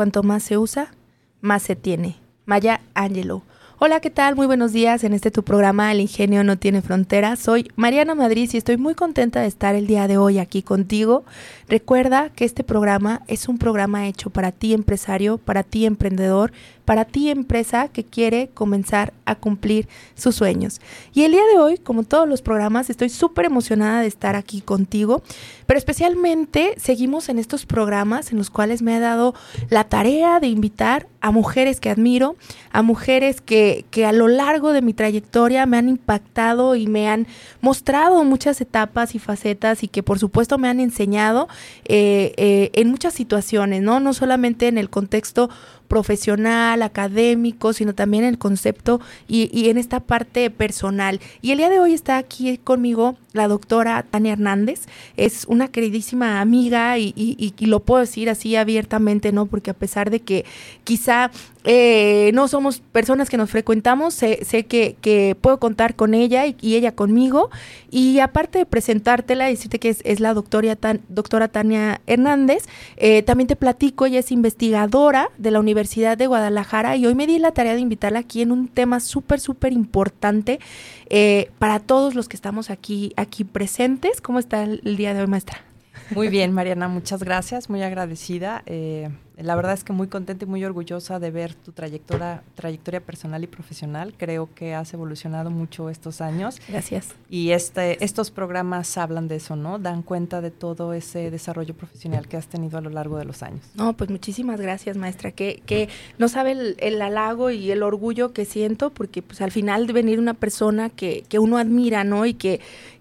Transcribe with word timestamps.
Cuanto 0.00 0.22
más 0.22 0.44
se 0.44 0.56
usa, 0.56 0.94
más 1.42 1.62
se 1.62 1.76
tiene. 1.76 2.16
Maya 2.46 2.80
Angelo. 2.94 3.42
Hola, 3.82 4.00
¿qué 4.00 4.10
tal? 4.10 4.36
Muy 4.36 4.46
buenos 4.46 4.72
días 4.72 5.04
en 5.04 5.14
este 5.14 5.30
tu 5.30 5.42
programa 5.42 5.90
El 5.90 6.00
Ingenio 6.00 6.44
no 6.44 6.58
tiene 6.58 6.82
fronteras. 6.82 7.38
Soy 7.38 7.70
Mariana 7.76 8.14
Madrid 8.14 8.48
y 8.52 8.56
estoy 8.56 8.76
muy 8.78 8.94
contenta 8.94 9.40
de 9.40 9.46
estar 9.46 9.74
el 9.74 9.86
día 9.86 10.06
de 10.06 10.18
hoy 10.18 10.38
aquí 10.38 10.62
contigo. 10.62 11.24
Recuerda 11.66 12.28
que 12.28 12.44
este 12.44 12.64
programa 12.64 13.22
es 13.26 13.48
un 13.48 13.56
programa 13.56 14.06
hecho 14.06 14.30
para 14.30 14.52
ti 14.52 14.74
empresario, 14.74 15.38
para 15.38 15.62
ti 15.62 15.86
emprendedor, 15.86 16.52
para 16.84 17.04
ti 17.04 17.30
empresa 17.30 17.88
que 17.88 18.04
quiere 18.04 18.48
comenzar 18.52 19.12
a 19.24 19.34
cumplir 19.34 19.88
sus 20.14 20.34
sueños. 20.34 20.80
Y 21.14 21.22
el 21.22 21.32
día 21.32 21.46
de 21.52 21.58
hoy, 21.58 21.78
como 21.78 22.04
todos 22.04 22.28
los 22.28 22.42
programas, 22.42 22.90
estoy 22.90 23.08
súper 23.08 23.46
emocionada 23.46 24.02
de 24.02 24.08
estar 24.08 24.36
aquí 24.36 24.60
contigo, 24.60 25.22
pero 25.70 25.78
especialmente 25.78 26.74
seguimos 26.78 27.28
en 27.28 27.38
estos 27.38 27.64
programas 27.64 28.32
en 28.32 28.38
los 28.38 28.50
cuales 28.50 28.82
me 28.82 28.96
ha 28.96 28.98
dado 28.98 29.36
la 29.68 29.84
tarea 29.84 30.40
de 30.40 30.48
invitar 30.48 31.06
a 31.20 31.30
mujeres 31.30 31.78
que 31.78 31.90
admiro, 31.90 32.34
a 32.72 32.82
mujeres 32.82 33.40
que, 33.40 33.84
que 33.92 34.04
a 34.04 34.10
lo 34.10 34.26
largo 34.26 34.72
de 34.72 34.82
mi 34.82 34.94
trayectoria 34.94 35.66
me 35.66 35.76
han 35.76 35.88
impactado 35.88 36.74
y 36.74 36.88
me 36.88 37.08
han 37.08 37.28
mostrado 37.60 38.24
muchas 38.24 38.60
etapas 38.60 39.14
y 39.14 39.20
facetas 39.20 39.84
y 39.84 39.86
que 39.86 40.02
por 40.02 40.18
supuesto 40.18 40.58
me 40.58 40.68
han 40.68 40.80
enseñado 40.80 41.46
eh, 41.84 42.32
eh, 42.36 42.72
en 42.74 42.90
muchas 42.90 43.14
situaciones, 43.14 43.80
¿no? 43.80 44.00
No 44.00 44.12
solamente 44.12 44.66
en 44.66 44.76
el 44.76 44.90
contexto 44.90 45.50
profesional, 45.90 46.82
académico, 46.82 47.72
sino 47.72 47.96
también 47.96 48.22
en 48.22 48.30
el 48.30 48.38
concepto 48.38 49.00
y, 49.26 49.68
en 49.68 49.76
esta 49.76 49.98
parte 49.98 50.48
personal. 50.48 51.18
Y 51.42 51.50
el 51.50 51.58
día 51.58 51.68
de 51.68 51.80
hoy 51.80 51.94
está 51.94 52.16
aquí 52.16 52.58
conmigo 52.58 53.16
la 53.32 53.48
doctora 53.48 54.04
Tania 54.08 54.34
Hernández. 54.34 54.82
Es 55.16 55.46
una 55.48 55.66
queridísima 55.66 56.40
amiga 56.40 56.96
y, 56.96 57.12
y, 57.16 57.66
lo 57.66 57.80
puedo 57.80 58.02
decir 58.02 58.30
así 58.30 58.54
abiertamente, 58.54 59.32
¿no? 59.32 59.46
Porque 59.46 59.72
a 59.72 59.74
pesar 59.74 60.10
de 60.10 60.20
que 60.20 60.44
quizá 60.84 61.32
eh, 61.64 62.30
no 62.32 62.48
somos 62.48 62.80
personas 62.80 63.28
que 63.28 63.36
nos 63.36 63.50
frecuentamos, 63.50 64.14
sé, 64.14 64.44
sé 64.44 64.64
que, 64.64 65.36
puedo 65.40 65.58
contar 65.58 65.94
con 65.94 66.14
ella 66.14 66.46
y, 66.46 66.74
ella 66.74 66.92
conmigo. 66.92 67.50
Y 67.90 68.20
aparte 68.20 68.58
de 68.58 68.66
presentártela, 68.66 69.46
decirte 69.46 69.78
que 69.78 69.96
es, 70.02 70.20
la 70.20 70.34
doctora, 70.34 70.76
doctora 71.08 71.48
Tania 71.48 72.00
Hernández, 72.06 72.64
eh, 72.96 73.22
también 73.22 73.48
te 73.48 73.56
platico, 73.56 74.06
ella 74.06 74.20
es 74.20 74.32
investigadora 74.32 75.30
de 75.38 75.50
la 75.50 75.60
Universidad 75.60 76.16
de 76.16 76.26
Guadalajara 76.26 76.96
y 76.96 77.06
hoy 77.06 77.14
me 77.14 77.26
di 77.26 77.38
la 77.38 77.52
tarea 77.52 77.74
de 77.74 77.80
invitarla 77.80 78.20
aquí 78.20 78.42
en 78.42 78.52
un 78.52 78.68
tema 78.68 79.00
súper, 79.00 79.40
súper 79.40 79.72
importante 79.72 80.60
eh, 81.08 81.50
para 81.58 81.80
todos 81.80 82.14
los 82.14 82.28
que 82.28 82.36
estamos 82.36 82.70
aquí, 82.70 83.12
aquí 83.16 83.44
presentes. 83.44 84.20
¿Cómo 84.20 84.38
está 84.38 84.62
el, 84.62 84.96
día 84.96 85.14
de 85.14 85.20
hoy, 85.22 85.26
maestra? 85.26 85.69
Muy 86.14 86.28
bien, 86.28 86.52
Mariana, 86.52 86.88
muchas 86.88 87.22
gracias, 87.22 87.70
muy 87.70 87.82
agradecida. 87.82 88.62
Eh, 88.66 89.10
la 89.36 89.56
verdad 89.56 89.72
es 89.72 89.84
que 89.84 89.92
muy 89.92 90.08
contenta 90.08 90.44
y 90.44 90.48
muy 90.48 90.64
orgullosa 90.64 91.18
de 91.18 91.30
ver 91.30 91.54
tu 91.54 91.72
trayectoria, 91.72 92.42
trayectoria 92.54 93.00
personal 93.00 93.42
y 93.42 93.46
profesional. 93.46 94.12
Creo 94.16 94.50
que 94.54 94.74
has 94.74 94.92
evolucionado 94.92 95.50
mucho 95.50 95.88
estos 95.88 96.20
años. 96.20 96.60
Gracias. 96.68 97.08
Y 97.30 97.52
este, 97.52 98.04
estos 98.04 98.30
programas 98.30 98.98
hablan 98.98 99.28
de 99.28 99.36
eso, 99.36 99.56
¿no? 99.56 99.78
Dan 99.78 100.02
cuenta 100.02 100.40
de 100.40 100.50
todo 100.50 100.92
ese 100.92 101.30
desarrollo 101.30 101.74
profesional 101.74 102.28
que 102.28 102.36
has 102.36 102.48
tenido 102.48 102.76
a 102.76 102.80
lo 102.82 102.90
largo 102.90 103.16
de 103.16 103.24
los 103.24 103.42
años. 103.42 103.62
No, 103.74 103.96
pues 103.96 104.10
muchísimas 104.10 104.60
gracias, 104.60 104.96
maestra. 104.96 105.32
Que, 105.32 105.62
que 105.64 105.88
no 106.18 106.28
sabe 106.28 106.52
el, 106.52 106.76
el 106.78 107.00
halago 107.00 107.50
y 107.50 107.70
el 107.70 107.82
orgullo 107.82 108.34
que 108.34 108.44
siento, 108.44 108.90
porque 108.90 109.22
pues 109.22 109.40
al 109.40 109.52
final 109.52 109.86
de 109.86 109.92
venir 109.94 110.18
una 110.18 110.34
persona 110.34 110.90
que, 110.90 111.24
que 111.28 111.38
uno 111.38 111.56
admira, 111.56 112.04
¿no? 112.04 112.26
Y 112.26 112.34
que, 112.34 112.60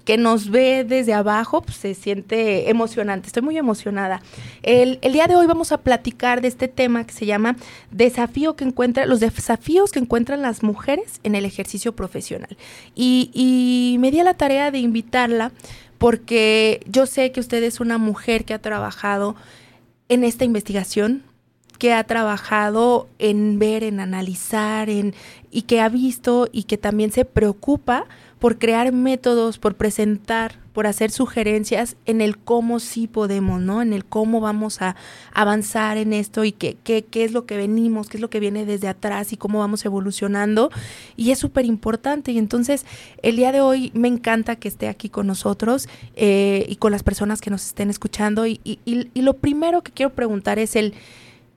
que 0.09 0.17
nos 0.17 0.49
ve 0.49 0.85
desde 0.85 1.13
abajo, 1.13 1.61
pues 1.61 1.77
se 1.77 1.93
siente 1.93 2.71
emocionante. 2.71 3.27
Estoy 3.27 3.43
muy 3.43 3.59
emocionada. 3.59 4.23
El, 4.63 4.97
el 5.03 5.13
día 5.13 5.27
de 5.27 5.35
hoy 5.35 5.45
vamos 5.45 5.71
a 5.71 5.81
platicar 5.81 6.41
de 6.41 6.47
este 6.47 6.67
tema 6.67 7.05
que 7.05 7.13
se 7.13 7.27
llama 7.27 7.57
desafío 7.91 8.55
que 8.55 8.63
encuentra, 8.63 9.05
los 9.05 9.19
desafíos 9.19 9.91
que 9.91 9.99
encuentran 9.99 10.41
las 10.41 10.63
mujeres 10.63 11.19
en 11.21 11.35
el 11.35 11.45
ejercicio 11.45 11.95
profesional. 11.95 12.57
Y, 12.95 13.29
y 13.35 13.99
me 13.99 14.09
di 14.09 14.19
a 14.19 14.23
la 14.23 14.33
tarea 14.33 14.71
de 14.71 14.79
invitarla 14.79 15.51
porque 15.99 16.81
yo 16.87 17.05
sé 17.05 17.31
que 17.31 17.39
usted 17.39 17.61
es 17.61 17.79
una 17.79 17.99
mujer 17.99 18.45
que 18.45 18.55
ha 18.55 18.59
trabajado 18.63 19.35
en 20.07 20.23
esta 20.23 20.43
investigación, 20.43 21.21
que 21.77 21.93
ha 21.93 22.03
trabajado 22.03 23.07
en 23.19 23.59
ver, 23.59 23.83
en 23.83 23.99
analizar, 23.99 24.89
en, 24.89 25.13
y 25.51 25.61
que 25.61 25.81
ha 25.81 25.89
visto 25.89 26.49
y 26.51 26.63
que 26.63 26.79
también 26.79 27.11
se 27.11 27.25
preocupa 27.25 28.07
por 28.39 28.57
crear 28.57 28.93
métodos, 28.93 29.59
por 29.59 29.75
presentar, 29.75 30.55
por 30.71 30.87
hacer 30.87 31.11
sugerencias 31.11 31.97
en 32.05 32.21
el 32.21 32.37
cómo 32.37 32.79
sí 32.79 33.05
podemos, 33.05 33.59
¿no? 33.59 33.81
En 33.81 33.91
el 33.91 34.05
cómo 34.05 34.39
vamos 34.39 34.81
a 34.81 34.95
avanzar 35.33 35.97
en 35.97 36.13
esto 36.13 36.45
y 36.45 36.53
qué, 36.53 36.77
qué, 36.81 37.03
qué 37.03 37.25
es 37.25 37.33
lo 37.33 37.45
que 37.45 37.57
venimos, 37.57 38.07
qué 38.07 38.15
es 38.15 38.21
lo 38.21 38.29
que 38.29 38.39
viene 38.39 38.65
desde 38.65 38.87
atrás 38.87 39.33
y 39.33 39.37
cómo 39.37 39.59
vamos 39.59 39.83
evolucionando. 39.83 40.71
Y 41.17 41.31
es 41.31 41.39
súper 41.39 41.65
importante. 41.65 42.31
Y 42.31 42.37
entonces, 42.37 42.85
el 43.21 43.35
día 43.35 43.51
de 43.51 43.59
hoy 43.59 43.91
me 43.93 44.07
encanta 44.07 44.55
que 44.55 44.69
esté 44.69 44.87
aquí 44.87 45.09
con 45.09 45.27
nosotros 45.27 45.89
eh, 46.15 46.65
y 46.69 46.77
con 46.77 46.93
las 46.93 47.03
personas 47.03 47.41
que 47.41 47.49
nos 47.49 47.65
estén 47.65 47.89
escuchando. 47.89 48.47
Y, 48.47 48.61
y, 48.63 48.79
y, 48.85 49.21
lo 49.21 49.33
primero 49.33 49.83
que 49.83 49.91
quiero 49.91 50.13
preguntar 50.13 50.59
es 50.59 50.77
el, 50.77 50.93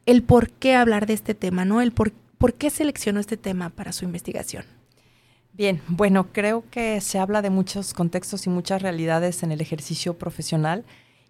el 0.05 0.25
por 0.25 0.51
qué 0.51 0.75
hablar 0.75 1.07
de 1.07 1.13
este 1.13 1.35
tema, 1.35 1.65
¿no? 1.65 1.81
El 1.81 1.93
por, 1.93 2.13
por 2.39 2.55
qué 2.55 2.71
seleccionó 2.71 3.21
este 3.21 3.37
tema 3.37 3.71
para 3.71 3.93
su 3.93 4.05
investigación. 4.05 4.65
Bien, 5.55 5.83
bueno, 5.87 6.29
creo 6.33 6.65
que 6.71 7.01
se 7.03 7.19
habla 7.19 7.43
de 7.43 7.51
muchos 7.51 7.93
contextos 7.93 8.47
y 8.47 8.51
muchas 8.51 8.81
realidades 8.81 9.43
en 9.43 9.53
el 9.53 9.61
ejercicio 9.61 10.17
profesional 10.17 10.85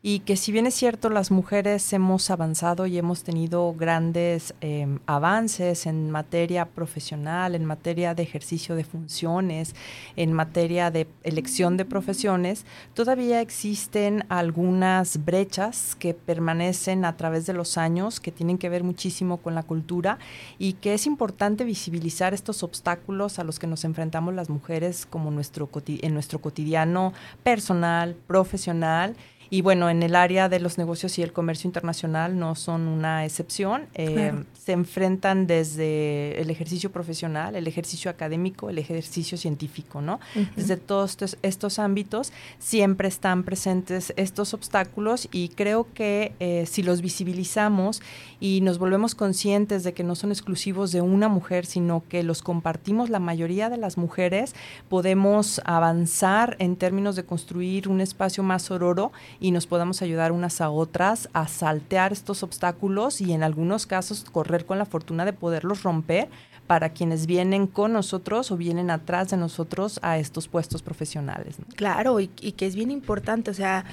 y 0.04 0.20
que 0.20 0.36
si 0.36 0.50
bien 0.50 0.66
es 0.66 0.74
cierto 0.74 1.10
las 1.10 1.30
mujeres 1.30 1.92
hemos 1.92 2.28
avanzado 2.30 2.86
y 2.86 2.98
hemos 2.98 3.22
tenido 3.22 3.72
grandes 3.72 4.52
em, 4.60 4.98
avances 5.06 5.86
en 5.86 6.10
materia 6.10 6.64
profesional, 6.64 7.54
en 7.54 7.64
materia 7.64 8.12
de 8.12 8.24
ejercicio 8.24 8.74
de 8.74 8.82
funciones, 8.82 9.76
en 10.16 10.32
materia 10.32 10.90
de 10.90 11.06
elección 11.22 11.76
de 11.76 11.84
profesiones, 11.84 12.66
todavía 12.94 13.40
existen 13.40 14.24
algunas 14.28 15.24
brechas 15.24 15.94
que 15.94 16.14
permanecen 16.14 17.04
a 17.04 17.16
través 17.16 17.46
de 17.46 17.52
los 17.52 17.78
años, 17.78 18.18
que 18.18 18.32
tienen 18.32 18.58
que 18.58 18.68
ver 18.68 18.82
muchísimo 18.82 19.36
con 19.36 19.54
la 19.54 19.62
cultura 19.62 20.18
y 20.58 20.72
que 20.74 20.94
es 20.94 21.06
importante 21.06 21.62
visibilizar 21.62 22.34
estos 22.34 22.64
obstáculos 22.64 23.38
a 23.38 23.44
los 23.44 23.60
que 23.60 23.68
nos 23.68 23.84
enfrentamos 23.84 24.34
las 24.34 24.50
mujeres 24.50 25.06
como 25.06 25.30
nuestro, 25.30 25.70
en 25.86 26.12
nuestro 26.12 26.40
cotidiano 26.40 27.12
personal, 27.44 28.16
profesional 28.26 29.14
y 29.52 29.60
bueno, 29.60 29.90
en 29.90 30.02
el 30.02 30.16
área 30.16 30.48
de 30.48 30.60
los 30.60 30.78
negocios 30.78 31.18
y 31.18 31.22
el 31.22 31.34
comercio 31.34 31.68
internacional 31.68 32.38
no 32.38 32.54
son 32.54 32.88
una 32.88 33.26
excepción. 33.26 33.82
Eh, 33.92 34.32
se 34.54 34.72
enfrentan 34.72 35.46
desde 35.46 36.40
el 36.40 36.48
ejercicio 36.48 36.90
profesional, 36.90 37.54
el 37.54 37.66
ejercicio 37.66 38.10
académico, 38.10 38.70
el 38.70 38.78
ejercicio 38.78 39.36
científico, 39.36 40.00
¿no? 40.00 40.20
Desde 40.56 40.78
todos 40.78 41.18
estos, 41.42 41.78
ámbitos 41.78 42.32
siempre 42.58 43.08
están 43.08 43.42
presentes 43.42 44.14
estos 44.16 44.54
obstáculos 44.54 45.28
y 45.32 45.48
creo 45.50 45.86
que 45.92 46.32
eh, 46.40 46.64
si 46.64 46.82
los 46.82 47.02
visibilizamos 47.02 48.00
y 48.40 48.62
nos 48.62 48.78
volvemos 48.78 49.14
conscientes 49.14 49.84
de 49.84 49.92
que 49.92 50.02
no 50.02 50.14
son 50.14 50.30
exclusivos 50.30 50.92
de 50.92 51.02
una 51.02 51.28
mujer, 51.28 51.66
sino 51.66 52.04
que 52.08 52.22
los 52.22 52.40
compartimos 52.40 53.10
la 53.10 53.18
mayoría 53.18 53.68
de 53.68 53.76
las 53.76 53.98
mujeres, 53.98 54.54
podemos 54.88 55.60
avanzar 55.66 56.56
en 56.58 56.76
términos 56.76 57.16
de 57.16 57.24
construir 57.24 57.88
un 57.88 58.00
espacio 58.00 58.42
más 58.42 58.70
ororo 58.70 59.12
y 59.42 59.50
nos 59.50 59.66
podamos 59.66 60.02
ayudar 60.02 60.30
unas 60.30 60.60
a 60.60 60.70
otras 60.70 61.28
a 61.32 61.48
saltear 61.48 62.12
estos 62.12 62.44
obstáculos 62.44 63.20
y 63.20 63.32
en 63.32 63.42
algunos 63.42 63.86
casos 63.86 64.24
correr 64.30 64.64
con 64.64 64.78
la 64.78 64.86
fortuna 64.86 65.24
de 65.24 65.32
poderlos 65.32 65.82
romper 65.82 66.28
para 66.68 66.90
quienes 66.90 67.26
vienen 67.26 67.66
con 67.66 67.92
nosotros 67.92 68.52
o 68.52 68.56
vienen 68.56 68.88
atrás 68.90 69.30
de 69.30 69.36
nosotros 69.36 69.98
a 70.00 70.18
estos 70.18 70.46
puestos 70.46 70.80
profesionales. 70.80 71.56
Claro, 71.74 72.20
y, 72.20 72.28
que 72.28 72.66
es 72.66 72.76
bien 72.76 72.92
importante, 72.92 73.50
o 73.50 73.54
sea, 73.54 73.84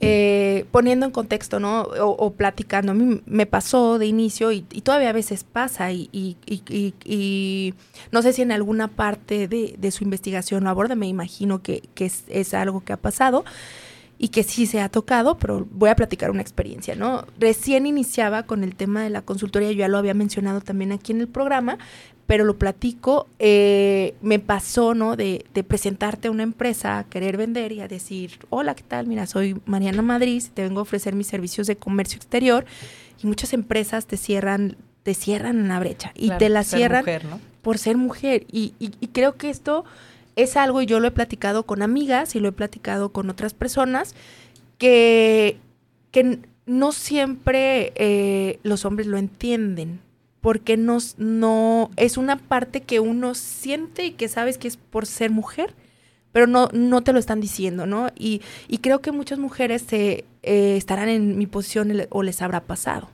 eh, 0.00 0.66
poniendo 0.72 1.06
en 1.06 1.12
contexto, 1.12 1.60
¿no? 1.60 1.82
O, 1.82 2.32
platicando, 2.32 2.90
a 2.90 2.94
mí 2.96 3.22
me 3.26 3.46
pasó 3.46 4.00
de 4.00 4.06
inicio 4.06 4.50
y, 4.50 4.62
todavía 4.62 5.10
a 5.10 5.12
veces 5.12 5.44
pasa 5.44 5.92
y, 5.92 6.10
y, 6.12 7.74
no 8.10 8.22
sé 8.22 8.32
si 8.32 8.42
en 8.42 8.50
alguna 8.50 8.88
parte 8.88 9.46
de, 9.46 9.90
su 9.92 10.02
investigación 10.02 10.64
lo 10.64 10.70
aborda, 10.70 10.96
me 10.96 11.06
imagino 11.06 11.62
que, 11.62 11.88
es, 11.96 12.24
es 12.28 12.54
algo 12.54 12.80
que 12.80 12.92
ha 12.92 12.98
pasado 12.98 13.44
y 14.18 14.28
que 14.28 14.42
sí 14.42 14.66
se 14.66 14.80
ha 14.80 14.88
tocado, 14.88 15.36
pero 15.38 15.66
voy 15.70 15.90
a 15.90 15.96
platicar 15.96 16.30
una 16.30 16.40
experiencia, 16.40 16.94
¿no? 16.94 17.26
Recién 17.38 17.86
iniciaba 17.86 18.44
con 18.44 18.64
el 18.64 18.74
tema 18.74 19.02
de 19.02 19.10
la 19.10 19.22
consultoría, 19.22 19.70
yo 19.72 19.78
ya 19.78 19.88
lo 19.88 19.98
había 19.98 20.14
mencionado 20.14 20.60
también 20.60 20.92
aquí 20.92 21.12
en 21.12 21.20
el 21.20 21.28
programa, 21.28 21.78
pero 22.26 22.44
lo 22.44 22.58
platico, 22.58 23.28
eh, 23.38 24.14
me 24.20 24.38
pasó, 24.38 24.94
¿no? 24.94 25.16
De, 25.16 25.44
de, 25.54 25.62
presentarte 25.62 26.28
a 26.28 26.30
una 26.30 26.42
empresa, 26.42 26.98
a 26.98 27.04
querer 27.04 27.36
vender 27.36 27.72
y 27.72 27.80
a 27.80 27.88
decir, 27.88 28.38
hola, 28.50 28.74
¿qué 28.74 28.82
tal? 28.82 29.06
Mira, 29.06 29.26
soy 29.26 29.60
Mariana 29.66 30.02
Madrid, 30.02 30.42
te 30.52 30.62
vengo 30.62 30.80
a 30.80 30.82
ofrecer 30.82 31.14
mis 31.14 31.26
servicios 31.26 31.66
de 31.66 31.76
comercio 31.76 32.16
exterior 32.16 32.64
y 33.22 33.26
muchas 33.26 33.52
empresas 33.52 34.06
te 34.06 34.16
cierran, 34.16 34.76
te 35.02 35.14
cierran 35.14 35.58
en 35.58 35.68
la 35.68 35.78
brecha 35.78 36.12
y 36.14 36.30
te 36.30 36.48
la 36.48 36.64
cierran 36.64 37.04
por 37.62 37.78
ser 37.78 37.96
mujer. 37.96 38.46
Y, 38.50 38.74
y, 38.80 38.92
y 39.00 39.08
creo 39.08 39.36
que 39.36 39.50
esto 39.50 39.84
es 40.36 40.56
algo, 40.56 40.82
y 40.82 40.86
yo 40.86 41.00
lo 41.00 41.08
he 41.08 41.12
platicado 41.12 41.64
con 41.64 41.82
amigas 41.82 42.36
y 42.36 42.40
lo 42.40 42.48
he 42.48 42.52
platicado 42.52 43.10
con 43.10 43.30
otras 43.30 43.54
personas, 43.54 44.14
que, 44.78 45.56
que 46.10 46.40
no 46.66 46.92
siempre 46.92 47.92
eh, 47.96 48.58
los 48.62 48.84
hombres 48.84 49.06
lo 49.06 49.18
entienden, 49.18 50.00
porque 50.40 50.76
no, 50.76 50.98
no, 51.16 51.90
es 51.96 52.16
una 52.16 52.36
parte 52.36 52.82
que 52.82 53.00
uno 53.00 53.34
siente 53.34 54.04
y 54.04 54.12
que 54.12 54.28
sabes 54.28 54.58
que 54.58 54.68
es 54.68 54.76
por 54.76 55.06
ser 55.06 55.30
mujer, 55.30 55.74
pero 56.32 56.46
no, 56.46 56.68
no 56.72 57.02
te 57.02 57.12
lo 57.12 57.18
están 57.18 57.40
diciendo, 57.40 57.86
¿no? 57.86 58.10
Y, 58.14 58.42
y 58.68 58.78
creo 58.78 59.00
que 59.00 59.10
muchas 59.10 59.38
mujeres 59.38 59.82
se, 59.82 60.24
eh, 60.42 60.76
estarán 60.76 61.08
en 61.08 61.38
mi 61.38 61.46
posición 61.46 61.92
o 62.10 62.22
les 62.22 62.42
habrá 62.42 62.60
pasado. 62.60 63.08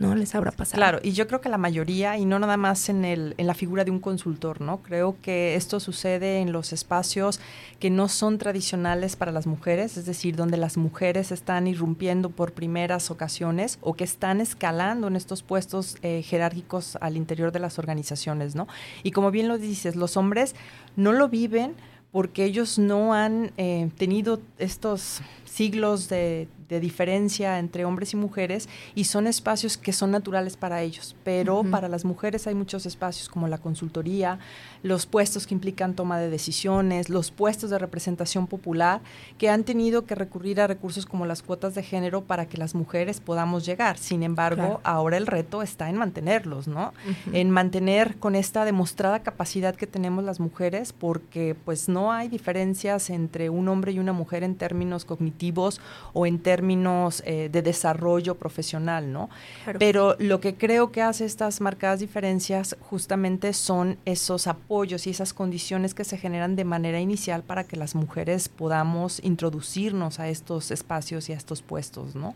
¿No? 0.00 0.14
Les 0.14 0.34
habrá 0.34 0.50
pasado. 0.50 0.78
Claro, 0.78 0.98
y 1.02 1.12
yo 1.12 1.28
creo 1.28 1.40
que 1.40 1.50
la 1.50 1.58
mayoría, 1.58 2.16
y 2.16 2.24
no 2.24 2.38
nada 2.38 2.56
más 2.56 2.88
en, 2.88 3.04
el, 3.04 3.34
en 3.36 3.46
la 3.46 3.54
figura 3.54 3.84
de 3.84 3.90
un 3.90 4.00
consultor, 4.00 4.62
¿no? 4.62 4.82
Creo 4.82 5.16
que 5.22 5.54
esto 5.54 5.78
sucede 5.78 6.38
en 6.40 6.52
los 6.52 6.72
espacios 6.72 7.38
que 7.78 7.90
no 7.90 8.08
son 8.08 8.38
tradicionales 8.38 9.14
para 9.14 9.30
las 9.30 9.46
mujeres, 9.46 9.98
es 9.98 10.06
decir, 10.06 10.36
donde 10.36 10.56
las 10.56 10.78
mujeres 10.78 11.30
están 11.30 11.66
irrumpiendo 11.66 12.30
por 12.30 12.52
primeras 12.52 13.10
ocasiones 13.10 13.78
o 13.82 13.92
que 13.94 14.04
están 14.04 14.40
escalando 14.40 15.06
en 15.06 15.16
estos 15.16 15.42
puestos 15.42 15.98
eh, 16.02 16.22
jerárquicos 16.22 16.96
al 17.02 17.18
interior 17.18 17.52
de 17.52 17.60
las 17.60 17.78
organizaciones, 17.78 18.54
¿no? 18.54 18.66
Y 19.02 19.10
como 19.10 19.30
bien 19.30 19.48
lo 19.48 19.58
dices, 19.58 19.96
los 19.96 20.16
hombres 20.16 20.54
no 20.96 21.12
lo 21.12 21.28
viven 21.28 21.74
porque 22.10 22.44
ellos 22.44 22.78
no 22.78 23.12
han 23.12 23.52
eh, 23.58 23.90
tenido 23.98 24.40
estos 24.58 25.20
siglos 25.44 26.08
de, 26.08 26.48
de 26.70 26.80
diferencia 26.80 27.58
entre 27.58 27.84
hombres 27.84 28.14
y 28.14 28.16
mujeres 28.16 28.68
y 28.94 29.04
son 29.04 29.26
espacios 29.26 29.76
que 29.76 29.92
son 29.92 30.12
naturales 30.12 30.56
para 30.56 30.82
ellos, 30.82 31.16
pero 31.24 31.64
para 31.64 31.88
las 31.88 32.04
mujeres 32.04 32.46
hay 32.46 32.54
muchos 32.54 32.86
espacios 32.86 33.28
como 33.28 33.48
la 33.48 33.58
consultoría, 33.58 34.38
los 34.84 35.04
puestos 35.04 35.46
que 35.46 35.54
implican 35.54 35.94
toma 35.94 36.18
de 36.20 36.30
decisiones, 36.30 37.10
los 37.10 37.32
puestos 37.32 37.70
de 37.70 37.78
representación 37.78 38.46
popular, 38.46 39.00
que 39.36 39.50
han 39.50 39.64
tenido 39.64 40.06
que 40.06 40.14
recurrir 40.14 40.60
a 40.60 40.68
recursos 40.68 41.06
como 41.06 41.26
las 41.26 41.42
cuotas 41.42 41.74
de 41.74 41.82
género 41.82 42.22
para 42.22 42.46
que 42.46 42.56
las 42.56 42.74
mujeres 42.74 43.20
podamos 43.20 43.66
llegar. 43.66 43.98
Sin 43.98 44.22
embargo, 44.22 44.80
ahora 44.84 45.16
el 45.16 45.26
reto 45.26 45.62
está 45.62 45.90
en 45.90 45.96
mantenerlos, 45.96 46.68
¿no? 46.68 46.94
En 47.32 47.50
mantener 47.50 48.16
con 48.16 48.36
esta 48.36 48.64
demostrada 48.64 49.24
capacidad 49.24 49.74
que 49.74 49.88
tenemos 49.88 50.22
las 50.22 50.38
mujeres, 50.38 50.92
porque 50.92 51.56
pues 51.64 51.88
no 51.88 52.12
hay 52.12 52.28
diferencias 52.28 53.10
entre 53.10 53.50
un 53.50 53.68
hombre 53.68 53.90
y 53.90 53.98
una 53.98 54.12
mujer 54.12 54.44
en 54.44 54.54
términos 54.54 55.04
cognitivos 55.04 55.80
o 56.12 56.26
en 56.26 56.38
términos 56.38 56.59
términos 56.60 57.22
eh, 57.24 57.48
de 57.50 57.62
desarrollo 57.62 58.34
profesional, 58.34 59.10
¿no? 59.10 59.30
Pero 59.78 60.14
lo 60.18 60.40
que 60.40 60.56
creo 60.56 60.92
que 60.92 61.00
hace 61.00 61.24
estas 61.24 61.62
marcadas 61.62 62.00
diferencias 62.00 62.76
justamente 62.80 63.54
son 63.54 63.96
esos 64.04 64.46
apoyos 64.46 65.06
y 65.06 65.10
esas 65.10 65.32
condiciones 65.32 65.94
que 65.94 66.04
se 66.04 66.18
generan 66.18 66.56
de 66.56 66.64
manera 66.64 67.00
inicial 67.00 67.42
para 67.42 67.64
que 67.64 67.76
las 67.76 67.94
mujeres 67.94 68.50
podamos 68.50 69.20
introducirnos 69.24 70.20
a 70.20 70.28
estos 70.28 70.70
espacios 70.70 71.30
y 71.30 71.32
a 71.32 71.36
estos 71.36 71.62
puestos, 71.62 72.14
¿no? 72.14 72.34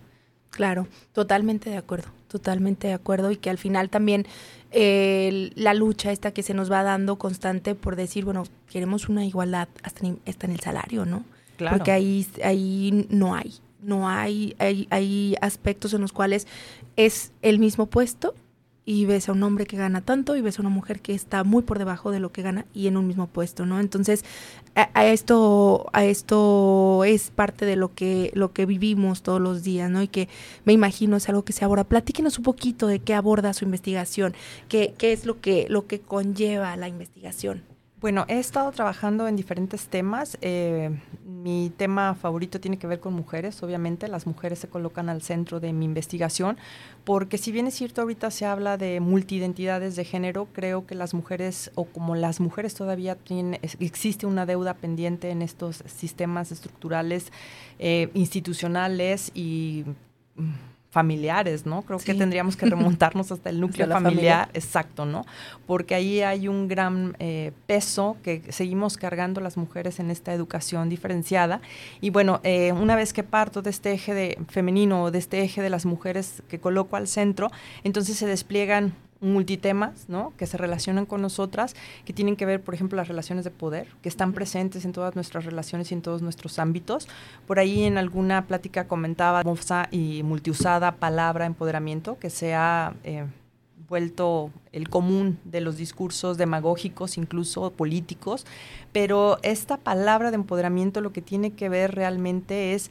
Claro, 0.49 0.87
totalmente 1.13 1.69
de 1.69 1.77
acuerdo, 1.77 2.09
totalmente 2.29 2.87
de 2.87 2.95
acuerdo 2.95 3.31
y 3.31 3.37
que 3.37 3.51
al 3.51 3.59
final 3.59 3.91
también 3.91 4.25
eh, 4.71 5.51
la 5.55 5.75
lucha 5.75 6.13
esta 6.13 6.31
que 6.31 6.43
se 6.43 6.55
nos 6.55 6.73
va 6.73 6.83
dando 6.83 7.17
constante 7.17 7.75
por 7.75 7.95
decir, 7.95 8.25
bueno, 8.25 8.45
queremos 8.71 9.11
una 9.11 9.27
igualdad 9.27 9.69
hasta 9.83 10.07
en, 10.07 10.19
hasta 10.27 10.47
en 10.47 10.53
el 10.53 10.61
salario, 10.61 11.05
¿no? 11.05 11.25
Claro. 11.59 11.77
Porque 11.77 11.93
ahí, 11.93 12.27
ahí 12.43 13.07
no 13.11 13.35
hay 13.35 13.61
no 13.85 14.09
hay, 14.09 14.57
hay, 14.59 14.87
hay 14.91 15.37
aspectos 15.41 15.95
en 15.95 16.01
los 16.01 16.13
cuales 16.13 16.47
es 16.97 17.33
el 17.43 17.59
mismo 17.59 17.87
puesto 17.87 18.35
y 18.87 19.07
ves 19.07 19.29
a 19.29 19.33
un 19.33 19.43
hombre 19.43 19.67
que 19.67 19.77
gana 19.77 20.03
tanto 20.03 20.37
y 20.37 20.43
ves 20.43 20.59
a 20.59 20.63
una 20.63 20.69
mujer 20.69 21.01
que 21.01 21.15
está 21.15 21.43
muy 21.43 21.63
por 21.63 21.79
debajo 21.79 22.11
de 22.11 22.21
lo 22.21 22.33
que 22.33 22.43
gana 22.43 22.67
y 22.75 22.87
en 22.87 22.97
un 22.97 23.07
mismo 23.07 23.27
puesto, 23.27 23.65
¿no? 23.65 23.81
Entonces, 23.81 24.25
a, 24.75 25.07
esto, 25.07 25.87
a 25.93 26.05
esto 26.05 27.05
es 27.05 27.31
parte 27.31 27.65
de 27.65 27.77
lo 27.77 27.95
que, 27.95 28.31
lo 28.35 28.53
que 28.53 28.67
vivimos 28.67 29.23
todos 29.23 29.41
los 29.41 29.63
días, 29.63 29.91
¿no? 29.91 30.03
Y 30.03 30.09
que 30.09 30.29
me 30.65 30.73
imagino 30.73 31.17
es 31.17 31.29
algo 31.29 31.45
que 31.45 31.53
se 31.53 31.65
aborda. 31.65 31.85
Platíquenos 31.85 32.39
un 32.39 32.45
poquito 32.45 32.87
de 32.87 32.99
qué 32.99 33.15
aborda 33.15 33.55
su 33.55 33.65
investigación, 33.65 34.35
qué, 34.69 34.95
qué 34.99 35.13
es 35.13 35.25
lo 35.25 35.41
que, 35.41 35.67
lo 35.71 35.87
que 35.87 36.01
conlleva 36.01 36.77
la 36.77 36.89
investigación. 36.89 37.74
Bueno, 38.05 38.27
he 38.29 38.39
estado 38.39 38.71
trabajando 38.71 39.27
en 39.29 39.35
diferentes 39.35 39.89
temas. 39.89 40.37
Eh, 40.43 40.91
mi 41.25 41.73
tema 41.75 42.15
favorito 42.15 42.61
tiene 42.61 42.77
que 42.77 42.87
ver 42.87 43.01
con 43.01 43.15
mujeres, 43.15 43.63
obviamente. 43.63 44.09
Las 44.09 44.27
mujeres 44.27 44.59
se 44.59 44.69
colocan 44.69 45.09
al 45.09 45.23
centro 45.23 45.59
de 45.59 45.73
mi 45.73 45.87
investigación, 45.87 46.59
porque 47.05 47.39
si 47.39 47.51
bien 47.51 47.67
es 47.67 47.73
cierto, 47.73 48.03
ahorita 48.03 48.31
se 48.31 48.45
habla 48.45 48.77
de 48.77 49.01
multidentidades 49.01 49.97
de 49.97 50.05
género, 50.05 50.49
creo 50.53 50.87
que 50.87 50.95
las 50.95 51.15
mujeres, 51.15 51.71
o 51.77 51.87
como 51.87 52.15
las 52.15 52.41
mujeres 52.41 52.75
todavía 52.75 53.15
tienen, 53.15 53.59
existe 53.81 54.27
una 54.27 54.45
deuda 54.45 54.75
pendiente 54.75 55.31
en 55.31 55.41
estos 55.41 55.83
sistemas 55.87 56.53
estructurales, 56.53 57.33
eh, 57.79 58.11
institucionales 58.13 59.31
y 59.35 59.87
mm, 60.37 60.74
familiares, 60.95 61.67
¿no? 61.67 61.83
Creo 61.83 61.99
que 61.99 62.15
tendríamos 62.15 62.57
que 62.57 62.67
remontarnos 62.75 63.33
hasta 63.33 63.51
el 63.51 63.61
núcleo 63.61 63.89
familiar, 63.89 64.49
exacto, 64.55 65.05
¿no? 65.05 65.27
Porque 65.67 65.97
ahí 65.97 66.23
hay 66.23 66.47
un 66.47 66.69
gran 66.69 67.17
eh, 67.19 67.51
peso 67.67 68.17
que 68.23 68.43
seguimos 68.51 68.97
cargando 68.97 69.41
las 69.41 69.57
mujeres 69.57 69.99
en 69.99 70.13
esta 70.13 70.33
educación 70.33 70.89
diferenciada. 70.89 71.61
Y 72.01 72.11
bueno, 72.11 72.41
eh, 72.45 72.71
una 72.71 72.95
vez 72.95 73.13
que 73.13 73.25
parto 73.25 73.61
de 73.61 73.71
este 73.71 73.91
eje 73.93 74.15
de 74.15 74.39
femenino 74.49 75.03
o 75.03 75.11
de 75.11 75.19
este 75.19 75.43
eje 75.43 75.63
de 75.63 75.71
las 75.71 75.85
mujeres 75.85 76.45
que 76.49 76.61
coloco 76.61 76.95
al 76.95 77.09
centro, 77.09 77.51
entonces 77.83 78.17
se 78.17 78.27
despliegan 78.27 78.95
multitemas, 79.25 80.09
¿no? 80.09 80.33
Que 80.37 80.47
se 80.47 80.57
relacionan 80.57 81.07
con 81.07 81.23
nosotras, 81.23 81.75
que 82.05 82.13
tienen 82.13 82.37
que 82.37 82.47
ver, 82.47 82.61
por 82.61 82.75
ejemplo, 82.75 82.97
las 82.97 83.09
relaciones 83.09 83.45
de 83.45 83.51
poder, 83.51 83.89
que 84.03 84.09
están 84.09 84.33
presentes 84.33 84.85
en 84.85 84.93
todas 84.93 85.15
nuestras 85.15 85.45
relaciones 85.45 85.91
y 85.91 85.95
en 85.95 86.03
todos 86.03 86.23
nuestros 86.23 86.59
ámbitos. 86.59 87.09
Por 87.47 87.59
ahí 87.59 87.85
en 87.85 87.99
alguna 87.99 88.47
plática 88.47 88.87
comentaba 88.87 89.43
y 89.91 90.23
multiusada 90.23 90.97
palabra 90.97 91.47
empoderamiento, 91.47 92.19
que 92.19 92.31
se 92.31 92.55
ha 92.55 92.95
eh, 93.05 93.25
vuelto 93.89 94.51
el 94.73 94.89
común 94.89 95.39
de 95.45 95.61
los 95.61 95.77
discursos 95.77 96.39
demagógicos, 96.39 97.19
incluso 97.19 97.71
políticos, 97.71 98.47
pero 98.93 99.39
esta 99.43 99.77
palabra 99.77 100.31
de 100.31 100.37
empoderamiento 100.37 101.01
lo 101.01 101.13
que 101.13 101.23
tiene 101.23 101.53
que 101.53 101.69
ver 101.69 101.95
realmente 101.95 102.75
es 102.75 102.91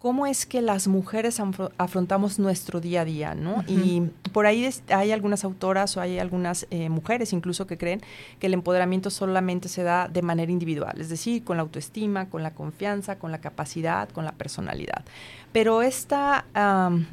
cómo 0.00 0.26
es 0.26 0.46
que 0.46 0.62
las 0.62 0.88
mujeres 0.88 1.42
afrontamos 1.76 2.38
nuestro 2.38 2.80
día 2.80 3.02
a 3.02 3.04
día, 3.04 3.34
¿no? 3.34 3.62
Y 3.68 4.00
por 4.32 4.46
ahí 4.46 4.66
hay 4.88 5.12
algunas 5.12 5.44
autoras 5.44 5.94
o 5.96 6.00
hay 6.00 6.18
algunas 6.18 6.66
eh, 6.70 6.88
mujeres 6.88 7.34
incluso 7.34 7.66
que 7.66 7.76
creen 7.76 8.00
que 8.38 8.46
el 8.46 8.54
empoderamiento 8.54 9.10
solamente 9.10 9.68
se 9.68 9.82
da 9.82 10.08
de 10.08 10.22
manera 10.22 10.50
individual, 10.50 10.98
es 10.98 11.10
decir, 11.10 11.44
con 11.44 11.58
la 11.58 11.64
autoestima, 11.64 12.30
con 12.30 12.42
la 12.42 12.52
confianza, 12.52 13.18
con 13.18 13.30
la 13.30 13.42
capacidad, 13.42 14.08
con 14.08 14.24
la 14.24 14.32
personalidad. 14.32 15.04
Pero 15.52 15.82
esta, 15.82 16.46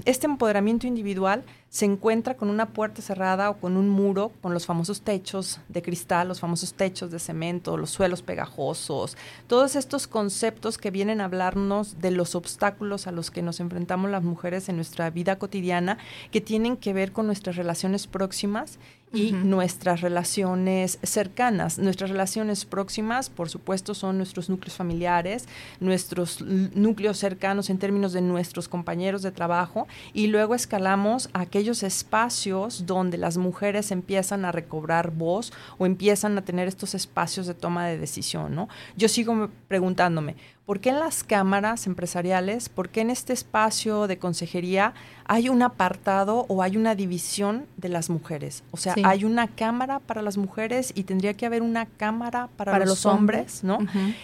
este 0.05 0.27
empoderamiento 0.27 0.85
individual 0.85 1.43
se 1.69 1.85
encuentra 1.85 2.37
con 2.37 2.49
una 2.49 2.67
puerta 2.67 3.01
cerrada 3.01 3.49
o 3.49 3.57
con 3.57 3.77
un 3.77 3.89
muro, 3.89 4.31
con 4.41 4.53
los 4.53 4.65
famosos 4.65 5.01
techos 5.01 5.59
de 5.67 5.81
cristal, 5.81 6.27
los 6.27 6.39
famosos 6.39 6.73
techos 6.73 7.11
de 7.11 7.19
cemento, 7.19 7.77
los 7.77 7.89
suelos 7.89 8.21
pegajosos, 8.21 9.17
todos 9.47 9.75
estos 9.75 10.07
conceptos 10.07 10.77
que 10.77 10.91
vienen 10.91 11.19
a 11.19 11.25
hablarnos 11.25 11.99
de 11.99 12.11
los 12.11 12.35
obstáculos 12.35 13.07
a 13.07 13.11
los 13.11 13.31
que 13.31 13.41
nos 13.41 13.59
enfrentamos 13.59 14.09
las 14.09 14.23
mujeres 14.23 14.69
en 14.69 14.77
nuestra 14.77 15.09
vida 15.09 15.37
cotidiana, 15.37 15.97
que 16.31 16.39
tienen 16.39 16.77
que 16.77 16.93
ver 16.93 17.11
con 17.11 17.25
nuestras 17.25 17.57
relaciones 17.57 18.07
próximas 18.07 18.79
y 19.13 19.31
nuestras 19.31 20.01
relaciones 20.01 20.99
cercanas. 21.01 21.79
Nuestras 21.79 22.09
relaciones 22.09 22.65
próximas, 22.65 23.29
por 23.29 23.49
supuesto, 23.49 23.93
son 23.93 24.17
nuestros 24.17 24.49
núcleos 24.49 24.75
familiares, 24.75 25.47
nuestros 25.79 26.41
núcleos 26.41 27.17
cercanos 27.17 27.69
en 27.69 27.77
términos 27.77 28.13
de 28.13 28.21
nuestros 28.21 28.67
compañeros 28.67 29.21
de 29.21 29.31
trabajo 29.31 29.87
y 30.13 30.27
luego 30.27 30.55
escalamos 30.55 31.29
a 31.33 31.41
aquellos 31.41 31.83
espacios 31.83 32.85
donde 32.85 33.17
las 33.17 33.37
mujeres 33.37 33.91
empiezan 33.91 34.45
a 34.45 34.51
recobrar 34.51 35.11
voz 35.11 35.53
o 35.77 35.85
empiezan 35.85 36.37
a 36.37 36.43
tener 36.43 36.67
estos 36.67 36.93
espacios 36.93 37.47
de 37.47 37.53
toma 37.53 37.87
de 37.87 37.97
decisión, 37.97 38.55
¿no? 38.55 38.67
Yo 38.95 39.07
sigo 39.07 39.49
preguntándome, 39.67 40.35
¿Por 40.67 40.81
qué 40.81 40.89
en 40.89 40.99
las 40.99 41.23
cámaras 41.23 41.87
empresariales, 41.87 42.67
por 42.67 42.89
qué 42.89 42.99
en 42.99 43.09
este 43.09 43.31
espacio 43.31 44.05
de 44.05 44.19
consejería 44.19 44.93
hay 45.23 45.47
un 45.47 45.61
apartado 45.61 46.45
o 46.49 46.61
hay 46.61 46.75
una 46.75 46.93
división 46.93 47.65
de 47.77 47.87
las 47.87 48.09
mujeres? 48.09 48.65
O 48.71 48.77
sea, 48.77 48.93
hay 49.05 49.23
una 49.23 49.47
cámara 49.47 49.99
para 49.99 50.21
las 50.21 50.37
mujeres 50.37 50.91
y 50.93 51.03
tendría 51.03 51.35
que 51.35 51.45
haber 51.45 51.61
una 51.61 51.85
cámara 51.85 52.49
para, 52.57 52.79
los, 52.79 53.05
hombres, 53.05 53.63
¿no? 53.63 53.77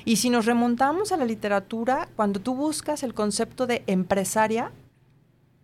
Y 0.04 0.18
si 0.18 0.30
nos 0.30 0.46
remontamos 0.46 1.14
a 1.14 1.18
la 1.18 1.24
literatura, 1.24 2.10
cuando 2.18 2.42
tú 2.42 2.56
buscas 2.56 3.04
el 3.04 3.14
concepto 3.14 3.66
de 3.66 3.84
empresaria, 3.88 4.74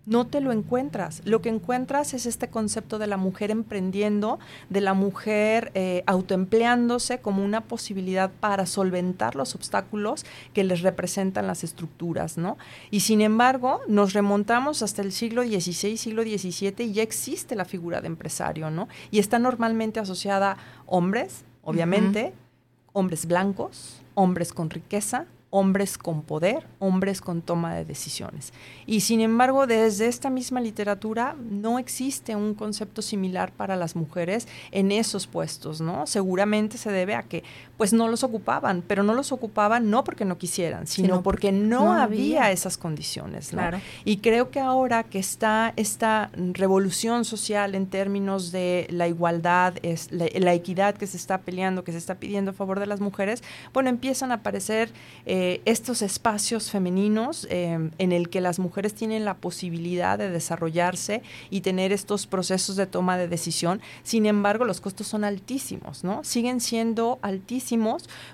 no 0.09 0.25
te 0.25 0.41
lo 0.41 0.51
encuentras. 0.51 1.21
Lo 1.23 1.41
que 1.41 1.49
encuentras 1.49 2.15
es 2.15 2.25
este 2.25 2.49
concepto 2.49 2.97
de 2.97 3.05
la 3.05 3.15
mujer 3.15 3.51
emprendiendo, 3.51 4.39
de 4.69 4.81
la 4.81 4.95
mujer 4.95 5.71
eh, 5.75 6.03
autoempleándose 6.07 7.19
como 7.19 7.45
una 7.45 7.61
posibilidad 7.61 8.31
para 8.31 8.65
solventar 8.65 9.35
los 9.35 9.53
obstáculos 9.53 10.25
que 10.53 10.63
les 10.63 10.81
representan 10.81 11.45
las 11.45 11.63
estructuras, 11.63 12.39
¿no? 12.39 12.57
Y 12.89 13.01
sin 13.01 13.21
embargo, 13.21 13.81
nos 13.87 14.13
remontamos 14.13 14.81
hasta 14.81 15.03
el 15.03 15.11
siglo 15.11 15.43
XVI, 15.43 15.95
siglo 15.95 16.23
XVII 16.23 16.73
y 16.85 16.93
ya 16.93 17.03
existe 17.03 17.55
la 17.55 17.65
figura 17.65 18.01
de 18.01 18.07
empresario, 18.07 18.71
¿no? 18.71 18.87
Y 19.11 19.19
está 19.19 19.37
normalmente 19.37 19.99
asociada 19.99 20.53
a 20.53 20.57
hombres, 20.87 21.43
obviamente, 21.61 22.33
hombres 22.93 23.27
blancos, 23.27 24.01
hombres 24.15 24.53
con 24.53 24.71
riqueza, 24.71 25.27
hombres 25.51 25.97
con 25.97 26.21
poder, 26.21 26.67
hombres 26.79 27.21
con 27.21 27.41
toma 27.41 27.73
de 27.73 27.85
decisiones. 27.85 28.53
Y 28.85 29.01
sin 29.01 29.21
embargo, 29.21 29.65
desde 29.67 30.07
esta 30.07 30.29
misma 30.29 30.61
literatura 30.61 31.35
no 31.39 31.79
existe 31.79 32.35
un 32.35 32.53
concepto 32.53 33.01
similar 33.01 33.51
para 33.51 33.75
las 33.75 33.95
mujeres 33.95 34.47
en 34.71 34.91
esos 34.91 35.27
puestos, 35.27 35.81
¿no? 35.81 36.05
Seguramente 36.05 36.77
se 36.77 36.91
debe 36.91 37.15
a 37.15 37.23
que 37.23 37.43
pues 37.79 37.93
no 37.93 38.09
los 38.09 38.25
ocupaban, 38.25 38.83
pero 38.85 39.03
no 39.03 39.13
los 39.13 39.31
ocupaban 39.31 39.89
no 39.89 40.03
porque 40.03 40.25
no 40.25 40.37
quisieran, 40.37 40.85
sino, 40.85 41.23
porque 41.23 41.53
no, 41.53 41.93
había. 41.93 42.51
esas 42.51 42.77
condiciones, 42.77 43.53
¿no? 43.53 43.61
Y 44.03 44.17
creo 44.17 44.51
que 44.51 44.59
ahora 44.59 45.05
que 45.05 45.17
está 45.17 45.71
esta 45.77 46.29
revolución 46.35 47.23
social 47.23 47.75
en 47.75 47.87
términos 47.87 48.51
de 48.51 48.85
la 48.89 49.07
igualdad, 49.07 49.75
es 49.81 50.11
la, 50.11 50.53
equidad 50.53 50.95
que 50.95 51.07
se 51.07 51.15
está 51.15 51.37
peleando, 51.37 51.85
que 51.85 51.93
se 51.93 51.99
está 51.99 52.15
pidiendo 52.15 52.51
a 52.51 52.53
favor 52.53 52.81
de 52.81 52.85
las 52.85 52.99
mujeres, 52.99 53.43
bueno, 53.71 53.89
empiezan 53.89 54.33
a 54.33 54.35
aparecer 54.35 54.91
eh, 55.25 55.61
estos 55.63 56.01
espacios 56.01 56.71
femeninos 56.71 57.47
eh, 57.49 57.91
en 57.97 58.11
el 58.11 58.27
que 58.27 58.41
las 58.41 58.59
mujeres 58.59 58.93
tienen 58.93 59.23
la 59.23 59.35
posibilidad 59.35 60.17
de 60.17 60.29
desarrollarse 60.29 61.21
y 61.49 61.61
tener 61.61 61.93
estos 61.93 62.27
procesos 62.27 62.75
de 62.75 62.87
toma 62.87 63.17
de 63.17 63.29
decisión. 63.29 63.79
Sin 64.03 64.25
embargo, 64.25 64.65
los 64.65 64.81
costos 64.81 65.07
son 65.07 65.23
altísimos, 65.23 66.03
¿no? 66.03 66.25
Siguen 66.25 66.59
siendo 66.59 67.19
altísimos 67.21 67.68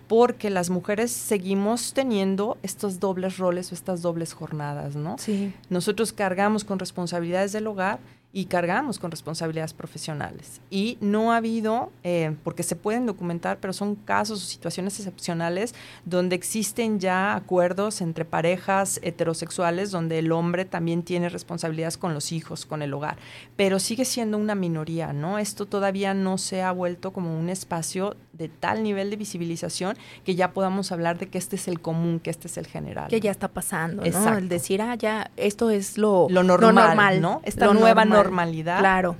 porque 0.08 0.50
las 0.50 0.70
mujeres 0.70 1.12
seguimos 1.12 1.94
teniendo 1.94 2.58
estos 2.64 3.00
dobles 3.00 3.38
roles 3.38 3.72
o 3.72 3.76
estas 3.76 4.02
dobles 4.02 4.34
jornadas, 4.34 4.96
¿no? 4.96 5.18
Sí. 5.18 5.54
Nosotros 5.70 6.14
cargamos 6.14 6.64
con 6.64 6.80
responsabilidades 6.80 7.52
del 7.52 7.68
hogar 7.68 8.00
y 8.36 8.48
cargamos 8.48 9.00
con 9.00 9.12
responsabilidades 9.12 9.74
profesionales. 9.74 10.60
Y 10.70 10.98
no 11.00 11.32
ha 11.32 11.38
habido, 11.38 11.94
eh, 12.04 12.36
porque 12.44 12.64
se 12.64 12.76
pueden 12.76 13.06
documentar, 13.06 13.60
pero 13.62 13.72
son 13.72 13.96
casos 13.96 14.44
o 14.44 14.46
situaciones 14.46 15.00
excepcionales 15.00 15.74
donde 16.04 16.36
existen 16.36 17.00
ya 17.00 17.34
acuerdos 17.34 18.02
entre 18.02 18.26
parejas 18.26 19.00
heterosexuales 19.04 19.90
donde 19.90 20.20
el 20.20 20.34
hombre 20.34 20.66
también 20.66 21.04
tiene 21.04 21.30
responsabilidades 21.30 21.98
con 21.98 22.14
los 22.14 22.34
hijos, 22.34 22.66
con 22.66 22.82
el 22.82 22.94
hogar, 22.94 23.16
pero 23.56 23.80
sigue 23.80 24.04
siendo 24.04 24.38
una 24.38 24.54
minoría, 24.54 25.14
¿no? 25.14 25.40
Esto 25.40 25.66
todavía 25.66 26.14
no 26.14 26.38
se 26.38 26.62
ha 26.62 26.74
vuelto 26.74 27.14
como 27.14 27.40
un 27.40 27.48
espacio 27.48 28.18
de 28.34 28.50
tal 28.50 28.84
nivel 28.84 29.12
de 29.12 29.16
visibilización 29.16 29.96
que 30.26 30.36
ya 30.36 30.52
podamos 30.52 30.92
hablar 30.92 31.18
de 31.18 31.28
que 31.28 31.38
este 31.38 31.56
es 31.56 31.70
el 31.70 31.80
común, 31.80 32.20
que 32.20 32.32
este 32.32 32.50
es 32.50 32.58
el 32.58 32.68
general. 32.68 33.08
Que 33.08 33.22
ya 33.22 33.32
está 33.32 33.48
pasando, 33.48 34.04
¿no? 34.04 34.38
El 34.38 34.50
decir, 34.50 34.82
ah, 34.82 34.96
ya, 34.96 35.32
esto 35.38 35.70
es 35.70 35.98
lo, 35.98 36.28
lo 36.30 36.44
normal, 36.44 37.22
¿no? 37.22 37.40
Esta 37.46 37.74
nueva 37.74 38.04
normalidad. 38.26 38.80
Claro. 38.80 39.16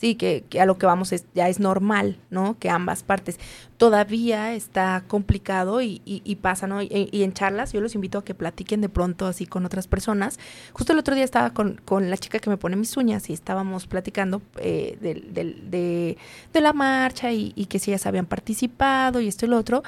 Sí, 0.00 0.14
que, 0.14 0.46
a 0.58 0.64
lo 0.64 0.78
que 0.78 0.86
vamos 0.86 1.12
es, 1.12 1.26
ya 1.34 1.50
es 1.50 1.60
normal, 1.60 2.16
¿no? 2.30 2.58
Que 2.58 2.70
ambas 2.70 3.02
partes. 3.02 3.38
Todavía 3.76 4.54
está 4.54 5.04
complicado 5.06 5.82
y, 5.82 6.00
y, 6.06 6.36
pasa, 6.36 6.66
¿no? 6.66 6.80
Y, 6.80 7.10
en 7.12 7.34
charlas 7.34 7.74
yo 7.74 7.82
los 7.82 7.94
invito 7.94 8.16
a 8.16 8.24
que 8.24 8.34
platiquen 8.34 8.80
de 8.80 8.88
pronto 8.88 9.26
así 9.26 9.44
con 9.44 9.66
otras 9.66 9.88
personas. 9.88 10.38
Justo 10.72 10.94
el 10.94 10.98
otro 10.98 11.14
día 11.14 11.24
estaba 11.24 11.50
con, 11.52 11.82
con 11.84 12.08
la 12.08 12.16
chica 12.16 12.38
que 12.38 12.48
me 12.48 12.56
pone 12.56 12.76
mis 12.76 12.96
uñas 12.96 13.28
y 13.28 13.34
estábamos 13.34 13.86
platicando 13.86 14.40
eh, 14.56 14.96
de, 15.02 16.16
de, 16.50 16.60
la 16.62 16.72
marcha 16.72 17.30
y, 17.30 17.52
y 17.54 17.66
que 17.66 17.78
si 17.78 17.90
ellas 17.90 18.06
habían 18.06 18.24
participado 18.24 19.20
y 19.20 19.28
esto 19.28 19.44
y 19.44 19.50
lo 19.50 19.58
otro. 19.58 19.82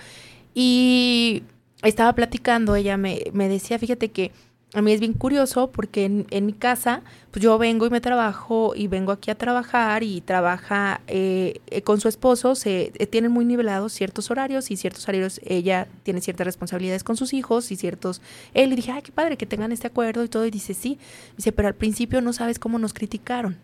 Y 0.54 1.42
estaba 1.82 2.12
platicando, 2.12 2.76
ella 2.76 2.98
me, 2.98 3.22
me 3.32 3.48
decía, 3.48 3.78
fíjate 3.78 4.10
que 4.10 4.30
a 4.74 4.80
mí 4.80 4.92
es 4.92 5.00
bien 5.00 5.12
curioso 5.12 5.70
porque 5.70 6.04
en, 6.06 6.46
mi 6.46 6.52
casa, 6.54 7.02
pues 7.30 7.42
yo 7.42 7.58
vengo 7.58 7.86
y 7.86 7.90
me 7.90 8.00
trabajo 8.00 8.72
y 8.74 8.86
vengo 8.86 9.12
aquí 9.12 9.30
a 9.30 9.34
trabajar 9.34 10.02
y 10.02 10.22
trabaja 10.22 11.02
eh, 11.08 11.60
eh, 11.66 11.82
con 11.82 12.00
su 12.00 12.08
esposo, 12.08 12.54
se 12.54 12.92
eh, 12.96 13.06
tienen 13.06 13.32
muy 13.32 13.44
nivelados 13.44 13.92
ciertos 13.92 14.30
horarios 14.30 14.70
y 14.70 14.76
ciertos 14.76 15.06
horarios, 15.06 15.40
ella 15.44 15.88
tiene 16.04 16.22
ciertas 16.22 16.46
responsabilidades 16.46 17.04
con 17.04 17.18
sus 17.18 17.34
hijos 17.34 17.70
y 17.70 17.76
ciertos, 17.76 18.22
él, 18.54 18.72
y 18.72 18.76
dije, 18.76 18.92
ay, 18.92 19.02
qué 19.02 19.12
padre 19.12 19.36
que 19.36 19.44
tengan 19.44 19.72
este 19.72 19.88
acuerdo 19.88 20.24
y 20.24 20.28
todo, 20.28 20.46
y 20.46 20.50
dice, 20.50 20.72
sí, 20.72 20.98
dice, 21.36 21.52
pero 21.52 21.68
al 21.68 21.74
principio 21.74 22.22
no 22.22 22.32
sabes 22.32 22.58
cómo 22.58 22.78
nos 22.78 22.94
criticaron. 22.94 23.58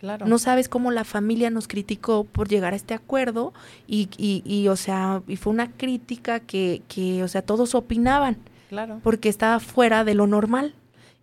Claro. 0.00 0.26
No 0.26 0.38
sabes 0.38 0.68
cómo 0.68 0.90
la 0.90 1.04
familia 1.04 1.48
nos 1.48 1.68
criticó 1.68 2.24
por 2.24 2.48
llegar 2.48 2.72
a 2.72 2.76
este 2.76 2.92
acuerdo 2.92 3.54
y, 3.86 4.08
y, 4.18 4.42
y 4.44 4.66
o 4.66 4.74
sea, 4.74 5.22
y 5.28 5.36
fue 5.36 5.52
una 5.52 5.70
crítica 5.70 6.40
que, 6.40 6.82
que, 6.88 7.22
o 7.22 7.28
sea, 7.28 7.40
todos 7.40 7.76
opinaban. 7.76 8.36
Porque 9.02 9.28
estaba 9.28 9.60
fuera 9.60 10.04
de 10.04 10.14
lo 10.14 10.26
normal. 10.26 10.74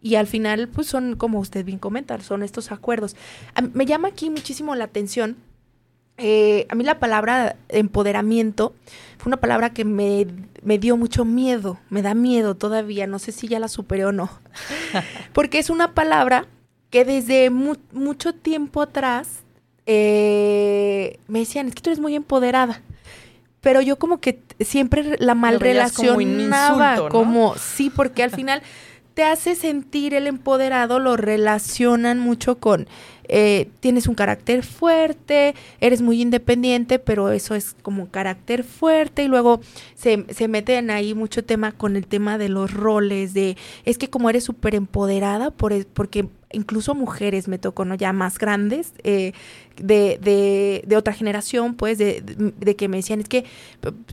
Y 0.01 0.15
al 0.15 0.27
final, 0.27 0.70
pues 0.70 0.88
son, 0.88 1.15
como 1.15 1.39
usted 1.39 1.65
bien 1.65 1.79
comenta, 1.79 2.20
son 2.22 2.44
estos 2.44 2.72
acuerdos. 2.72 3.15
me 3.74 3.86
llama 3.86 4.08
aquí 4.10 4.29
muchísimo 4.29 4.75
la 4.75 4.86
atención. 4.86 5.36
Eh, 6.18 6.68
a 6.70 6.75
mí 6.75 6.84
la 6.84 7.00
palabra 7.00 7.56
empoderamiento 7.70 8.74
fue 9.18 9.29
una 9.29 9.38
palabra 9.38 9.74
que 9.74 9.86
me, 9.86 10.25
dio 10.77 10.98
mucho 10.98 11.24
miedo, 11.24 11.79
me 11.89 12.01
da 12.01 12.13
miedo 12.13 12.56
todavía, 12.56 13.08
no 13.08 13.20
sé 13.20 13.32
si 13.32 13.48
ya 13.48 13.60
la 13.60 13.70
superé 13.70 14.06
o 14.06 14.12
no. 14.12 14.29
Porque 15.34 15.60
es 15.60 15.70
una 15.70 15.94
palabra 15.94 16.46
que 16.89 17.06
desde 17.06 17.50
mucho 17.50 18.34
tiempo 18.34 18.82
atrás 18.82 19.44
eh, 19.86 21.20
me 21.27 21.39
decían, 21.39 21.68
es 21.68 21.75
que 21.75 21.82
tú 21.82 21.89
eres 21.89 22.01
muy 22.01 22.15
empoderada 22.15 22.82
pero 23.62 23.82
yo 23.82 23.98
como 23.98 24.20
que 24.20 24.42
siempre 24.60 25.16
la 25.20 25.36
mal 25.36 25.60
relacionaba 25.60 27.10
como, 27.10 27.56
sí, 27.56 27.89
porque 27.89 28.24
al 28.24 28.32
final 28.32 28.62
te 29.13 29.24
hace 29.24 29.56
sentir 29.56 30.13
el 30.13 30.28
empoderado, 30.28 31.00
lo 31.00 31.18
relacionan 31.18 32.20
mucho 32.20 32.56
con 32.60 32.88
eh, 33.32 33.70
tienes 33.80 34.08
un 34.08 34.16
carácter 34.16 34.63
fuerte, 34.63 35.54
eres 35.80 36.01
muy 36.01 36.20
independiente, 36.20 36.98
pero 36.98 37.30
eso 37.30 37.54
es 37.54 37.75
como 37.84 38.01
un 38.04 38.10
carácter 38.10 38.63
fuerte 38.63 39.24
y 39.24 39.28
luego 39.28 39.62
se, 39.94 40.25
se 40.34 40.48
meten 40.48 40.89
ahí 40.89 41.13
mucho 41.13 41.44
tema 41.44 41.72
con 41.72 41.96
el 41.96 42.08
tema 42.08 42.39
de 42.39 42.50
los 42.50 42.74
roles, 42.74 43.36
de 43.36 43.56
es 43.86 44.00
que 44.00 44.10
como 44.10 44.32
eres 44.32 44.44
súper 44.46 44.74
empoderada, 44.74 45.51
por, 45.51 45.86
porque 45.86 46.28
incluso 46.51 46.96
mujeres 46.96 47.48
me 47.48 47.60
tocó, 47.60 47.86
¿no? 47.86 47.96
Ya 47.96 48.12
más 48.13 48.38
grandes, 48.39 48.94
eh, 49.03 49.34
de, 49.77 50.20
de, 50.22 50.84
de, 50.86 50.98
otra 50.98 51.13
generación, 51.13 51.75
pues, 51.75 51.98
de, 51.98 52.22
de, 52.22 52.75
que 52.75 52.88
me 52.88 52.98
decían, 52.98 53.20
es 53.20 53.29
que 53.29 53.46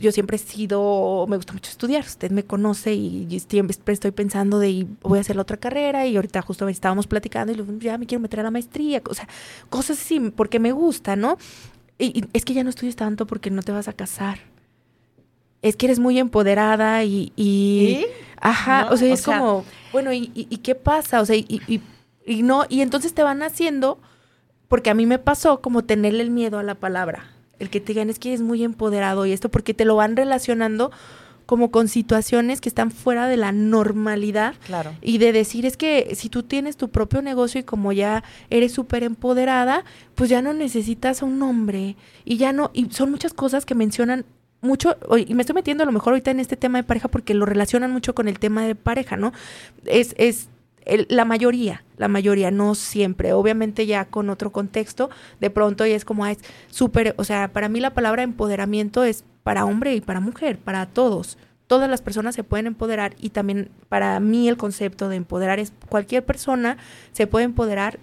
yo 0.01 0.13
siempre 0.13 0.37
he 0.37 0.39
sido, 0.39 1.27
me 1.29 1.37
gusta 1.37 1.53
mucho 1.53 1.71
estudiar, 1.71 2.05
usted 2.05 2.31
me 2.31 2.45
conoce 2.45 2.95
y 2.95 3.41
siempre 3.49 3.95
estoy 3.95 4.11
pensando 4.11 4.59
de, 4.59 4.87
voy 5.03 5.19
a 5.19 5.23
hacer 5.23 5.37
la 5.37 5.43
otra 5.43 5.57
carrera 5.57 6.07
y 6.07 6.17
ahorita 6.17 6.43
justo 6.43 6.69
estábamos 6.69 7.07
platicando 7.07 7.53
y 7.53 7.79
ya 7.81 7.99
me 7.99 8.07
quiero 8.07 8.21
meter 8.21 8.41
a 8.41 8.43
la 8.45 8.51
maestría, 8.51 9.03
o 9.09 9.15
sea, 9.15 9.29
cosas 9.71 9.99
así, 9.99 10.21
porque 10.35 10.59
me 10.59 10.73
gusta, 10.73 11.17
¿no? 11.17 11.39
Y, 11.99 12.25
es 12.33 12.45
que 12.45 12.53
ya 12.53 12.63
no 12.63 12.71
estudies 12.71 12.97
tanto 12.97 13.27
porque 13.27 13.51
no 13.51 13.63
te 13.63 13.73
vas 13.73 13.89
a 13.89 13.93
casar. 13.93 14.39
Es 15.63 15.75
que 15.77 15.87
eres 15.87 15.99
muy 15.99 16.19
empoderada 16.19 17.03
y... 17.05 17.33
y 17.35 18.05
Ajá, 18.39 18.89
o 18.91 18.97
sea, 18.99 19.13
es 19.13 19.23
como, 19.23 19.65
bueno, 19.93 20.13
¿y, 20.13 20.31
y, 20.35 20.59
qué 20.59 20.75
pasa? 20.75 21.23
O 21.23 21.27
sea, 21.27 21.35
y, 21.35 21.81
y 22.27 22.43
no, 22.43 22.65
y 22.69 22.81
entonces 22.81 23.15
te 23.15 23.23
van 23.23 23.43
haciendo, 23.43 23.99
porque 24.69 24.91
a 24.91 24.95
mí 24.95 25.07
me 25.07 25.19
pasó 25.19 25.61
como 25.61 25.85
tenerle 25.85 26.23
el 26.23 26.31
miedo 26.31 26.59
a 26.59 26.63
la 26.63 26.75
palabra. 26.75 27.31
El 27.59 27.71
que 27.71 27.81
te 27.81 27.93
digan 27.93 28.11
es 28.11 28.19
que 28.19 28.31
eres 28.31 28.43
muy 28.43 28.65
empoderado 28.65 29.25
y 29.25 29.33
esto, 29.33 29.49
porque 29.49 29.73
te 29.73 29.85
lo 29.85 29.97
van 29.97 30.17
relacionando 30.17 30.91
como 31.47 31.71
con 31.71 31.87
situaciones 31.87 32.61
que 32.61 32.69
están 32.69 32.91
fuera 32.91 33.29
de 33.29 33.37
la 33.37 33.53
normalidad. 33.53 34.55
Claro. 34.67 34.95
Y 35.01 35.19
de 35.19 35.33
decir 35.33 35.65
es 35.65 35.77
que 35.77 36.15
si 36.17 36.29
tú 36.29 36.43
tienes 36.43 36.77
tu 36.77 36.91
propio 36.91 37.23
negocio 37.23 37.61
y 37.61 37.65
como 37.65 37.93
ya 37.93 38.25
eres 38.51 38.73
súper 38.73 39.05
empoderada, 39.05 39.85
pues 40.17 40.29
ya 40.29 40.43
no 40.43 40.53
necesitas 40.53 41.23
a 41.23 41.27
un 41.27 41.41
hombre. 41.43 41.97
Y 42.25 42.37
ya 42.37 42.53
no, 42.53 42.73
y 42.75 42.91
son 42.91 43.13
muchas 43.13 43.33
cosas 43.33 43.65
que 43.65 43.77
mencionan 43.77 44.27
mucho, 44.61 44.97
y 45.17 45.35
me 45.35 45.43
estoy 45.43 45.55
metiendo 45.55 45.85
a 45.85 45.87
lo 45.87 45.93
mejor 45.93 46.15
ahorita 46.15 46.33
en 46.33 46.41
este 46.41 46.57
tema 46.57 46.79
de 46.79 46.85
pareja 46.85 47.09
porque 47.09 47.35
lo 47.35 47.47
relacionan 47.47 47.93
mucho 47.93 48.15
con 48.15 48.27
el 48.27 48.41
tema 48.41 48.65
de 48.65 48.75
pareja, 48.75 49.17
¿no? 49.17 49.33
Es, 49.85 50.15
es 50.19 50.49
la 51.09 51.25
mayoría, 51.25 51.85
la 51.97 52.09
mayoría, 52.09 52.51
no 52.51 52.75
siempre, 52.75 53.33
obviamente 53.33 53.87
ya 53.87 54.05
con 54.05 54.31
otro 54.31 54.53
contexto, 54.53 55.11
de 55.41 55.51
pronto 55.51 55.85
y 55.87 55.93
es 55.93 56.05
como, 56.05 56.27
es 56.27 56.39
súper, 56.69 57.15
o 57.19 57.25
sea, 57.25 57.53
para 57.53 57.69
mí 57.69 57.81
la 57.81 57.95
palabra 57.95 58.23
empoderamiento 58.23 59.05
es 59.05 59.25
para 59.43 59.65
hombre 59.65 59.95
y 59.95 60.01
para 60.01 60.21
mujer, 60.21 60.59
para 60.59 60.87
todos, 60.87 61.39
todas 61.67 61.91
las 61.91 62.03
personas 62.03 62.35
se 62.35 62.45
pueden 62.45 62.67
empoderar 62.67 63.15
y 63.19 63.31
también 63.31 63.71
para 63.89 64.21
mí 64.21 64.49
el 64.49 64.57
concepto 64.57 65.09
de 65.09 65.17
empoderar 65.17 65.59
es 65.59 65.73
cualquier 65.89 66.25
persona 66.25 66.77
se 67.13 67.27
puede 67.27 67.45
empoderar, 67.45 67.99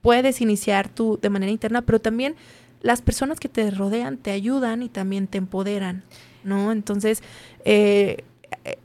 puedes 0.00 0.40
iniciar 0.40 0.88
tú 0.88 1.18
de 1.20 1.30
manera 1.30 1.50
interna, 1.50 1.82
pero 1.82 2.00
también 2.00 2.36
las 2.80 3.02
personas 3.02 3.40
que 3.40 3.48
te 3.48 3.70
rodean 3.70 4.18
te 4.18 4.30
ayudan 4.30 4.82
y 4.82 4.88
también 4.88 5.26
te 5.26 5.38
empoderan, 5.38 6.04
¿no? 6.44 6.70
Entonces, 6.70 7.22
eh, 7.64 8.24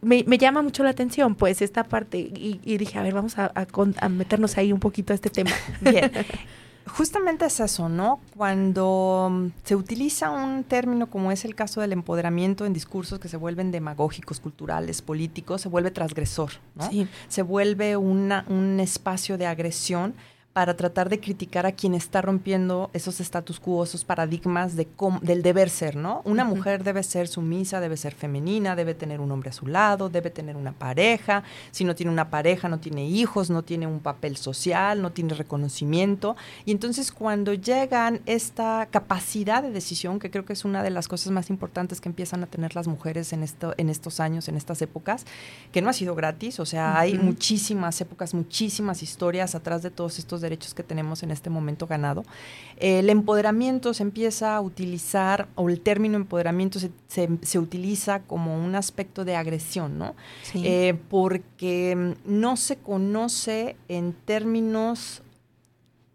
me, 0.01 0.23
llama 0.37 0.61
mucho 0.61 0.83
la 0.83 0.89
atención, 0.89 1.35
pues, 1.35 1.61
esta 1.61 1.83
parte. 1.83 2.17
Y, 2.17 2.77
dije, 2.77 2.99
a 2.99 3.03
ver, 3.03 3.13
vamos 3.13 3.37
a, 3.37 3.51
a, 3.55 4.09
meternos 4.09 4.57
ahí 4.57 4.71
un 4.71 4.79
poquito 4.79 5.13
a 5.13 5.15
este 5.15 5.29
tema. 5.29 5.51
Bien. 5.81 6.11
Justamente 6.85 7.45
es 7.45 7.59
eso, 7.61 7.87
¿no? 7.87 8.19
Cuando 8.35 9.29
mm, 9.31 9.47
se 9.63 9.75
utiliza 9.75 10.31
un 10.31 10.65
término 10.65 11.09
como 11.09 11.31
es 11.31 11.45
el 11.45 11.55
caso 11.55 11.79
del 11.79 11.93
empoderamiento 11.93 12.65
en 12.65 12.73
discursos 12.73 13.19
que 13.19 13.29
se 13.29 13.37
vuelven 13.37 13.71
demagógicos, 13.71 14.41
culturales, 14.41 15.01
políticos, 15.01 15.61
se 15.61 15.69
vuelve 15.69 15.91
transgresor, 15.91 16.51
¿no? 16.75 16.89
Se 17.29 17.41
vuelve 17.41 17.95
una, 17.95 18.45
un 18.49 18.81
espacio 18.81 19.37
de 19.37 19.45
agresión 19.45 20.13
para 20.53 20.75
tratar 20.75 21.10
de 21.10 21.19
criticar 21.19 21.65
a 21.65 21.72
quien 21.72 21.95
está 21.95 22.22
rompiendo 22.22 22.91
esos 22.93 23.19
status 23.19 23.60
quo, 23.60 23.83
esos 23.83 24.05
paradigmas 24.05 24.75
de 24.75 24.88
del 25.22 25.41
deber 25.41 25.69
ser, 25.69 25.95
¿no? 25.95 26.22
Una 26.24 26.45
mujer 26.45 26.83
debe 26.83 27.01
ser 27.01 27.27
sumisa, 27.27 27.79
debe 27.79 27.98
ser 27.98 28.13
femenina, 28.13 28.75
debe 28.75 28.93
tener 28.93 29.19
un 29.19 29.31
hombre 29.31 29.50
a 29.50 29.53
su 29.53 29.65
lado, 29.65 30.10
debe 30.10 30.29
tener 30.29 30.55
una 30.55 30.72
pareja, 30.72 31.43
si 31.72 31.83
no 31.83 31.95
tiene 31.95 32.12
una 32.12 32.29
pareja, 32.29 32.69
no 32.69 32.79
tiene 32.79 33.07
hijos, 33.07 33.50
no 33.50 33.63
tiene 33.63 33.88
un 33.88 34.00
papel 34.00 34.38
social, 34.38 35.01
no 35.01 35.12
tiene 35.12 35.33
reconocimiento. 35.33 36.36
Y 36.65 36.72
entonces 36.72 37.12
cuando 37.12 37.55
llegan 37.55 38.22
esta 38.27 38.88
capacidad 38.91 39.63
de 39.63 39.72
decisión, 39.72 40.19
que 40.19 40.29
creo 40.29 40.45
que 40.45 40.53
es 40.53 40.63
una 40.63 40.83
de 40.83 40.91
las 40.91 41.07
cosas 41.07 41.31
más 41.31 41.50
importantes 41.50 42.00
que 42.00 42.10
empiezan 42.10 42.43
a 42.43 42.48
tener 42.48 42.75
las 42.75 42.88
mujeres 42.88 43.33
en, 43.33 43.41
esto, 43.41 43.74
en 43.77 43.89
estos 43.89 44.19
años, 44.19 44.48
en 44.48 44.55
estas 44.55 44.81
épocas, 44.83 45.25
que 45.72 45.81
no 45.81 45.89
ha 45.89 45.93
sido 45.93 46.13
gratis, 46.13 46.60
o 46.60 46.65
sea, 46.65 47.00
hay 47.00 47.17
muchísimas 47.17 48.00
épocas, 48.00 48.36
muchísimas 48.36 49.01
historias 49.01 49.55
atrás 49.55 49.81
de 49.81 49.89
todos 49.89 50.19
estos 50.19 50.42
derechos 50.43 50.75
que 50.75 50.83
tenemos 50.83 51.23
en 51.23 51.31
este 51.31 51.50
momento 51.50 51.88
ganado. 51.88 52.23
el 52.77 53.09
empoderamiento 53.09 53.93
se 53.95 54.03
empieza 54.03 54.55
a 54.55 54.62
utilizar, 54.62 55.47
o 55.55 55.69
el 55.69 55.79
término 55.79 56.17
empoderamiento 56.17 56.79
se, 56.79 56.91
se, 57.07 57.59
utiliza 57.59 58.19
como 58.19 58.63
un 58.63 58.75
aspecto 58.75 59.25
de 59.25 59.35
agresión, 59.35 59.97
¿no? 59.97 60.13
Eh, 60.53 60.95
porque 61.09 62.15
no 62.25 62.57
se 62.57 62.77
conoce 62.77 63.75
en 63.88 64.13
términos 64.13 65.23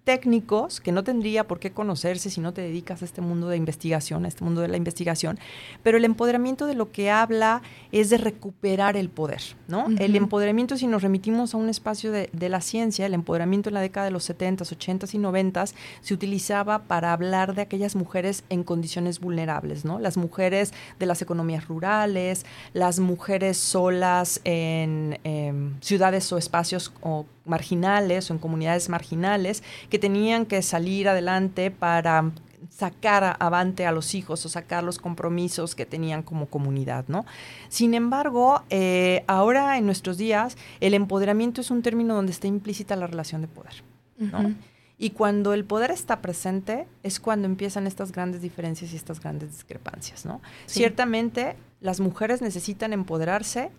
técnicos 0.08 0.80
que 0.80 0.90
no 0.90 1.04
tendría 1.04 1.46
por 1.46 1.60
qué 1.60 1.70
conocerse 1.70 2.30
si 2.30 2.40
no 2.40 2.54
te 2.54 2.62
dedicas 2.62 3.02
a 3.02 3.04
este 3.04 3.20
mundo 3.20 3.48
de 3.48 3.58
investigación, 3.58 4.24
a 4.24 4.28
este 4.28 4.42
mundo 4.42 4.62
de 4.62 4.68
la 4.68 4.78
investigación, 4.78 5.38
pero 5.82 5.98
el 5.98 6.06
empoderamiento 6.06 6.64
de 6.64 6.72
lo 6.72 6.90
que 6.92 7.10
habla 7.10 7.60
es 7.92 8.08
de 8.08 8.16
recuperar 8.16 8.96
el 8.96 9.10
poder, 9.10 9.42
¿no? 9.66 9.84
El 9.98 10.16
empoderamiento, 10.16 10.78
si 10.78 10.86
nos 10.86 11.02
remitimos 11.02 11.52
a 11.52 11.58
un 11.58 11.68
espacio 11.68 12.10
de, 12.10 12.48
la 12.48 12.62
ciencia, 12.62 13.04
el 13.04 13.12
empoderamiento 13.12 13.68
en 13.68 13.74
la 13.74 13.82
década 13.82 14.06
de 14.06 14.10
los 14.10 14.30
70s, 14.30 14.74
80s 14.74 15.12
y 15.12 15.18
90s 15.18 15.74
se 16.00 16.14
utilizaba 16.14 16.84
para 16.84 17.12
hablar 17.12 17.54
de 17.54 17.60
aquellas 17.60 17.94
mujeres 17.94 18.44
en 18.48 18.64
condiciones 18.64 19.20
vulnerables, 19.20 19.84
¿no? 19.84 19.98
Las 19.98 20.16
mujeres 20.16 20.72
de 20.98 21.04
las 21.04 21.20
economías 21.20 21.68
rurales, 21.68 22.46
las 22.72 22.98
mujeres 22.98 23.58
solas 23.58 24.40
en 24.44 25.20
em, 25.24 25.78
ciudades 25.82 26.32
o 26.32 26.38
espacios 26.38 26.94
o 27.02 27.26
marginales 27.48 28.30
o 28.30 28.34
en 28.34 28.38
comunidades 28.38 28.88
marginales 28.88 29.62
que 29.90 29.97
tenían 29.98 30.46
que 30.46 30.62
salir 30.62 31.08
adelante 31.08 31.70
para 31.70 32.30
sacar 32.70 33.36
avante 33.40 33.86
a 33.86 33.92
los 33.92 34.14
hijos 34.14 34.44
o 34.46 34.48
sacar 34.48 34.84
los 34.84 34.98
compromisos 34.98 35.74
que 35.74 35.86
tenían 35.86 36.22
como 36.22 36.46
comunidad, 36.46 37.04
¿no? 37.08 37.24
Sin 37.68 37.94
embargo, 37.94 38.62
eh, 38.70 39.24
ahora 39.26 39.78
en 39.78 39.86
nuestros 39.86 40.16
días, 40.16 40.56
el 40.80 40.94
empoderamiento 40.94 41.60
es 41.60 41.70
un 41.70 41.82
término 41.82 42.14
donde 42.14 42.32
está 42.32 42.46
implícita 42.46 42.96
la 42.96 43.06
relación 43.06 43.40
de 43.40 43.48
poder, 43.48 43.82
¿no? 44.16 44.54
Y 45.00 45.10
cuando 45.10 45.54
el 45.54 45.64
poder 45.64 45.92
está 45.92 46.20
presente 46.20 46.86
es 47.04 47.20
cuando 47.20 47.46
empiezan 47.46 47.86
estas 47.86 48.10
grandes 48.10 48.42
diferencias 48.42 48.92
y 48.92 48.96
estas 48.96 49.20
grandes 49.20 49.52
discrepancias, 49.52 50.26
¿no? 50.26 50.40
Ciertamente, 50.66 51.56
las 51.80 52.00
mujeres 52.00 52.42
necesitan 52.42 52.92
empoderarse 52.92 53.70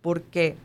porque 0.00 0.56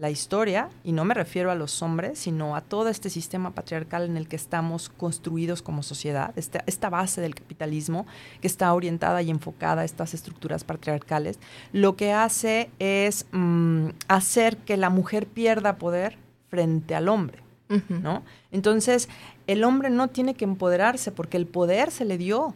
la 0.00 0.10
historia, 0.10 0.70
y 0.82 0.92
no 0.92 1.04
me 1.04 1.12
refiero 1.12 1.50
a 1.50 1.54
los 1.54 1.82
hombres, 1.82 2.18
sino 2.18 2.56
a 2.56 2.62
todo 2.62 2.88
este 2.88 3.10
sistema 3.10 3.50
patriarcal 3.50 4.06
en 4.06 4.16
el 4.16 4.28
que 4.28 4.36
estamos 4.36 4.88
construidos 4.88 5.60
como 5.60 5.82
sociedad, 5.82 6.32
esta, 6.36 6.64
esta 6.66 6.88
base 6.88 7.20
del 7.20 7.34
capitalismo 7.34 8.06
que 8.40 8.46
está 8.46 8.72
orientada 8.72 9.20
y 9.20 9.30
enfocada 9.30 9.82
a 9.82 9.84
estas 9.84 10.14
estructuras 10.14 10.64
patriarcales, 10.64 11.38
lo 11.72 11.96
que 11.96 12.12
hace 12.12 12.70
es 12.78 13.26
mm, 13.32 13.88
hacer 14.08 14.56
que 14.56 14.78
la 14.78 14.88
mujer 14.88 15.26
pierda 15.26 15.76
poder 15.76 16.16
frente 16.48 16.94
al 16.94 17.08
hombre. 17.08 17.42
¿no? 17.88 18.24
Entonces, 18.50 19.08
el 19.46 19.62
hombre 19.62 19.90
no 19.90 20.08
tiene 20.08 20.34
que 20.34 20.44
empoderarse 20.44 21.12
porque 21.12 21.36
el 21.36 21.46
poder 21.46 21.92
se 21.92 22.04
le 22.04 22.18
dio 22.18 22.54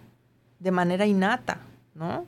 de 0.58 0.72
manera 0.72 1.06
innata, 1.06 1.60
¿no? 1.94 2.24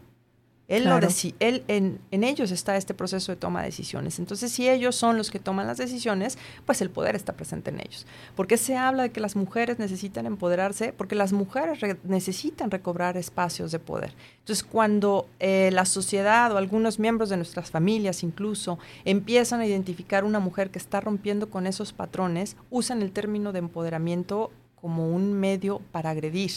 Él, 0.69 0.85
lo 0.85 0.99
él 1.39 1.63
en, 1.69 2.01
en, 2.11 2.25
ellos 2.25 2.51
está 2.51 2.77
este 2.77 2.93
proceso 2.93 3.31
de 3.31 3.37
toma 3.37 3.61
de 3.61 3.67
decisiones. 3.67 4.19
Entonces, 4.19 4.51
si 4.51 4.69
ellos 4.69 4.97
son 4.97 5.17
los 5.17 5.31
que 5.31 5.39
toman 5.39 5.69
las 5.69 5.79
decisiones, 5.79 6.39
pues 6.65 6.81
el 6.81 6.91
poder 6.91 7.15
está 7.15 7.35
presente 7.35 7.71
en 7.71 7.79
ellos. 7.81 8.05
¿Por 8.35 8.49
qué 8.49 8.57
se 8.57 8.77
habla 8.77 9.05
de 9.05 9.11
que 9.11 9.21
las 9.21 9.37
mujeres 9.37 9.79
necesitan 9.79 10.27
empoderarse? 10.27 10.93
Porque 10.93 11.15
las 11.15 11.33
mujeres 11.33 11.79
necesitan 12.03 12.73
recobrar 12.73 13.17
espacios 13.17 13.71
de 13.71 13.79
poder. 13.79 14.13
Entonces, 14.41 14.65
cuando 14.65 15.29
eh, 15.39 15.71
la 15.73 15.85
sociedad 15.85 16.51
o 16.51 16.57
algunos 16.57 16.99
miembros 16.99 17.29
de 17.29 17.37
nuestras 17.37 17.71
familias 17.71 18.25
incluso 18.25 18.81
empiezan 19.05 19.61
a 19.61 19.67
identificar 19.67 20.25
una 20.25 20.41
mujer 20.41 20.71
que 20.71 20.81
está 20.81 21.01
rompiendo 21.01 21.49
con 21.49 21.69
esos 21.69 21.93
patrones, 21.93 22.57
usan 22.71 23.03
el 23.03 23.13
término 23.13 23.53
de 23.53 23.61
empoderamiento 23.61 24.51
como 24.81 25.09
un 25.11 25.33
medio 25.33 25.81
para 25.93 26.11
agredir. 26.11 26.51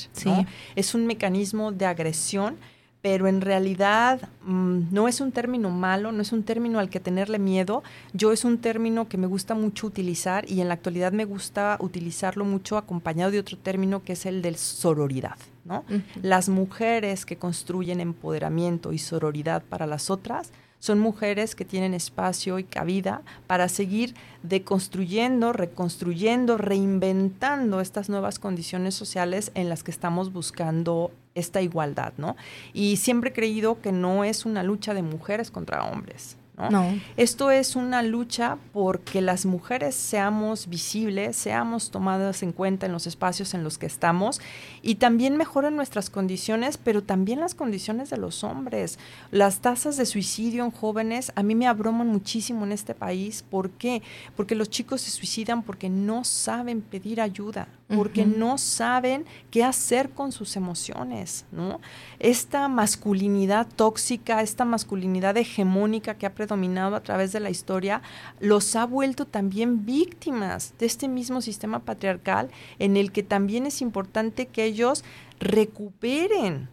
Es 0.75 0.95
un 0.95 1.05
mecanismo 1.05 1.71
de 1.71 1.85
agresión 1.85 2.57
pero 3.01 3.27
en 3.27 3.41
realidad 3.41 4.29
mm, 4.43 4.91
no 4.91 5.07
es 5.07 5.21
un 5.21 5.31
término 5.31 5.69
malo, 5.69 6.11
no 6.11 6.21
es 6.21 6.31
un 6.31 6.43
término 6.43 6.79
al 6.79 6.89
que 6.89 6.99
tenerle 6.99 7.39
miedo. 7.39 7.83
Yo 8.13 8.31
es 8.31 8.43
un 8.43 8.57
término 8.57 9.07
que 9.07 9.17
me 9.17 9.27
gusta 9.27 9.55
mucho 9.55 9.87
utilizar 9.87 10.49
y 10.49 10.61
en 10.61 10.67
la 10.67 10.73
actualidad 10.73 11.11
me 11.11 11.25
gusta 11.25 11.77
utilizarlo 11.79 12.43
mucho 12.43 12.77
acompañado 12.77 13.31
de 13.31 13.39
otro 13.39 13.57
término 13.57 14.03
que 14.03 14.13
es 14.13 14.25
el 14.25 14.41
del 14.41 14.57
sororidad. 14.57 15.37
¿no? 15.63 15.85
Las 16.21 16.49
mujeres 16.49 17.25
que 17.25 17.37
construyen 17.37 18.01
empoderamiento 18.01 18.91
y 18.91 18.97
sororidad 18.97 19.63
para 19.63 19.85
las 19.85 20.09
otras 20.09 20.51
son 20.79 20.99
mujeres 20.99 21.55
que 21.55 21.65
tienen 21.65 21.93
espacio 21.93 22.57
y 22.57 22.63
cabida 22.63 23.21
para 23.47 23.69
seguir 23.69 24.15
deconstruyendo, 24.43 25.53
reconstruyendo, 25.53 26.57
reinventando 26.57 27.81
estas 27.81 28.09
nuevas 28.09 28.39
condiciones 28.39 28.95
sociales 28.95 29.51
en 29.55 29.69
las 29.69 29.83
que 29.83 29.91
estamos 29.91 30.33
buscando 30.33 31.11
esta 31.35 31.61
igualdad, 31.61 32.13
¿no? 32.17 32.35
Y 32.73 32.97
siempre 32.97 33.29
he 33.29 33.33
creído 33.33 33.81
que 33.81 33.91
no 33.91 34.23
es 34.23 34.45
una 34.45 34.63
lucha 34.63 34.93
de 34.93 35.03
mujeres 35.03 35.51
contra 35.51 35.83
hombres. 35.83 36.38
¿No? 36.69 36.99
Esto 37.15 37.51
es 37.51 37.75
una 37.75 38.03
lucha 38.03 38.57
porque 38.73 39.21
las 39.21 39.45
mujeres 39.45 39.95
seamos 39.95 40.67
visibles, 40.67 41.37
seamos 41.37 41.91
tomadas 41.91 42.43
en 42.43 42.51
cuenta 42.51 42.85
en 42.85 42.91
los 42.91 43.07
espacios 43.07 43.53
en 43.53 43.63
los 43.63 43.77
que 43.77 43.85
estamos 43.85 44.41
y 44.81 44.95
también 44.95 45.37
mejoren 45.37 45.75
nuestras 45.75 46.09
condiciones, 46.09 46.77
pero 46.77 47.03
también 47.03 47.39
las 47.39 47.55
condiciones 47.55 48.09
de 48.09 48.17
los 48.17 48.43
hombres. 48.43 48.99
Las 49.31 49.59
tasas 49.59 49.95
de 49.97 50.05
suicidio 50.05 50.65
en 50.65 50.71
jóvenes 50.71 51.31
a 51.35 51.43
mí 51.43 51.55
me 51.55 51.67
abroman 51.67 52.07
muchísimo 52.07 52.65
en 52.65 52.71
este 52.71 52.93
país. 52.93 53.43
¿Por 53.49 53.69
qué? 53.71 54.01
Porque 54.35 54.55
los 54.55 54.69
chicos 54.69 55.01
se 55.01 55.11
suicidan 55.11 55.63
porque 55.63 55.89
no 55.89 56.23
saben 56.23 56.81
pedir 56.81 57.21
ayuda, 57.21 57.67
porque 57.95 58.25
no 58.25 58.57
saben 58.57 59.25
qué 59.49 59.63
hacer 59.63 60.11
con 60.11 60.31
sus 60.31 60.55
emociones, 60.55 61.45
¿no? 61.51 61.79
Esta 62.19 62.67
masculinidad 62.67 63.67
tóxica, 63.67 64.41
esta 64.41 64.63
masculinidad 64.63 65.35
hegemónica 65.37 66.13
que 66.13 66.27
ha 66.27 66.33
dominado 66.47 66.95
a 66.95 67.01
través 67.01 67.31
de 67.31 67.39
la 67.39 67.49
historia, 67.49 68.01
los 68.39 68.75
ha 68.75 68.85
vuelto 68.85 69.25
también 69.25 69.85
víctimas 69.85 70.73
de 70.77 70.85
este 70.85 71.07
mismo 71.07 71.41
sistema 71.41 71.79
patriarcal 71.79 72.49
en 72.77 72.95
el 72.95 73.11
que 73.11 73.23
también 73.23 73.65
es 73.65 73.81
importante 73.81 74.45
que 74.45 74.65
ellos 74.65 75.03
recuperen 75.39 76.69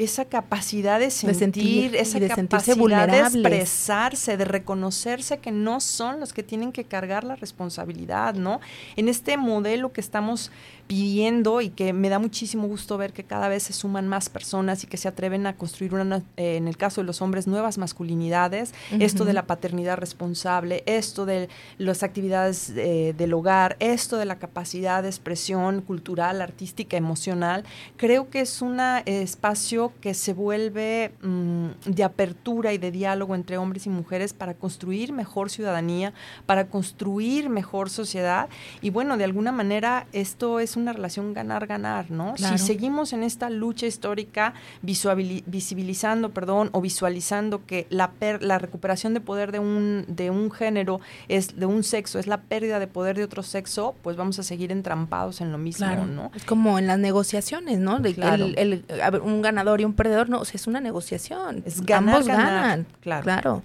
esa 0.00 0.24
capacidad 0.24 0.98
de 0.98 1.10
sentir, 1.10 1.94
esa 1.94 2.18
de 2.18 2.28
capacidad 2.28 3.06
de 3.06 3.18
expresarse, 3.18 4.38
de 4.38 4.46
reconocerse 4.46 5.38
que 5.38 5.52
no 5.52 5.80
son 5.80 6.20
los 6.20 6.32
que 6.32 6.42
tienen 6.42 6.72
que 6.72 6.84
cargar 6.84 7.22
la 7.22 7.36
responsabilidad, 7.36 8.34
¿no? 8.34 8.60
En 8.96 9.08
este 9.08 9.36
modelo 9.36 9.92
que 9.92 10.00
estamos 10.00 10.50
pidiendo 10.86 11.60
y 11.60 11.68
que 11.68 11.92
me 11.92 12.08
da 12.08 12.18
muchísimo 12.18 12.66
gusto 12.66 12.98
ver 12.98 13.12
que 13.12 13.22
cada 13.22 13.48
vez 13.48 13.62
se 13.62 13.72
suman 13.72 14.08
más 14.08 14.28
personas 14.28 14.82
y 14.82 14.88
que 14.88 14.96
se 14.96 15.06
atreven 15.06 15.46
a 15.46 15.54
construir, 15.54 15.94
una, 15.94 16.22
eh, 16.36 16.56
en 16.56 16.66
el 16.66 16.76
caso 16.76 17.02
de 17.02 17.06
los 17.06 17.22
hombres, 17.22 17.46
nuevas 17.46 17.78
masculinidades, 17.78 18.74
esto 18.98 19.24
de 19.24 19.34
la 19.34 19.46
paternidad 19.46 19.98
responsable, 19.98 20.82
esto 20.86 21.26
de 21.26 21.48
las 21.78 22.02
actividades 22.02 22.70
eh, 22.70 23.14
del 23.16 23.34
hogar, 23.34 23.76
esto 23.78 24.16
de 24.16 24.24
la 24.24 24.38
capacidad 24.38 25.02
de 25.02 25.10
expresión 25.10 25.82
cultural, 25.82 26.40
artística, 26.42 26.96
emocional, 26.96 27.64
creo 27.96 28.28
que 28.30 28.40
es 28.40 28.60
un 28.60 28.80
espacio 28.80 29.89
que 30.00 30.14
se 30.14 30.32
vuelve 30.32 31.12
mm, 31.22 31.68
de 31.86 32.04
apertura 32.04 32.72
y 32.72 32.78
de 32.78 32.90
diálogo 32.90 33.34
entre 33.34 33.58
hombres 33.58 33.86
y 33.86 33.90
mujeres 33.90 34.32
para 34.32 34.54
construir 34.54 35.12
mejor 35.12 35.50
ciudadanía, 35.50 36.12
para 36.46 36.66
construir 36.68 37.48
mejor 37.48 37.90
sociedad. 37.90 38.48
Y 38.80 38.90
bueno, 38.90 39.16
de 39.16 39.24
alguna 39.24 39.52
manera 39.52 40.06
esto 40.12 40.60
es 40.60 40.76
una 40.76 40.92
relación 40.92 41.34
ganar-ganar, 41.34 42.10
¿no? 42.10 42.36
Si 42.36 42.58
seguimos 42.58 43.12
en 43.12 43.22
esta 43.22 43.50
lucha 43.50 43.86
histórica 43.86 44.54
visibilizando, 44.82 46.30
perdón, 46.30 46.70
o 46.72 46.80
visualizando 46.80 47.64
que 47.66 47.86
la, 47.90 48.12
la 48.40 48.58
recuperación 48.58 49.14
de 49.14 49.20
poder 49.20 49.52
de 49.52 49.58
un, 49.58 50.04
de 50.08 50.30
un 50.30 50.50
género 50.50 51.00
es 51.28 51.58
de 51.58 51.66
un 51.66 51.82
sexo, 51.82 52.18
es 52.18 52.26
la 52.26 52.42
pérdida 52.42 52.78
de 52.78 52.86
poder 52.86 53.16
de 53.16 53.24
otro 53.24 53.42
sexo, 53.42 53.94
pues 54.02 54.16
vamos 54.16 54.38
a 54.38 54.42
seguir 54.42 54.72
entrampados 54.72 55.40
en 55.40 55.52
lo 55.52 55.58
mismo, 55.58 55.86
¿no? 56.06 56.30
Es 56.34 56.44
como 56.44 56.78
en 56.78 56.86
las 56.86 56.98
negociaciones, 56.98 57.78
¿no? 57.78 58.00
De 58.00 58.10
el, 58.56 58.84
un 59.22 59.42
ganador 59.42 59.79
y 59.80 59.84
un 59.84 59.94
perdedor, 59.94 60.28
no, 60.28 60.40
o 60.40 60.44
sea, 60.44 60.56
es 60.56 60.66
una 60.66 60.80
negociación. 60.80 61.62
Es 61.66 61.84
ganar, 61.84 62.16
Ambos 62.16 62.28
ganan. 62.28 62.86
Claro. 63.00 63.22
claro. 63.22 63.62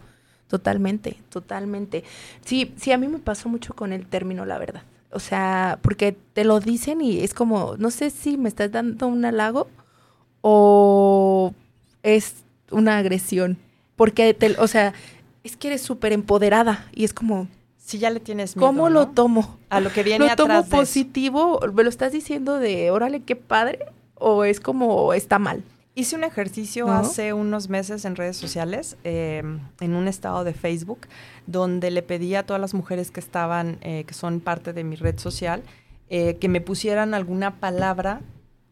Totalmente, 0.48 1.18
totalmente. 1.30 2.04
Sí, 2.44 2.74
sí, 2.78 2.92
a 2.92 2.98
mí 2.98 3.08
me 3.08 3.20
pasó 3.20 3.50
mucho 3.50 3.74
con 3.74 3.92
el 3.92 4.06
término, 4.06 4.46
la 4.46 4.58
verdad. 4.58 4.84
O 5.12 5.20
sea, 5.20 5.80
porque 5.82 6.16
te 6.34 6.44
lo 6.44 6.60
dicen 6.60 7.02
y 7.02 7.20
es 7.20 7.34
como, 7.34 7.76
no 7.78 7.90
sé 7.90 8.10
si 8.10 8.38
me 8.38 8.50
estás 8.50 8.72
dando 8.72 9.08
un 9.08 9.24
halago 9.26 9.68
o 10.42 11.54
es 12.04 12.36
una 12.70 12.98
agresión. 12.98 13.58
Porque, 13.96 14.34
te, 14.34 14.60
o 14.60 14.68
sea, 14.68 14.94
es 15.44 15.58
que 15.58 15.70
eres 15.70 15.82
súper 15.82 16.14
empoderada 16.14 16.88
y 16.94 17.06
es 17.06 17.14
como... 17.14 17.48
Si 17.78 17.98
ya 17.98 18.10
le 18.10 18.20
tienes 18.20 18.56
miedo, 18.56 18.68
¿Cómo 18.68 18.90
lo 18.90 19.08
tomo? 19.10 19.58
A 19.70 19.80
lo 19.80 19.92
que 19.92 20.04
viene 20.04 20.28
¿Lo 20.28 20.36
tomo 20.36 20.66
positivo? 20.66 21.60
¿Me 21.74 21.84
lo 21.84 21.90
estás 21.90 22.12
diciendo 22.12 22.58
de, 22.58 22.92
órale, 22.92 23.22
qué 23.22 23.36
padre? 23.36 23.86
¿O 24.16 24.44
es 24.44 24.60
como, 24.60 25.14
está 25.14 25.40
mal? 25.40 25.64
Hice 25.98 26.18
un 26.18 26.26
ejercicio 26.26 26.92
hace 26.92 27.32
unos 27.32 27.70
meses 27.70 28.04
en 28.04 28.18
redes 28.18 28.36
sociales, 28.36 28.98
em, 29.06 29.62
en 29.80 29.96
un 29.96 30.10
estado 30.10 30.44
de 30.44 30.54
Facebook, 30.54 31.08
donde 31.48 31.90
le 31.90 32.02
pedí 32.02 32.36
a 32.36 32.46
todas 32.46 32.60
las 32.60 32.74
mujeres 32.74 33.12
que 33.12 33.22
estaban, 33.22 33.78
eh, 33.80 34.04
que 34.06 34.14
son 34.14 34.42
parte 34.42 34.74
de 34.74 34.84
mi 34.84 34.98
red 34.98 35.18
social, 35.18 35.64
eh, 36.10 36.36
que 36.36 36.50
me 36.50 36.60
pusieran 36.60 37.14
alguna 37.14 37.62
palabra 37.62 38.20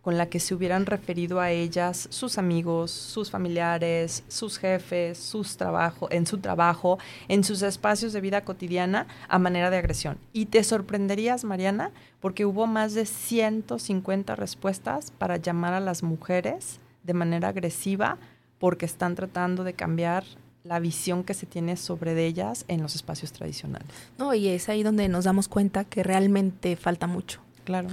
con 0.01 0.17
la 0.17 0.25
que 0.25 0.41
se 0.41 0.53
hubieran 0.53 0.85
referido 0.85 1.39
a 1.39 1.51
ellas 1.51 2.09
sus 2.11 2.37
amigos, 2.37 2.91
sus 2.91 3.31
familiares, 3.31 4.25
sus 4.27 4.57
jefes, 4.57 5.17
sus 5.17 5.55
trabajo, 5.55 6.09
en 6.11 6.27
su 6.27 6.39
trabajo, 6.39 6.99
en 7.29 7.45
sus 7.45 7.61
espacios 7.61 8.11
de 8.11 8.19
vida 8.19 8.41
cotidiana 8.41 9.07
a 9.29 9.39
manera 9.39 9.69
de 9.69 9.77
agresión. 9.77 10.17
Y 10.33 10.47
te 10.47 10.61
sorprenderías, 10.65 11.45
Mariana, 11.45 11.91
porque 12.19 12.45
hubo 12.45 12.67
más 12.67 12.95
de 12.95 13.05
150 13.05 14.35
respuestas 14.35 15.11
para 15.11 15.37
llamar 15.37 15.73
a 15.73 15.79
las 15.79 16.03
mujeres 16.03 16.81
de 17.03 17.13
manera 17.13 17.49
agresiva 17.49 18.17
porque 18.59 18.85
están 18.85 19.15
tratando 19.15 19.63
de 19.63 19.73
cambiar 19.73 20.23
la 20.63 20.79
visión 20.79 21.23
que 21.23 21.33
se 21.33 21.45
tiene 21.45 21.75
sobre 21.75 22.25
ellas 22.25 22.63
en 22.69 22.81
los 22.81 22.95
espacios 22.95 23.33
tradicionales. 23.33 23.87
No, 24.17 24.33
y 24.33 24.47
es 24.47 24.69
ahí 24.69 24.83
donde 24.83 25.09
nos 25.09 25.25
damos 25.25 25.47
cuenta 25.47 25.83
que 25.83 26.03
realmente 26.03 26.75
falta 26.77 27.05
mucho. 27.05 27.41
Claro 27.65 27.89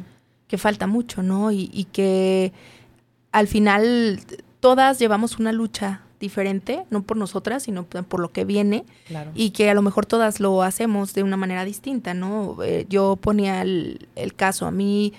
que 0.50 0.58
falta 0.58 0.88
mucho, 0.88 1.22
¿no? 1.22 1.52
Y, 1.52 1.86
que 1.92 2.52
al 3.30 3.46
final 3.46 4.18
todas 4.58 4.98
llevamos 4.98 5.38
una 5.38 5.52
lucha 5.52 6.02
diferente, 6.18 6.84
no 6.90 7.04
por 7.04 7.16
nosotras, 7.16 7.62
sino 7.62 7.84
por 7.84 8.18
lo 8.18 8.32
que 8.32 8.44
viene, 8.44 8.84
y 9.36 9.50
que 9.50 9.70
a 9.70 9.74
lo 9.74 9.82
mejor 9.82 10.06
todas 10.06 10.40
lo 10.40 10.64
hacemos 10.64 11.14
de 11.14 11.22
una 11.22 11.36
manera 11.36 11.64
distinta, 11.64 12.14
¿no? 12.14 12.56
Eh, 12.64 12.84
yo 12.88 13.14
ponía 13.14 13.62
el, 13.62 14.08
el, 14.16 14.34
caso, 14.34 14.66
a 14.66 14.72
mí 14.72 15.12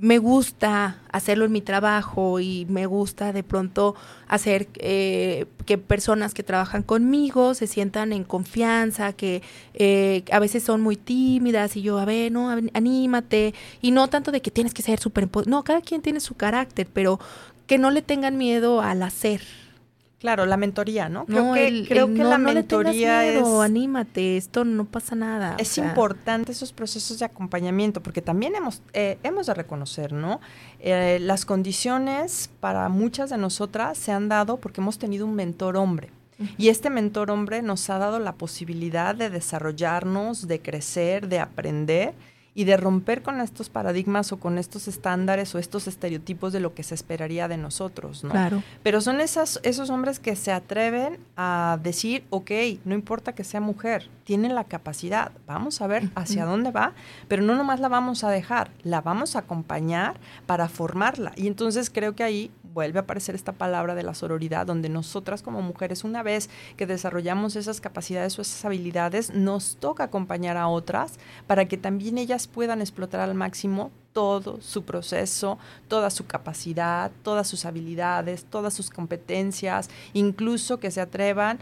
me 0.00 0.18
gusta 0.18 0.98
hacerlo 1.12 1.44
en 1.44 1.52
mi 1.52 1.60
trabajo 1.60 2.40
y 2.40 2.66
me 2.68 2.86
gusta 2.86 3.32
de 3.32 3.42
pronto 3.42 3.94
hacer 4.26 4.68
eh, 4.74 5.46
que 5.66 5.78
personas 5.78 6.34
que 6.34 6.42
trabajan 6.42 6.82
conmigo 6.82 7.54
se 7.54 7.66
sientan 7.66 8.12
en 8.12 8.24
confianza, 8.24 9.12
que 9.12 9.42
eh, 9.74 10.24
a 10.32 10.40
veces 10.40 10.64
son 10.64 10.80
muy 10.80 10.96
tímidas 10.96 11.76
y 11.76 11.82
yo, 11.82 11.98
a 11.98 12.04
ver, 12.04 12.32
no, 12.32 12.50
anímate. 12.50 13.54
Y 13.80 13.92
no 13.92 14.08
tanto 14.08 14.32
de 14.32 14.42
que 14.42 14.50
tienes 14.50 14.74
que 14.74 14.82
ser 14.82 14.98
súper... 14.98 15.28
No, 15.46 15.62
cada 15.62 15.80
quien 15.80 16.02
tiene 16.02 16.20
su 16.20 16.34
carácter, 16.34 16.88
pero 16.92 17.20
que 17.66 17.78
no 17.78 17.90
le 17.90 18.02
tengan 18.02 18.36
miedo 18.36 18.80
al 18.80 19.02
hacer, 19.02 19.42
Claro, 20.24 20.46
la 20.46 20.56
mentoría, 20.56 21.10
¿no? 21.10 21.26
Creo 21.26 21.52
que, 21.52 21.84
creo 21.86 22.06
que 22.06 22.24
la 22.24 22.38
mentoría 22.38 23.26
es. 23.26 23.46
Anímate, 23.46 24.38
esto 24.38 24.64
no 24.64 24.86
pasa 24.86 25.14
nada. 25.14 25.54
Es 25.58 25.76
importante 25.76 26.50
esos 26.50 26.72
procesos 26.72 27.18
de 27.18 27.26
acompañamiento, 27.26 28.02
porque 28.02 28.22
también 28.22 28.54
hemos, 28.54 28.80
eh, 28.94 29.18
hemos 29.22 29.48
de 29.48 29.52
reconocer, 29.52 30.14
¿no? 30.14 30.40
Eh, 30.80 31.18
las 31.20 31.44
condiciones 31.44 32.48
para 32.60 32.88
muchas 32.88 33.28
de 33.28 33.36
nosotras 33.36 33.98
se 33.98 34.12
han 34.12 34.30
dado 34.30 34.56
porque 34.56 34.80
hemos 34.80 34.98
tenido 34.98 35.26
un 35.26 35.34
mentor 35.34 35.76
hombre. 35.76 36.08
Y 36.56 36.70
este 36.70 36.88
mentor 36.88 37.30
hombre 37.30 37.60
nos 37.60 37.90
ha 37.90 37.98
dado 37.98 38.18
la 38.18 38.32
posibilidad 38.32 39.14
de 39.14 39.28
desarrollarnos, 39.28 40.48
de 40.48 40.58
crecer, 40.58 41.28
de 41.28 41.38
aprender 41.38 42.14
y 42.54 42.64
de 42.64 42.76
romper 42.76 43.22
con 43.22 43.40
estos 43.40 43.68
paradigmas 43.68 44.32
o 44.32 44.38
con 44.38 44.58
estos 44.58 44.86
estándares 44.86 45.54
o 45.54 45.58
estos 45.58 45.88
estereotipos 45.88 46.52
de 46.52 46.60
lo 46.60 46.74
que 46.74 46.84
se 46.84 46.94
esperaría 46.94 47.48
de 47.48 47.56
nosotros, 47.56 48.22
¿no? 48.22 48.30
Claro. 48.30 48.62
Pero 48.82 49.00
son 49.00 49.20
esas, 49.20 49.58
esos 49.64 49.90
hombres 49.90 50.20
que 50.20 50.36
se 50.36 50.52
atreven 50.52 51.18
a 51.36 51.78
decir, 51.82 52.24
ok, 52.30 52.50
no 52.84 52.94
importa 52.94 53.34
que 53.34 53.42
sea 53.42 53.60
mujer, 53.60 54.08
tienen 54.22 54.54
la 54.54 54.64
capacidad, 54.64 55.32
vamos 55.46 55.80
a 55.80 55.86
ver 55.86 56.10
hacia 56.14 56.44
dónde 56.44 56.70
va, 56.70 56.92
pero 57.28 57.42
no 57.42 57.56
nomás 57.56 57.80
la 57.80 57.88
vamos 57.88 58.24
a 58.24 58.30
dejar, 58.30 58.70
la 58.82 59.00
vamos 59.00 59.34
a 59.34 59.40
acompañar 59.40 60.16
para 60.46 60.68
formarla. 60.68 61.32
Y 61.36 61.48
entonces 61.48 61.90
creo 61.90 62.14
que 62.14 62.22
ahí 62.22 62.50
vuelve 62.74 62.98
a 62.98 63.02
aparecer 63.02 63.34
esta 63.34 63.52
palabra 63.52 63.94
de 63.94 64.02
la 64.02 64.14
sororidad, 64.14 64.66
donde 64.66 64.88
nosotras 64.88 65.42
como 65.42 65.62
mujeres, 65.62 66.04
una 66.04 66.22
vez 66.22 66.50
que 66.76 66.86
desarrollamos 66.86 67.56
esas 67.56 67.80
capacidades 67.80 68.38
o 68.38 68.42
esas 68.42 68.64
habilidades, 68.64 69.32
nos 69.32 69.76
toca 69.76 70.04
acompañar 70.04 70.56
a 70.56 70.68
otras 70.68 71.18
para 71.46 71.66
que 71.66 71.78
también 71.78 72.18
ellas 72.18 72.48
puedan 72.48 72.80
explotar 72.80 73.20
al 73.20 73.34
máximo 73.34 73.92
todo 74.12 74.60
su 74.60 74.84
proceso, 74.84 75.58
toda 75.88 76.10
su 76.10 76.26
capacidad, 76.26 77.10
todas 77.22 77.48
sus 77.48 77.64
habilidades, 77.64 78.44
todas 78.44 78.74
sus 78.74 78.90
competencias, 78.90 79.90
incluso 80.12 80.78
que 80.78 80.90
se 80.90 81.00
atrevan 81.00 81.58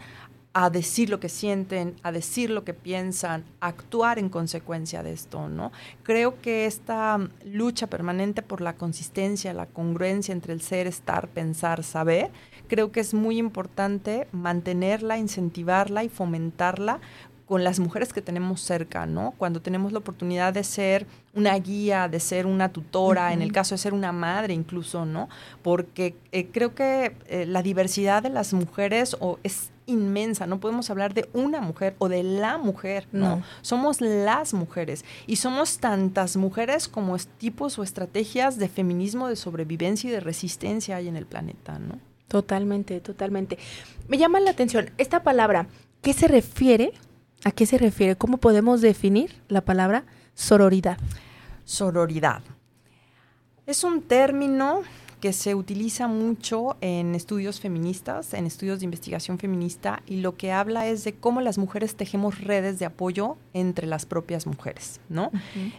a 0.53 0.69
decir 0.69 1.09
lo 1.09 1.19
que 1.19 1.29
sienten, 1.29 1.95
a 2.03 2.11
decir 2.11 2.51
lo 2.51 2.63
que 2.63 2.75
piensan, 2.75 3.43
a 3.59 3.67
actuar 3.67 4.19
en 4.19 4.29
consecuencia 4.29 5.01
de 5.01 5.11
esto, 5.11 5.49
¿no? 5.49 5.71
Creo 6.03 6.39
que 6.41 6.67
esta 6.67 7.19
lucha 7.43 7.87
permanente 7.87 8.43
por 8.43 8.61
la 8.61 8.75
consistencia, 8.75 9.53
la 9.53 9.65
congruencia 9.65 10.31
entre 10.31 10.53
el 10.53 10.61
ser, 10.61 10.85
estar, 10.85 11.27
pensar, 11.27 11.83
saber, 11.83 12.29
creo 12.67 12.91
que 12.91 12.99
es 12.99 13.15
muy 13.15 13.39
importante 13.39 14.27
mantenerla, 14.31 15.17
incentivarla 15.17 16.03
y 16.03 16.09
fomentarla 16.09 16.99
con 17.47 17.63
las 17.63 17.79
mujeres 17.79 18.13
que 18.13 18.21
tenemos 18.21 18.61
cerca, 18.61 19.05
¿no? 19.05 19.33
Cuando 19.37 19.61
tenemos 19.61 19.91
la 19.91 19.99
oportunidad 19.99 20.53
de 20.53 20.63
ser 20.63 21.05
una 21.33 21.53
guía, 21.59 22.07
de 22.07 22.19
ser 22.19 22.45
una 22.45 22.69
tutora, 22.69 23.33
en 23.33 23.41
el 23.41 23.51
caso 23.51 23.75
de 23.75 23.79
ser 23.79 23.93
una 23.93 24.11
madre 24.11 24.53
incluso, 24.53 25.05
¿no? 25.05 25.29
Porque 25.61 26.15
eh, 26.31 26.47
creo 26.51 26.73
que 26.73 27.15
eh, 27.27 27.45
la 27.45 27.61
diversidad 27.61 28.23
de 28.23 28.29
las 28.29 28.53
mujeres 28.53 29.17
o 29.19 29.39
es 29.43 29.72
inmensa, 29.85 30.47
no 30.47 30.59
podemos 30.59 30.89
hablar 30.89 31.13
de 31.13 31.29
una 31.33 31.61
mujer 31.61 31.95
o 31.99 32.09
de 32.09 32.23
la 32.23 32.57
mujer, 32.57 33.07
no. 33.11 33.41
Somos 33.61 34.01
las 34.01 34.53
mujeres 34.53 35.05
y 35.27 35.37
somos 35.37 35.79
tantas 35.79 36.37
mujeres 36.37 36.87
como 36.87 37.17
tipos 37.17 37.77
o 37.79 37.83
estrategias 37.83 38.57
de 38.57 38.69
feminismo, 38.69 39.27
de 39.27 39.35
sobrevivencia 39.35 40.09
y 40.09 40.13
de 40.13 40.19
resistencia 40.19 40.97
hay 40.97 41.07
en 41.07 41.17
el 41.17 41.25
planeta, 41.25 41.79
¿no? 41.79 41.99
Totalmente, 42.27 42.99
totalmente. 42.99 43.57
Me 44.07 44.17
llama 44.17 44.39
la 44.39 44.51
atención 44.51 44.89
esta 44.97 45.23
palabra, 45.23 45.67
¿qué 46.01 46.13
se 46.13 46.27
refiere? 46.27 46.93
¿A 47.43 47.51
qué 47.51 47.65
se 47.65 47.77
refiere? 47.77 48.15
¿Cómo 48.15 48.37
podemos 48.37 48.81
definir 48.81 49.41
la 49.49 49.61
palabra 49.61 50.05
sororidad? 50.33 50.97
Sororidad. 51.65 52.41
Es 53.65 53.83
un 53.83 54.01
término 54.01 54.81
que 55.23 55.31
se 55.31 55.55
utiliza 55.55 56.09
mucho 56.09 56.75
en 56.81 57.15
estudios 57.15 57.61
feministas, 57.61 58.33
en 58.33 58.45
estudios 58.45 58.79
de 58.79 58.83
investigación 58.83 59.39
feminista, 59.39 60.03
y 60.05 60.17
lo 60.17 60.35
que 60.35 60.51
habla 60.51 60.87
es 60.87 61.05
de 61.05 61.13
cómo 61.13 61.39
las 61.39 61.57
mujeres 61.57 61.95
tejemos 61.95 62.41
redes 62.41 62.77
de 62.77 62.83
apoyo 62.83 63.37
entre 63.53 63.87
las 63.87 64.05
propias 64.05 64.45
mujeres, 64.45 64.99
¿no? 65.07 65.31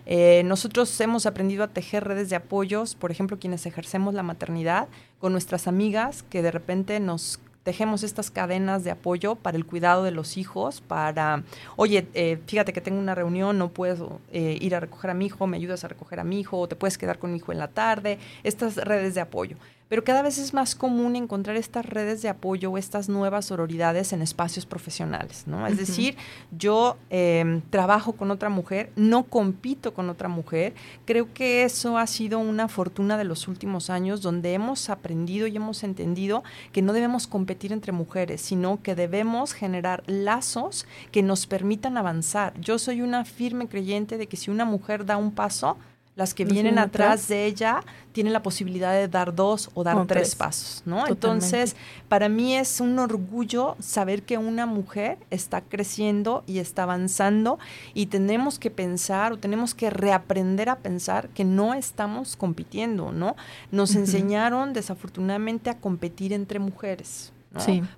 Eh, 0.07 0.41
nosotros 0.47 0.99
hemos 1.03 1.27
aprendido 1.27 1.63
a 1.63 1.69
tejer 1.69 2.05
redes 2.05 2.31
de 2.31 2.37
apoyos, 2.37 2.95
por 2.95 3.11
ejemplo, 3.11 3.39
quienes 3.39 3.67
ejercemos 3.67 4.15
la 4.15 4.23
maternidad, 4.23 4.89
con 5.19 5.33
nuestras 5.33 5.69
amigas 5.69 6.23
que 6.23 6.41
de 6.41 6.51
repente 6.51 6.99
nos 6.99 7.39
tejemos 7.65 8.03
estas 8.03 8.31
cadenas 8.31 8.85
de 8.85 8.91
apoyo 8.91 9.35
para 9.35 9.57
el 9.57 9.67
cuidado 9.67 10.05
de 10.05 10.11
los 10.11 10.37
hijos, 10.37 10.83
para, 10.83 11.43
oye, 11.77 12.07
eh, 12.15 12.39
fíjate 12.47 12.73
que 12.73 12.81
tengo 12.81 12.99
una 12.99 13.15
reunión, 13.15 13.59
no 13.59 13.71
puedo 13.71 14.21
eh, 14.31 14.59
ir 14.61 14.75
a 14.77 14.81
recoger 14.81 15.11
a 15.11 15.15
mi 15.15 15.27
hijo, 15.27 15.47
me 15.47 15.57
ayudas 15.57 15.83
a 15.83 15.89
recoger 15.89 16.21
a 16.21 16.25
mi 16.25 16.41
hijo, 16.41 16.59
o 16.61 16.69
te 16.69 16.77
puedes 16.77 16.99
quedar 16.99 17.19
con 17.19 17.33
mi 17.33 17.39
hijo 17.39 17.53
en 17.53 17.59
la 17.59 17.69
tarde, 17.69 18.19
estas 18.43 18.77
redes 18.77 19.15
de 19.15 19.23
apoyo. 19.23 19.57
Pero 19.89 20.03
cada 20.03 20.23
vez 20.23 20.39
es 20.39 20.55
más 20.55 20.75
común 20.75 21.15
encontrar 21.15 21.57
estas 21.57 21.85
redes 21.85 22.23
de 22.23 22.29
apoyo 22.29 22.71
o 22.71 22.79
estas 22.79 23.09
nuevas 23.09 23.47
sororidades 23.47 24.13
en 24.13 24.23
espacios 24.23 24.67
profesionales, 24.67 25.45
¿no? 25.47 25.67
Es 25.67 25.77
decir, 25.77 26.17
yo 26.57 26.97
em, 27.11 27.61
trabajo 27.71 28.13
con 28.13 28.31
otra 28.31 28.49
mujer, 28.49 28.91
no 28.97 29.25
compito 29.25 29.93
con 29.93 30.09
otra 30.09 30.29
mujer. 30.29 30.75
Creo 31.05 31.33
que 31.33 31.65
eso 31.65 31.99
ha 31.99 32.07
sido 32.07 32.39
una 32.39 32.69
fortuna 32.69 33.19
de 33.19 33.25
los 33.25 33.47
últimos 33.47 33.91
años 33.91 34.23
donde 34.23 34.55
hemos 34.55 34.89
aprendido 34.91 35.47
y 35.47 35.57
hemos 35.57 35.85
entendido 35.85 36.43
que 36.73 36.83
no 36.83 36.93
debemos 36.93 37.27
competir 37.27 37.73
entre 37.73 37.93
mujeres, 37.93 38.41
sino 38.41 38.83
que 38.83 38.95
debemos 38.95 39.53
generar 39.53 40.03
lazos 40.07 40.87
que 41.13 41.23
nos 41.23 41.47
permitan 41.47 41.99
avanzar. 41.99 42.59
Yo 42.61 42.79
soy 42.79 43.03
una 43.03 43.25
firme 43.25 43.69
creyente 43.69 44.17
de 44.17 44.27
que 44.27 44.37
si 44.37 44.51
una 44.51 44.65
mujer 44.65 45.05
da 45.05 45.17
un 45.17 45.33
paso, 45.33 45.77
las 46.17 46.33
que 46.33 46.45
vienen 46.45 46.79
atrás, 46.79 47.29
de 47.29 47.47
ella 47.47 47.83
tienen 48.13 48.33
la 48.33 48.43
posibilidad 48.43 48.93
de 48.93 49.09
dar 49.09 49.35
dos 49.35 49.71
o 49.75 49.83
dar 49.83 50.07
tres, 50.07 50.37
pasos, 50.37 50.83
¿no? 50.87 51.07
Entonces, 51.09 51.75
para 52.09 52.29
mí 52.29 52.57
es 52.57 52.81
un 52.81 52.99
orgullo 53.01 53.77
saber 53.81 54.23
que 54.23 54.39
una 54.39 54.67
mujer 54.67 55.19
está 55.31 55.61
creciendo 55.61 56.45
y 56.47 56.59
está 56.59 56.85
avanzando 56.85 57.59
y 57.93 58.07
tenemos 58.07 58.61
que 58.61 58.71
pensar 58.71 59.33
o 59.33 59.39
tenemos 59.39 59.75
que 59.75 59.91
reaprender 59.91 60.69
a 60.69 60.79
pensar 60.79 61.29
que 61.31 61.45
no 61.45 61.75
estamos 61.75 62.37
compitiendo, 62.37 63.11
¿no? 63.11 63.35
Nos 63.73 63.97
enseñaron 63.97 64.73
desafortunadamente 64.73 65.69
a 65.69 65.79
competir 65.79 66.33
entre 66.33 66.61
mujeres. 66.61 67.34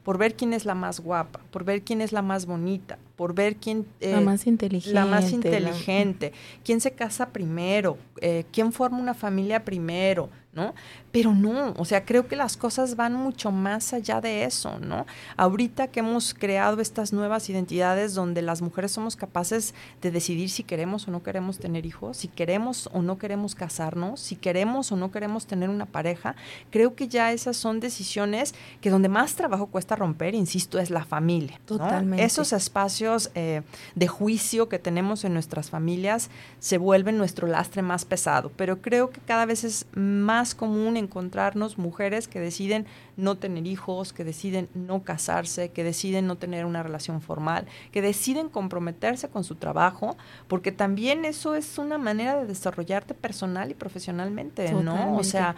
Por 0.02 0.18
ver 0.18 0.34
quién 0.34 0.52
es 0.52 0.64
la 0.64 0.74
más 0.74 1.00
guapa, 1.00 1.40
por 1.50 1.64
ver 1.64 1.82
quién 1.82 2.00
es 2.00 2.12
la 2.12 2.22
más 2.22 2.46
bonita, 2.46 2.98
por 3.16 3.34
ver 3.34 3.56
quién... 3.56 3.86
la 4.00 4.20
eh, 4.20 4.24
más 4.24 4.46
inteligente. 4.46 4.94
La 4.94 5.06
más 5.06 5.32
inteligente. 5.32 6.32
Quién 6.64 6.80
se 6.80 6.92
casa 6.92 7.30
primero, 7.30 7.98
eh, 8.20 8.44
quién 8.52 8.72
forma 8.72 8.98
una 8.98 9.14
familia 9.14 9.64
primero, 9.64 10.28
¿no? 10.52 10.74
Pero 11.16 11.35
no, 11.35 11.72
o 11.79 11.87
sea, 11.87 12.05
creo 12.05 12.29
que 12.29 12.37
las 12.37 12.59
cosas 12.59 12.94
van 12.94 13.14
mucho 13.14 13.50
más 13.50 13.94
allá 13.94 14.20
de 14.20 14.44
eso, 14.44 14.79
¿no? 14.81 15.07
Ahorita 15.38 15.87
que 15.87 16.00
hemos 16.00 16.35
creado 16.35 16.83
estas 16.83 17.14
nuevas 17.14 17.48
identidades 17.48 18.12
donde 18.12 18.42
las 18.42 18.61
mujeres 18.61 18.92
somos 18.92 19.16
capaces 19.16 19.72
de 20.02 20.11
decidir 20.11 20.50
si 20.50 20.62
queremos 20.62 21.09
o 21.09 21.11
no 21.11 21.22
queremos 21.22 21.59
tener 21.59 21.87
hijos, 21.87 22.18
si 22.18 22.29
queremos 22.29 22.90
o 22.92 23.00
no 23.00 23.16
queremos 23.16 23.55
casarnos, 23.55 24.20
si 24.20 24.37
queremos 24.37 24.92
o 24.92 24.96
no 24.96 25.11
queremos 25.11 25.46
tener 25.46 25.70
una 25.70 25.87
pareja, 25.87 26.37
creo 26.70 26.94
que 26.94 27.09
ya 27.09 27.33
esas 27.33 27.57
son 27.57 27.81
decisiones 27.81 28.55
que 28.83 28.90
donde 28.90 29.09
más 29.09 29.37
trabajo 29.37 29.68
cuesta 29.68 29.96
romper, 29.96 30.35
insisto, 30.35 30.79
es 30.79 30.90
la 30.90 31.07
familia. 31.07 31.59
Totalmente. 31.64 32.24
Esos 32.24 32.52
espacios 32.52 33.31
eh, 33.35 33.62
de 33.94 34.07
juicio 34.07 34.68
que 34.68 34.79
tenemos 34.79 35.24
en 35.24 35.33
nuestras 35.33 35.70
familias 35.70 36.29
se 36.59 36.76
vuelven 36.76 37.16
nuestro 37.16 37.46
lastre 37.46 37.81
más 37.81 38.05
pesado, 38.05 38.52
pero 38.55 38.83
creo 38.83 39.09
que 39.09 39.22
cada 39.22 39.46
vez 39.46 39.64
es 39.64 39.87
más 39.94 40.55
común 40.55 41.05
encontrarnos 41.06 41.78
mujeres 41.78 42.28
que 42.28 42.40
deciden 42.40 42.86
no 43.16 43.36
tener 43.36 43.66
hijos, 43.66 44.12
que 44.12 44.24
deciden 44.24 44.68
no 44.74 45.02
casarse, 45.02 45.70
que 45.70 45.84
deciden 45.84 46.26
no 46.26 46.36
tener 46.36 46.64
una 46.64 46.82
relación 46.82 47.20
formal, 47.20 47.66
que 47.92 48.02
deciden 48.02 48.48
comprometerse 48.48 49.28
con 49.28 49.44
su 49.44 49.54
trabajo, 49.54 50.16
porque 50.48 50.72
también 50.72 51.24
eso 51.24 51.54
es 51.54 51.78
una 51.78 51.98
manera 51.98 52.36
de 52.36 52.46
desarrollarte 52.46 53.14
personal 53.14 53.70
y 53.70 53.74
profesionalmente, 53.74 54.72
¿no? 54.72 55.16
O 55.16 55.24
sea, 55.24 55.56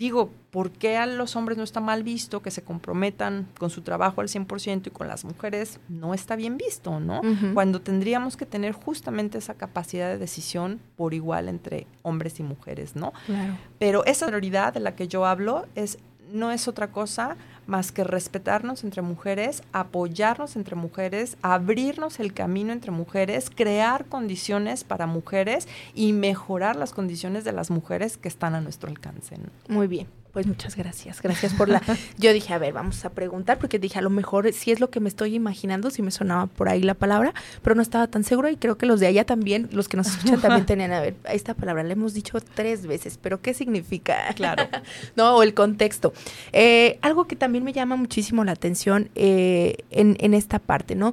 digo, 0.00 0.32
¿por 0.50 0.70
qué 0.72 0.96
a 0.96 1.04
los 1.04 1.36
hombres 1.36 1.58
no 1.58 1.62
está 1.62 1.78
mal 1.78 2.02
visto 2.02 2.40
que 2.40 2.50
se 2.50 2.62
comprometan 2.62 3.46
con 3.58 3.68
su 3.68 3.82
trabajo 3.82 4.22
al 4.22 4.28
100% 4.28 4.86
y 4.86 4.90
con 4.90 5.06
las 5.06 5.26
mujeres 5.26 5.78
no 5.90 6.14
está 6.14 6.36
bien 6.36 6.56
visto, 6.56 6.98
¿no? 7.00 7.20
Cuando 7.52 7.82
tendríamos 7.82 8.38
que 8.38 8.46
tener 8.46 8.72
justamente 8.72 9.36
esa 9.36 9.54
capacidad 9.54 10.08
de 10.08 10.16
decisión 10.16 10.80
por 10.96 11.12
igual 11.12 11.50
entre 11.50 11.86
hombres 12.00 12.40
y 12.40 12.42
mujeres, 12.42 12.96
¿no? 12.96 13.12
Claro. 13.26 13.58
Pero 13.78 14.02
esa 14.06 14.26
prioridad 14.26 14.72
de 14.72 14.80
la 14.80 14.96
que 14.96 15.06
yo 15.06 15.26
hablo 15.26 15.66
es 15.74 15.98
no 16.32 16.50
es 16.50 16.66
otra 16.66 16.92
cosa 16.92 17.36
más 17.70 17.92
que 17.92 18.04
respetarnos 18.04 18.84
entre 18.84 19.00
mujeres, 19.00 19.62
apoyarnos 19.72 20.56
entre 20.56 20.76
mujeres, 20.76 21.38
abrirnos 21.40 22.20
el 22.20 22.34
camino 22.34 22.72
entre 22.72 22.90
mujeres, 22.90 23.48
crear 23.48 24.04
condiciones 24.04 24.84
para 24.84 25.06
mujeres 25.06 25.68
y 25.94 26.12
mejorar 26.12 26.76
las 26.76 26.92
condiciones 26.92 27.44
de 27.44 27.52
las 27.52 27.70
mujeres 27.70 28.16
que 28.16 28.28
están 28.28 28.54
a 28.54 28.60
nuestro 28.60 28.90
alcance. 28.90 29.36
Muy 29.68 29.86
bien. 29.86 30.06
Pues 30.32 30.46
muchas 30.46 30.76
gracias, 30.76 31.20
gracias 31.22 31.54
por 31.54 31.68
la... 31.68 31.82
Yo 32.18 32.32
dije, 32.32 32.54
a 32.54 32.58
ver, 32.58 32.72
vamos 32.72 33.04
a 33.04 33.10
preguntar, 33.10 33.58
porque 33.58 33.80
dije, 33.80 33.98
a 33.98 34.02
lo 34.02 34.10
mejor 34.10 34.52
si 34.52 34.70
es 34.70 34.78
lo 34.78 34.88
que 34.88 35.00
me 35.00 35.08
estoy 35.08 35.34
imaginando, 35.34 35.90
si 35.90 36.02
me 36.02 36.12
sonaba 36.12 36.46
por 36.46 36.68
ahí 36.68 36.82
la 36.82 36.94
palabra, 36.94 37.34
pero 37.62 37.74
no 37.74 37.82
estaba 37.82 38.06
tan 38.06 38.22
seguro 38.22 38.48
y 38.48 38.56
creo 38.56 38.78
que 38.78 38.86
los 38.86 39.00
de 39.00 39.08
allá 39.08 39.24
también, 39.24 39.68
los 39.72 39.88
que 39.88 39.96
nos 39.96 40.06
escuchan 40.06 40.40
también 40.40 40.66
tenían, 40.66 40.92
a 40.92 41.00
ver, 41.00 41.16
esta 41.30 41.54
palabra 41.54 41.82
la 41.82 41.92
hemos 41.92 42.14
dicho 42.14 42.38
tres 42.54 42.86
veces, 42.86 43.18
pero 43.20 43.40
¿qué 43.40 43.54
significa? 43.54 44.32
Claro. 44.34 44.68
no, 45.16 45.36
o 45.36 45.42
el 45.42 45.52
contexto. 45.52 46.12
Eh, 46.52 46.98
algo 47.02 47.26
que 47.26 47.34
también 47.34 47.64
me 47.64 47.72
llama 47.72 47.96
muchísimo 47.96 48.44
la 48.44 48.52
atención 48.52 49.10
eh, 49.16 49.78
en, 49.90 50.16
en 50.20 50.34
esta 50.34 50.60
parte, 50.60 50.94
¿no? 50.94 51.12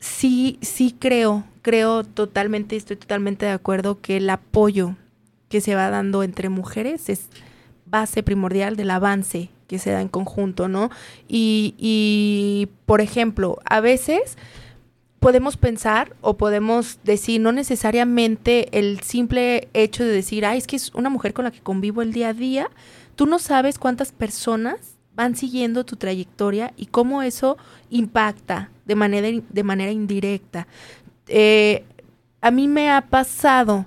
Sí, 0.00 0.58
sí 0.60 0.94
creo, 0.98 1.44
creo 1.62 2.02
totalmente, 2.02 2.74
estoy 2.74 2.96
totalmente 2.96 3.46
de 3.46 3.52
acuerdo 3.52 4.00
que 4.00 4.16
el 4.16 4.28
apoyo 4.30 4.96
que 5.48 5.60
se 5.60 5.74
va 5.74 5.88
dando 5.90 6.22
entre 6.22 6.48
mujeres 6.48 7.08
es 7.08 7.28
base 7.90 8.22
primordial 8.22 8.76
del 8.76 8.90
avance 8.90 9.50
que 9.66 9.78
se 9.78 9.90
da 9.90 10.00
en 10.00 10.08
conjunto, 10.08 10.68
¿no? 10.68 10.90
Y, 11.28 11.74
y, 11.78 12.68
por 12.86 13.00
ejemplo, 13.00 13.58
a 13.64 13.80
veces 13.80 14.38
podemos 15.20 15.56
pensar 15.56 16.16
o 16.20 16.36
podemos 16.36 17.00
decir, 17.04 17.40
no 17.40 17.52
necesariamente 17.52 18.78
el 18.78 19.00
simple 19.00 19.68
hecho 19.74 20.04
de 20.04 20.12
decir, 20.12 20.46
ay, 20.46 20.58
es 20.58 20.66
que 20.66 20.76
es 20.76 20.94
una 20.94 21.10
mujer 21.10 21.34
con 21.34 21.44
la 21.44 21.50
que 21.50 21.60
convivo 21.60 22.02
el 22.02 22.12
día 22.12 22.28
a 22.28 22.34
día, 22.34 22.70
tú 23.14 23.26
no 23.26 23.38
sabes 23.38 23.78
cuántas 23.78 24.12
personas 24.12 24.96
van 25.14 25.34
siguiendo 25.34 25.84
tu 25.84 25.96
trayectoria 25.96 26.72
y 26.76 26.86
cómo 26.86 27.22
eso 27.22 27.58
impacta 27.90 28.70
de 28.86 28.94
manera, 28.94 29.28
de 29.48 29.62
manera 29.64 29.90
indirecta. 29.90 30.68
Eh, 31.26 31.84
a 32.40 32.52
mí 32.52 32.68
me 32.68 32.90
ha 32.90 33.02
pasado 33.02 33.86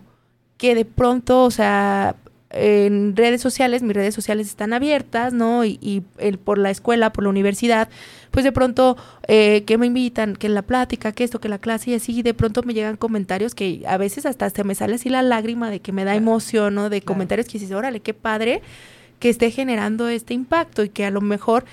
que 0.57 0.75
de 0.75 0.83
pronto, 0.83 1.45
o 1.45 1.51
sea, 1.51 2.17
en 2.53 3.15
redes 3.15 3.41
sociales, 3.41 3.81
mis 3.81 3.95
redes 3.95 4.13
sociales 4.13 4.47
están 4.47 4.73
abiertas, 4.73 5.33
¿no? 5.33 5.63
Y, 5.63 6.03
el, 6.17 6.37
por 6.37 6.57
la 6.57 6.69
escuela, 6.69 7.13
por 7.13 7.23
la 7.23 7.29
universidad, 7.29 7.89
pues 8.31 8.43
de 8.43 8.51
pronto 8.51 8.97
eh, 9.27 9.63
que 9.65 9.77
me 9.77 9.87
invitan, 9.87 10.35
que 10.35 10.47
en 10.47 10.53
la 10.53 10.61
plática, 10.61 11.11
que 11.11 11.23
esto, 11.23 11.39
que 11.39 11.49
la 11.49 11.59
clase 11.59 11.91
y 11.91 11.93
así, 11.95 12.21
de 12.21 12.33
pronto 12.33 12.63
me 12.63 12.73
llegan 12.73 12.97
comentarios 12.97 13.55
que 13.55 13.83
a 13.87 13.97
veces 13.97 14.25
hasta 14.25 14.49
se 14.49 14.63
me 14.63 14.75
sale 14.75 14.95
así 14.95 15.09
la 15.09 15.21
lágrima 15.21 15.69
de 15.69 15.79
que 15.79 15.91
me 15.91 16.03
da 16.03 16.15
emoción, 16.15 16.75
¿no? 16.75 16.89
De 16.89 17.01
comentarios 17.01 17.47
que 17.47 17.53
dices, 17.53 17.71
órale, 17.71 18.01
qué 18.01 18.13
padre 18.13 18.61
que 19.19 19.29
esté 19.29 19.51
generando 19.51 20.09
este 20.09 20.33
impacto 20.33 20.83
y 20.83 20.89
que 20.89 21.05
a 21.05 21.11
lo 21.11 21.21
mejor 21.21 21.65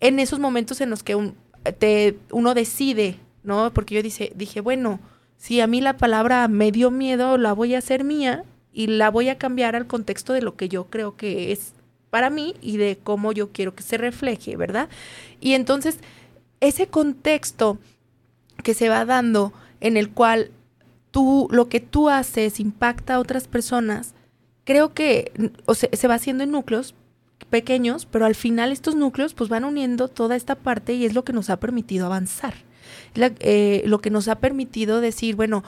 en 0.00 0.18
esos 0.18 0.38
momentos 0.40 0.80
en 0.80 0.90
los 0.90 1.02
que 1.02 1.14
un, 1.14 1.34
te, 1.78 2.18
uno 2.30 2.54
decide, 2.54 3.16
¿no? 3.42 3.72
Porque 3.72 3.94
yo 3.94 4.02
dice, 4.02 4.32
dije, 4.34 4.60
bueno, 4.60 5.00
si 5.36 5.60
a 5.60 5.66
mí 5.66 5.80
la 5.80 5.96
palabra 5.96 6.48
me 6.48 6.72
dio 6.72 6.90
miedo, 6.90 7.38
la 7.38 7.52
voy 7.52 7.74
a 7.74 7.78
hacer 7.78 8.04
mía 8.04 8.44
y 8.74 8.88
la 8.88 9.10
voy 9.10 9.28
a 9.28 9.38
cambiar 9.38 9.76
al 9.76 9.86
contexto 9.86 10.32
de 10.32 10.42
lo 10.42 10.56
que 10.56 10.68
yo 10.68 10.86
creo 10.90 11.16
que 11.16 11.52
es 11.52 11.72
para 12.10 12.28
mí 12.28 12.54
y 12.60 12.76
de 12.76 12.98
cómo 13.02 13.32
yo 13.32 13.50
quiero 13.52 13.74
que 13.74 13.82
se 13.82 13.96
refleje, 13.96 14.56
¿verdad? 14.56 14.88
Y 15.40 15.54
entonces, 15.54 15.98
ese 16.60 16.88
contexto 16.88 17.78
que 18.62 18.74
se 18.74 18.88
va 18.88 19.04
dando 19.04 19.52
en 19.80 19.96
el 19.96 20.10
cual 20.10 20.50
tú, 21.10 21.48
lo 21.50 21.68
que 21.68 21.80
tú 21.80 22.08
haces 22.08 22.60
impacta 22.60 23.14
a 23.14 23.20
otras 23.20 23.48
personas, 23.48 24.14
creo 24.64 24.92
que 24.94 25.32
se 25.92 26.08
va 26.08 26.14
haciendo 26.14 26.44
en 26.44 26.50
núcleos 26.50 26.94
pequeños, 27.50 28.06
pero 28.06 28.26
al 28.26 28.34
final 28.34 28.72
estos 28.72 28.96
núcleos 28.96 29.34
pues 29.34 29.48
van 29.48 29.64
uniendo 29.64 30.08
toda 30.08 30.36
esta 30.36 30.56
parte 30.56 30.94
y 30.94 31.04
es 31.04 31.14
lo 31.14 31.24
que 31.24 31.32
nos 31.32 31.50
ha 31.50 31.60
permitido 31.60 32.06
avanzar. 32.06 32.54
Eh, 33.16 33.82
lo 33.86 34.00
que 34.00 34.10
nos 34.10 34.28
ha 34.28 34.36
permitido 34.36 35.00
decir, 35.00 35.36
bueno, 35.36 35.62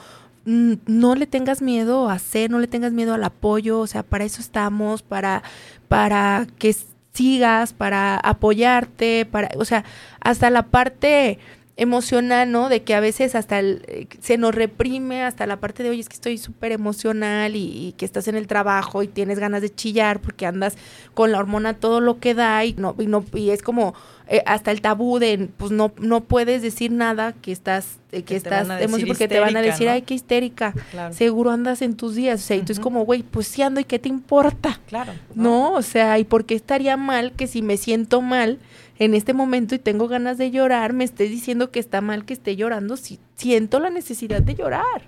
no 0.47 1.15
le 1.15 1.27
tengas 1.27 1.61
miedo 1.61 2.09
a 2.09 2.13
hacer, 2.13 2.49
no 2.49 2.59
le 2.59 2.67
tengas 2.67 2.93
miedo 2.93 3.13
al 3.13 3.23
apoyo, 3.23 3.79
o 3.79 3.87
sea, 3.87 4.01
para 4.03 4.23
eso 4.23 4.39
estamos, 4.39 5.01
para, 5.03 5.43
para 5.89 6.47
que 6.57 6.73
sigas, 7.11 7.73
para 7.73 8.15
apoyarte, 8.15 9.25
para, 9.25 9.49
o 9.57 9.65
sea, 9.65 9.83
hasta 10.21 10.49
la 10.49 10.63
parte 10.63 11.37
emocional, 11.77 12.51
¿no? 12.51 12.69
De 12.69 12.81
que 12.81 12.95
a 12.95 12.99
veces 12.99 13.35
hasta 13.35 13.59
el, 13.59 14.07
se 14.19 14.37
nos 14.37 14.53
reprime 14.53 15.23
hasta 15.23 15.45
la 15.45 15.57
parte 15.57 15.83
de, 15.83 15.91
oye, 15.91 16.01
es 16.01 16.09
que 16.09 16.15
estoy 16.15 16.39
súper 16.39 16.71
emocional 16.71 17.55
y, 17.55 17.93
que 17.97 18.05
estás 18.05 18.27
en 18.27 18.35
el 18.35 18.47
trabajo 18.47 19.03
y 19.03 19.07
tienes 19.07 19.39
ganas 19.39 19.61
de 19.61 19.73
chillar 19.73 20.19
porque 20.19 20.45
andas 20.45 20.75
con 21.13 21.31
la 21.31 21.39
hormona 21.39 21.75
todo 21.75 22.01
lo 22.01 22.19
que 22.19 22.33
da 22.33 22.65
y 22.65 22.73
no, 22.73 22.95
y 22.97 23.05
no, 23.05 23.23
y 23.33 23.51
es 23.51 23.61
como 23.61 23.93
eh, 24.27 24.41
hasta 24.45 24.71
el 24.71 24.81
tabú 24.81 25.19
de, 25.19 25.49
pues 25.55 25.71
no, 25.71 25.93
no 25.99 26.21
puedes 26.21 26.63
decir 26.63 26.91
nada 26.91 27.33
que 27.33 27.51
estás, 27.51 27.99
eh, 28.11 28.23
que, 28.23 28.35
estás 28.35 28.67
emocional 28.81 29.07
porque 29.07 29.27
te 29.27 29.39
van 29.39 29.55
a 29.55 29.61
decir, 29.61 29.87
ay, 29.87 30.01
qué 30.01 30.15
histérica, 30.15 30.73
seguro 31.11 31.51
andas 31.51 31.83
en 31.83 31.95
tus 31.95 32.15
días, 32.15 32.41
o 32.41 32.43
sea, 32.43 32.57
y 32.57 32.61
tú 32.63 32.73
es 32.73 32.79
como, 32.79 33.05
güey, 33.05 33.21
pues 33.21 33.47
sí 33.47 33.61
ando 33.61 33.79
y 33.79 33.83
qué 33.83 33.99
te 33.99 34.09
importa. 34.09 34.79
Claro. 34.87 35.13
¿No? 35.35 35.73
O 35.73 35.81
sea, 35.83 36.17
¿y 36.17 36.23
por 36.23 36.45
qué 36.45 36.55
estaría 36.55 36.97
mal 36.97 37.33
que 37.33 37.45
si 37.45 37.61
me 37.61 37.77
siento 37.77 38.21
mal, 38.21 38.59
en 38.99 39.13
este 39.13 39.33
momento 39.33 39.75
y 39.75 39.79
tengo 39.79 40.07
ganas 40.07 40.37
de 40.37 40.51
llorar, 40.51 40.93
me 40.93 41.03
estés 41.03 41.29
diciendo 41.29 41.71
que 41.71 41.79
está 41.79 42.01
mal 42.01 42.25
que 42.25 42.33
esté 42.33 42.55
llorando 42.55 42.97
si 42.97 43.19
siento 43.35 43.79
la 43.79 43.89
necesidad 43.89 44.41
de 44.41 44.55
llorar. 44.55 45.03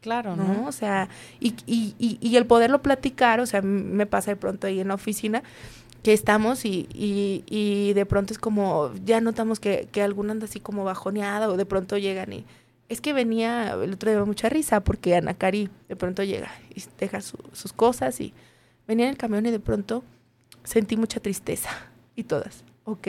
Claro, 0.00 0.36
¿no? 0.36 0.66
O 0.66 0.72
sea, 0.72 1.08
y, 1.40 1.54
y, 1.66 1.94
y, 1.98 2.18
y 2.20 2.36
el 2.36 2.44
poderlo 2.44 2.82
platicar, 2.82 3.40
o 3.40 3.46
sea, 3.46 3.62
me 3.62 4.04
pasa 4.04 4.32
de 4.32 4.36
pronto 4.36 4.66
ahí 4.66 4.80
en 4.80 4.88
la 4.88 4.94
oficina, 4.94 5.42
que 6.02 6.12
estamos 6.12 6.66
y, 6.66 6.86
y, 6.92 7.42
y, 7.46 7.94
de 7.94 8.04
pronto 8.04 8.34
es 8.34 8.38
como, 8.38 8.92
ya 9.02 9.22
notamos 9.22 9.60
que, 9.60 9.88
que 9.90 10.02
alguna 10.02 10.32
anda 10.32 10.44
así 10.44 10.60
como 10.60 10.84
bajoneada 10.84 11.48
o 11.48 11.56
de 11.56 11.66
pronto 11.66 11.96
llegan 11.98 12.32
y... 12.32 12.44
Es 12.90 13.00
que 13.00 13.14
venía, 13.14 13.72
el 13.82 13.94
otro 13.94 14.10
día 14.10 14.22
mucha 14.26 14.50
risa 14.50 14.84
porque 14.84 15.16
Ana 15.16 15.32
Cari 15.32 15.70
de 15.88 15.96
pronto 15.96 16.22
llega 16.22 16.50
y 16.74 16.82
deja 17.00 17.22
sus 17.22 17.72
cosas 17.72 18.20
y 18.20 18.34
venía 18.86 19.06
en 19.06 19.12
el 19.12 19.16
camión 19.16 19.46
y 19.46 19.50
de 19.50 19.58
pronto 19.58 20.04
sentí 20.64 20.98
mucha 20.98 21.18
tristeza 21.18 21.70
y 22.14 22.24
todas, 22.24 22.62
¿ok? 22.84 23.08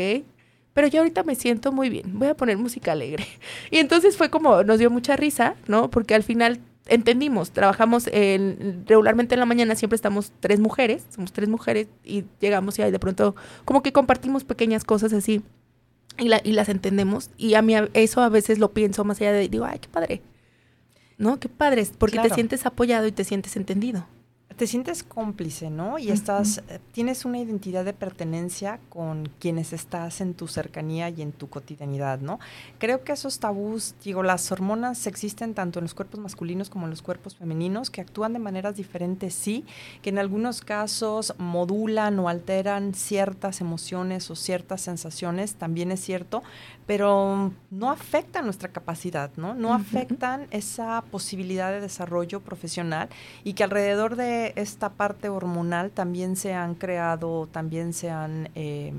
Pero 0.73 0.87
yo 0.87 0.99
ahorita 0.99 1.23
me 1.23 1.35
siento 1.35 1.71
muy 1.71 1.89
bien, 1.89 2.19
voy 2.19 2.27
a 2.27 2.35
poner 2.35 2.57
música 2.57 2.91
alegre. 2.91 3.25
Y 3.71 3.77
entonces 3.77 4.17
fue 4.17 4.29
como, 4.29 4.63
nos 4.63 4.79
dio 4.79 4.89
mucha 4.89 5.15
risa, 5.15 5.55
¿no? 5.67 5.89
Porque 5.89 6.15
al 6.15 6.23
final 6.23 6.59
entendimos, 6.87 7.51
trabajamos 7.51 8.05
regularmente 8.05 9.35
en 9.35 9.39
la 9.39 9.45
mañana, 9.45 9.75
siempre 9.75 9.95
estamos 9.95 10.31
tres 10.39 10.59
mujeres, 10.59 11.05
somos 11.09 11.31
tres 11.31 11.49
mujeres 11.49 11.87
y 12.03 12.25
llegamos 12.39 12.77
y 12.77 12.83
ahí 12.83 12.91
de 12.91 12.99
pronto 12.99 13.35
como 13.63 13.81
que 13.81 13.91
compartimos 13.91 14.43
pequeñas 14.43 14.83
cosas 14.83 15.11
así 15.13 15.41
y, 16.19 16.27
la, 16.27 16.41
y 16.43 16.51
las 16.51 16.69
entendemos 16.69 17.31
y 17.37 17.55
a 17.55 17.63
mí 17.63 17.73
eso 17.93 18.21
a 18.21 18.29
veces 18.29 18.59
lo 18.59 18.73
pienso 18.73 19.03
más 19.03 19.19
allá 19.19 19.31
de, 19.31 19.49
digo, 19.49 19.65
ay, 19.65 19.79
qué 19.79 19.89
padre, 19.89 20.21
¿no? 21.17 21.39
Qué 21.39 21.49
padre, 21.49 21.87
porque 21.97 22.19
te 22.19 22.29
sientes 22.29 22.65
apoyado 22.65 23.07
y 23.07 23.11
te 23.11 23.23
sientes 23.23 23.55
entendido 23.55 24.05
te 24.55 24.67
sientes 24.67 25.03
cómplice, 25.03 25.69
¿no? 25.69 25.99
Y 25.99 26.11
estás, 26.11 26.63
eh, 26.69 26.79
tienes 26.91 27.25
una 27.25 27.39
identidad 27.39 27.83
de 27.83 27.93
pertenencia 27.93 28.79
con 28.89 29.29
quienes 29.39 29.73
estás 29.73 30.21
en 30.21 30.33
tu 30.33 30.47
cercanía 30.47 31.09
y 31.09 31.21
en 31.21 31.33
tu 31.33 31.49
cotidianidad, 31.49 32.19
¿no? 32.19 32.39
Creo 32.79 33.03
que 33.03 33.11
esos 33.11 33.39
tabús, 33.39 33.95
digo, 34.03 34.23
las 34.23 34.51
hormonas 34.51 35.07
existen 35.07 35.53
tanto 35.53 35.79
en 35.79 35.85
los 35.85 35.93
cuerpos 35.93 36.19
masculinos 36.19 36.69
como 36.69 36.85
en 36.85 36.91
los 36.91 37.01
cuerpos 37.01 37.35
femeninos, 37.35 37.89
que 37.89 38.01
actúan 38.01 38.33
de 38.33 38.39
maneras 38.39 38.75
diferentes, 38.75 39.33
sí, 39.33 39.65
que 40.01 40.09
en 40.09 40.19
algunos 40.19 40.61
casos 40.61 41.33
modulan 41.37 42.17
o 42.19 42.29
alteran 42.29 42.93
ciertas 42.93 43.59
emociones 43.59 44.31
o 44.31 44.35
ciertas 44.35 44.81
sensaciones, 44.81 45.55
también 45.55 45.91
es 45.91 45.99
cierto, 45.99 46.43
pero 46.85 47.51
no 47.71 47.91
afectan 47.91 48.45
nuestra 48.45 48.69
capacidad, 48.69 49.31
¿no? 49.35 49.53
No 49.53 49.73
afectan 49.73 50.47
esa 50.51 51.03
posibilidad 51.11 51.71
de 51.71 51.81
desarrollo 51.81 52.41
profesional 52.41 53.09
y 53.43 53.53
que 53.53 53.63
alrededor 53.63 54.15
de 54.15 54.44
esta 54.55 54.89
parte 54.89 55.29
hormonal 55.29 55.91
también 55.91 56.35
se 56.35 56.53
han 56.53 56.75
creado, 56.75 57.47
también 57.51 57.93
se 57.93 58.09
han 58.09 58.49
eh, 58.55 58.93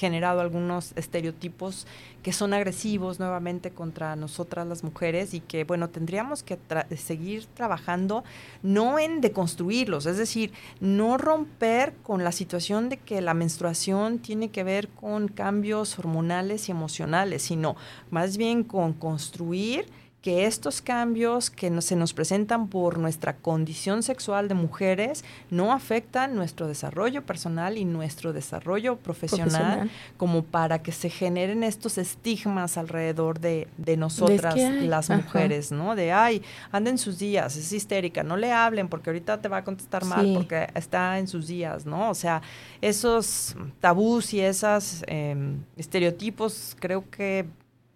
generado 0.00 0.40
algunos 0.40 0.92
estereotipos 0.96 1.86
que 2.22 2.32
son 2.32 2.54
agresivos 2.54 3.20
nuevamente 3.20 3.70
contra 3.70 4.16
nosotras 4.16 4.66
las 4.66 4.82
mujeres 4.82 5.34
y 5.34 5.40
que, 5.40 5.64
bueno, 5.64 5.90
tendríamos 5.90 6.42
que 6.42 6.58
seguir 6.96 7.44
trabajando 7.54 8.24
no 8.62 8.98
en 8.98 9.20
deconstruirlos, 9.20 10.06
es 10.06 10.16
decir, 10.16 10.52
no 10.80 11.18
romper 11.18 11.92
con 12.02 12.24
la 12.24 12.32
situación 12.32 12.88
de 12.88 12.96
que 12.96 13.20
la 13.20 13.34
menstruación 13.34 14.18
tiene 14.20 14.48
que 14.48 14.64
ver 14.64 14.88
con 14.88 15.28
cambios 15.28 15.98
hormonales 15.98 16.68
y 16.68 16.72
emocionales, 16.72 17.42
sino 17.42 17.76
más 18.10 18.38
bien 18.38 18.64
con 18.64 18.94
construir 18.94 19.86
que 20.22 20.44
estos 20.46 20.82
cambios 20.82 21.48
que 21.48 21.80
se 21.80 21.96
nos 21.96 22.12
presentan 22.12 22.68
por 22.68 22.98
nuestra 22.98 23.36
condición 23.36 24.02
sexual 24.02 24.48
de 24.48 24.54
mujeres 24.54 25.24
no 25.50 25.72
afectan 25.72 26.34
nuestro 26.34 26.66
desarrollo 26.66 27.24
personal 27.24 27.78
y 27.78 27.86
nuestro 27.86 28.34
desarrollo 28.34 28.96
profesional, 28.96 29.90
como 30.18 30.44
para 30.44 30.82
que 30.82 30.92
se 30.92 31.08
generen 31.08 31.64
estos 31.64 31.96
estigmas 31.96 32.76
alrededor 32.76 33.40
de, 33.40 33.66
nosotras 33.96 34.56
las 34.56 35.08
mujeres, 35.08 35.72
¿no? 35.72 35.96
De, 35.96 36.12
ay, 36.12 36.42
anda 36.70 36.90
en 36.90 36.98
sus 36.98 37.18
días, 37.18 37.56
es 37.56 37.72
histérica, 37.72 38.22
no 38.22 38.36
le 38.36 38.52
hablen 38.52 38.88
porque 38.88 39.10
ahorita 39.10 39.40
te 39.40 39.48
va 39.48 39.58
a 39.58 39.64
contestar 39.64 40.04
mal 40.04 40.32
porque 40.34 40.68
está 40.74 41.18
en 41.18 41.28
sus 41.28 41.46
días, 41.46 41.86
¿no? 41.86 42.10
O 42.10 42.14
sea, 42.14 42.42
esos 42.82 43.56
tabús 43.80 44.34
y 44.34 44.40
esos 44.40 45.02
em, 45.06 45.62
estereotipos 45.76 46.76
creo 46.78 47.08
que 47.10 47.46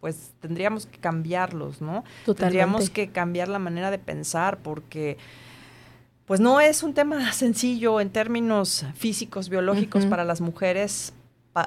pues 0.04 0.34
tendríamos 0.38 0.84
que 0.84 0.98
cambiarlos, 0.98 1.80
¿no? 1.80 2.04
Tendríamos 2.26 2.90
que 2.90 3.08
cambiar 3.08 3.48
la 3.48 3.58
manera 3.58 3.90
de 3.90 3.98
pensar 3.98 4.58
porque 4.58 5.16
pues 6.26 6.40
no 6.40 6.60
es 6.60 6.82
un 6.82 6.92
tema 6.92 7.32
sencillo 7.32 8.02
en 8.02 8.10
términos 8.10 8.84
físicos, 8.96 9.48
biológicos 9.48 10.04
para 10.04 10.22
las 10.26 10.42
mujeres 10.42 11.14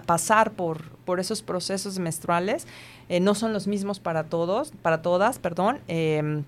pasar 0.05 0.51
por, 0.51 0.83
por 0.97 1.19
esos 1.19 1.41
procesos 1.41 1.97
menstruales. 1.97 2.67
Eh, 3.09 3.19
no 3.19 3.33
son 3.33 3.53
los 3.53 3.65
mismos 3.65 3.99
para 3.99 4.25
todos, 4.25 4.71
para 4.83 5.01
todas, 5.01 5.39
perdón. 5.39 5.79
Em, 5.87 6.43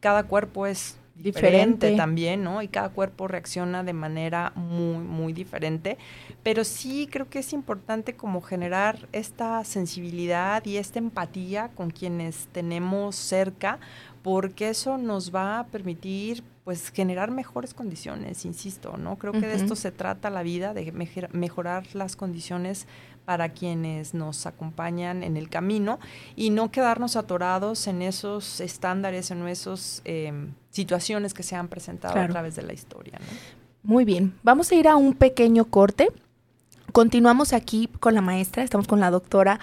cada 0.00 0.22
cuerpo 0.22 0.66
es 0.66 0.96
diferente, 1.14 1.96
también, 1.96 2.42
¿no? 2.42 2.62
Y 2.62 2.68
cada 2.68 2.88
cuerpo 2.88 3.28
reacciona 3.28 3.84
de 3.84 3.92
manera 3.92 4.52
muy, 4.56 4.98
muy 4.98 5.32
diferente. 5.32 5.96
Pero 6.42 6.64
sí 6.64 7.08
creo 7.10 7.28
que 7.28 7.38
es 7.38 7.52
importante 7.52 8.14
como 8.14 8.40
generar 8.40 9.08
esta 9.12 9.64
sensibilidad 9.64 10.64
y 10.64 10.76
esta 10.76 10.98
empatía 10.98 11.68
con 11.74 11.90
quienes 11.90 12.48
tenemos 12.52 13.16
cerca, 13.16 13.78
porque 14.22 14.70
eso 14.70 14.98
nos 14.98 15.34
va 15.34 15.60
a 15.60 15.66
permitir 15.66 16.42
pues 16.64 16.90
generar 16.90 17.30
mejores 17.30 17.74
condiciones, 17.74 18.46
insisto, 18.46 18.96
¿no? 18.96 19.18
Creo 19.18 19.32
que 19.32 19.46
de 19.46 19.54
esto 19.54 19.76
se 19.76 19.92
trata 19.92 20.30
la 20.30 20.42
vida, 20.42 20.72
de 20.72 20.92
mejorar 21.32 21.84
las 21.94 22.16
condiciones 22.16 22.86
para 23.24 23.50
quienes 23.50 24.14
nos 24.14 24.46
acompañan 24.46 25.22
en 25.22 25.36
el 25.36 25.48
camino 25.48 25.98
y 26.36 26.50
no 26.50 26.70
quedarnos 26.70 27.16
atorados 27.16 27.86
en 27.86 28.02
esos 28.02 28.60
estándares, 28.60 29.30
en 29.30 29.46
esas 29.48 30.02
em, 30.04 30.52
situaciones 30.70 31.34
que 31.34 31.42
se 31.42 31.56
han 31.56 31.68
presentado 31.68 32.20
a 32.20 32.28
través 32.28 32.56
de 32.56 32.62
la 32.62 32.72
historia. 32.72 33.18
Muy 33.82 34.04
bien, 34.04 34.34
vamos 34.42 34.70
a 34.72 34.74
ir 34.74 34.88
a 34.88 34.96
un 34.96 35.14
pequeño 35.14 35.66
corte. 35.66 36.08
Continuamos 36.92 37.52
aquí 37.52 37.88
con 38.00 38.14
la 38.14 38.20
maestra, 38.20 38.62
estamos 38.62 38.86
con 38.86 39.00
la 39.00 39.10
doctora 39.10 39.58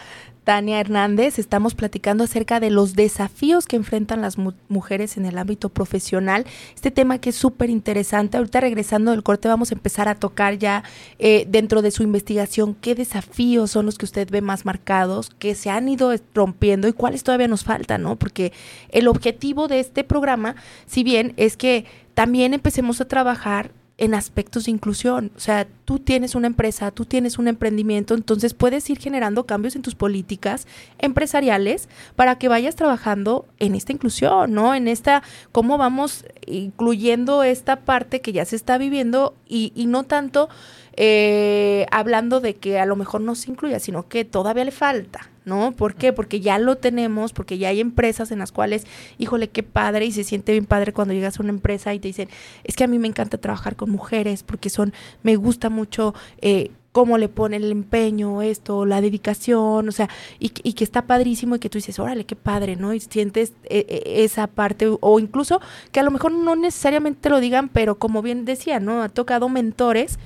Tania 0.52 0.82
Hernández. 0.82 1.40
Estamos 1.40 1.76
platicando 1.76 2.26
acerca 2.26 2.60
de 2.60 2.72
los 2.72 2.94
desafíos 2.94 3.68
que 3.68 3.78
enfrentan 3.78 4.22
las 4.22 4.36
mujeres 4.68 5.16
en 5.16 5.26
el 5.26 5.38
ámbito 5.38 5.70
profesional. 5.70 6.46
Este 6.76 6.92
tema 6.92 7.20
que 7.20 7.30
es 7.30 7.38
súper 7.38 7.70
interesante. 7.70 8.36
Ahorita 8.36 8.60
regresando 8.60 9.12
del 9.12 9.24
corte 9.24 9.48
vamos 9.48 9.72
a 9.72 9.76
empezar 9.76 10.10
a 10.10 10.16
tocar 10.16 10.58
ya 10.58 10.84
eh, 11.20 11.46
dentro 11.48 11.82
de 11.82 11.90
su 11.92 12.04
investigación 12.04 12.76
qué 12.76 12.96
desafíos 12.96 13.72
son 13.72 13.86
los 13.86 13.98
que 13.98 14.04
usted 14.04 14.30
ve 14.30 14.42
más 14.42 14.66
marcados, 14.66 15.30
que 15.40 15.56
se 15.56 15.70
han 15.70 15.88
ido 15.88 16.14
rompiendo 16.34 16.90
y 16.90 16.92
cuáles 16.92 17.24
todavía 17.24 17.48
nos 17.48 17.64
faltan, 17.64 18.04
¿no? 18.04 18.18
Porque 18.18 18.52
el 18.90 19.08
objetivo 19.08 19.70
de 19.70 19.80
este 19.80 20.04
programa, 20.04 20.58
si 20.86 21.06
bien 21.06 21.34
es 21.38 21.56
que 21.56 21.86
también 22.14 22.54
empecemos 22.54 23.00
a 23.00 23.08
trabajar 23.08 23.72
en 24.02 24.16
aspectos 24.16 24.66
de 24.66 24.72
inclusión. 24.72 25.32
O 25.38 25.40
sea, 25.40 25.68
tú 25.86 26.00
tienes 26.00 26.34
una 26.34 26.48
empresa, 26.48 26.90
tú 26.90 27.06
tienes 27.06 27.38
un 27.38 27.48
emprendimiento, 27.48 28.16
entonces 28.16 28.56
puedes 28.56 28.90
ir 28.90 28.98
generando 28.98 29.46
cambios 29.46 29.76
en 29.76 29.84
tus 29.84 29.94
políticas 29.94 30.66
empresariales 30.98 31.88
para 32.16 32.40
que 32.40 32.48
vayas 32.48 32.76
trabajando 32.76 33.46
en 33.60 33.76
esta 33.76 33.92
inclusión, 33.92 34.54
¿no? 34.54 34.74
En 34.74 34.88
esta, 34.88 35.22
cómo 35.52 35.78
vamos 35.78 36.26
incluyendo 36.48 37.44
esta 37.44 37.82
parte 37.82 38.22
que 38.22 38.34
ya 38.34 38.44
se 38.44 38.56
está 38.56 38.80
viviendo 38.80 39.36
y, 39.48 39.72
y 39.76 39.86
no 39.86 40.02
tanto 40.04 40.50
eh, 40.94 41.86
hablando 41.92 42.40
de 42.42 42.56
que 42.56 42.80
a 42.80 42.88
lo 42.88 42.96
mejor 42.96 43.22
no 43.22 43.36
se 43.36 43.52
incluya, 43.52 43.80
sino 43.80 44.10
que 44.10 44.26
todavía 44.26 44.66
le 44.66 44.72
falta, 44.72 45.30
¿no? 45.46 45.72
¿Por 45.72 45.96
qué? 45.96 46.14
Porque 46.14 46.40
ya 46.40 46.60
lo 46.60 46.76
tenemos, 46.78 47.34
porque 47.34 47.58
ya 47.58 47.70
hay 47.70 47.80
empresas 47.80 48.32
en 48.32 48.40
las 48.40 48.52
cuales, 48.52 48.86
híjole, 49.18 49.50
qué 49.50 49.64
padre, 49.64 50.06
y 50.06 50.12
se 50.12 50.24
siente 50.24 50.52
bien 50.52 50.66
padre 50.66 50.94
cuando 50.94 51.14
llegas 51.14 51.40
a 51.40 51.44
una 51.44 51.52
empresa 51.52 51.94
y 51.94 52.00
te 52.00 52.08
dicen, 52.08 52.30
es 52.64 52.76
que 52.76 52.84
a 52.84 52.88
mí 52.88 53.00
me 53.00 53.08
encanta 53.08 53.38
trabajar 53.38 53.76
con 53.76 53.90
mujeres, 53.90 54.44
porque 54.44 54.70
son, 54.70 54.94
me 55.24 55.36
gusta 55.36 55.70
mucho 55.70 56.14
eh, 56.42 56.72
cómo 56.92 57.18
le 57.18 57.30
ponen 57.30 57.64
el 57.64 57.72
empeño, 57.72 58.42
esto, 58.42 58.86
la 58.86 59.02
dedicación, 59.02 59.88
o 59.88 59.92
sea, 59.92 60.10
y, 60.40 60.50
que 60.50 60.84
está 60.84 61.04
padrísimo 61.04 61.56
y 61.56 61.60
que 61.60 61.70
tú 61.70 61.78
dices, 61.78 62.00
órale, 62.00 62.26
qué 62.26 62.36
padre, 62.36 62.76
¿no? 62.76 62.94
Y 62.94 63.00
sientes 63.00 63.54
eh, 63.64 64.04
esa 64.06 64.48
parte, 64.48 64.90
o 65.00 65.20
incluso 65.20 65.62
que 65.92 66.00
a 66.00 66.04
lo 66.04 66.12
mejor 66.12 66.34
no 66.34 66.56
necesariamente 66.56 67.30
lo 67.30 67.40
digan, 67.40 67.70
pero 67.70 67.98
como 67.98 68.22
bien 68.22 68.46
decía, 68.46 68.80
¿no? 68.80 69.02
Ha 69.02 69.10
tocado 69.10 69.48
mentores 69.50 70.20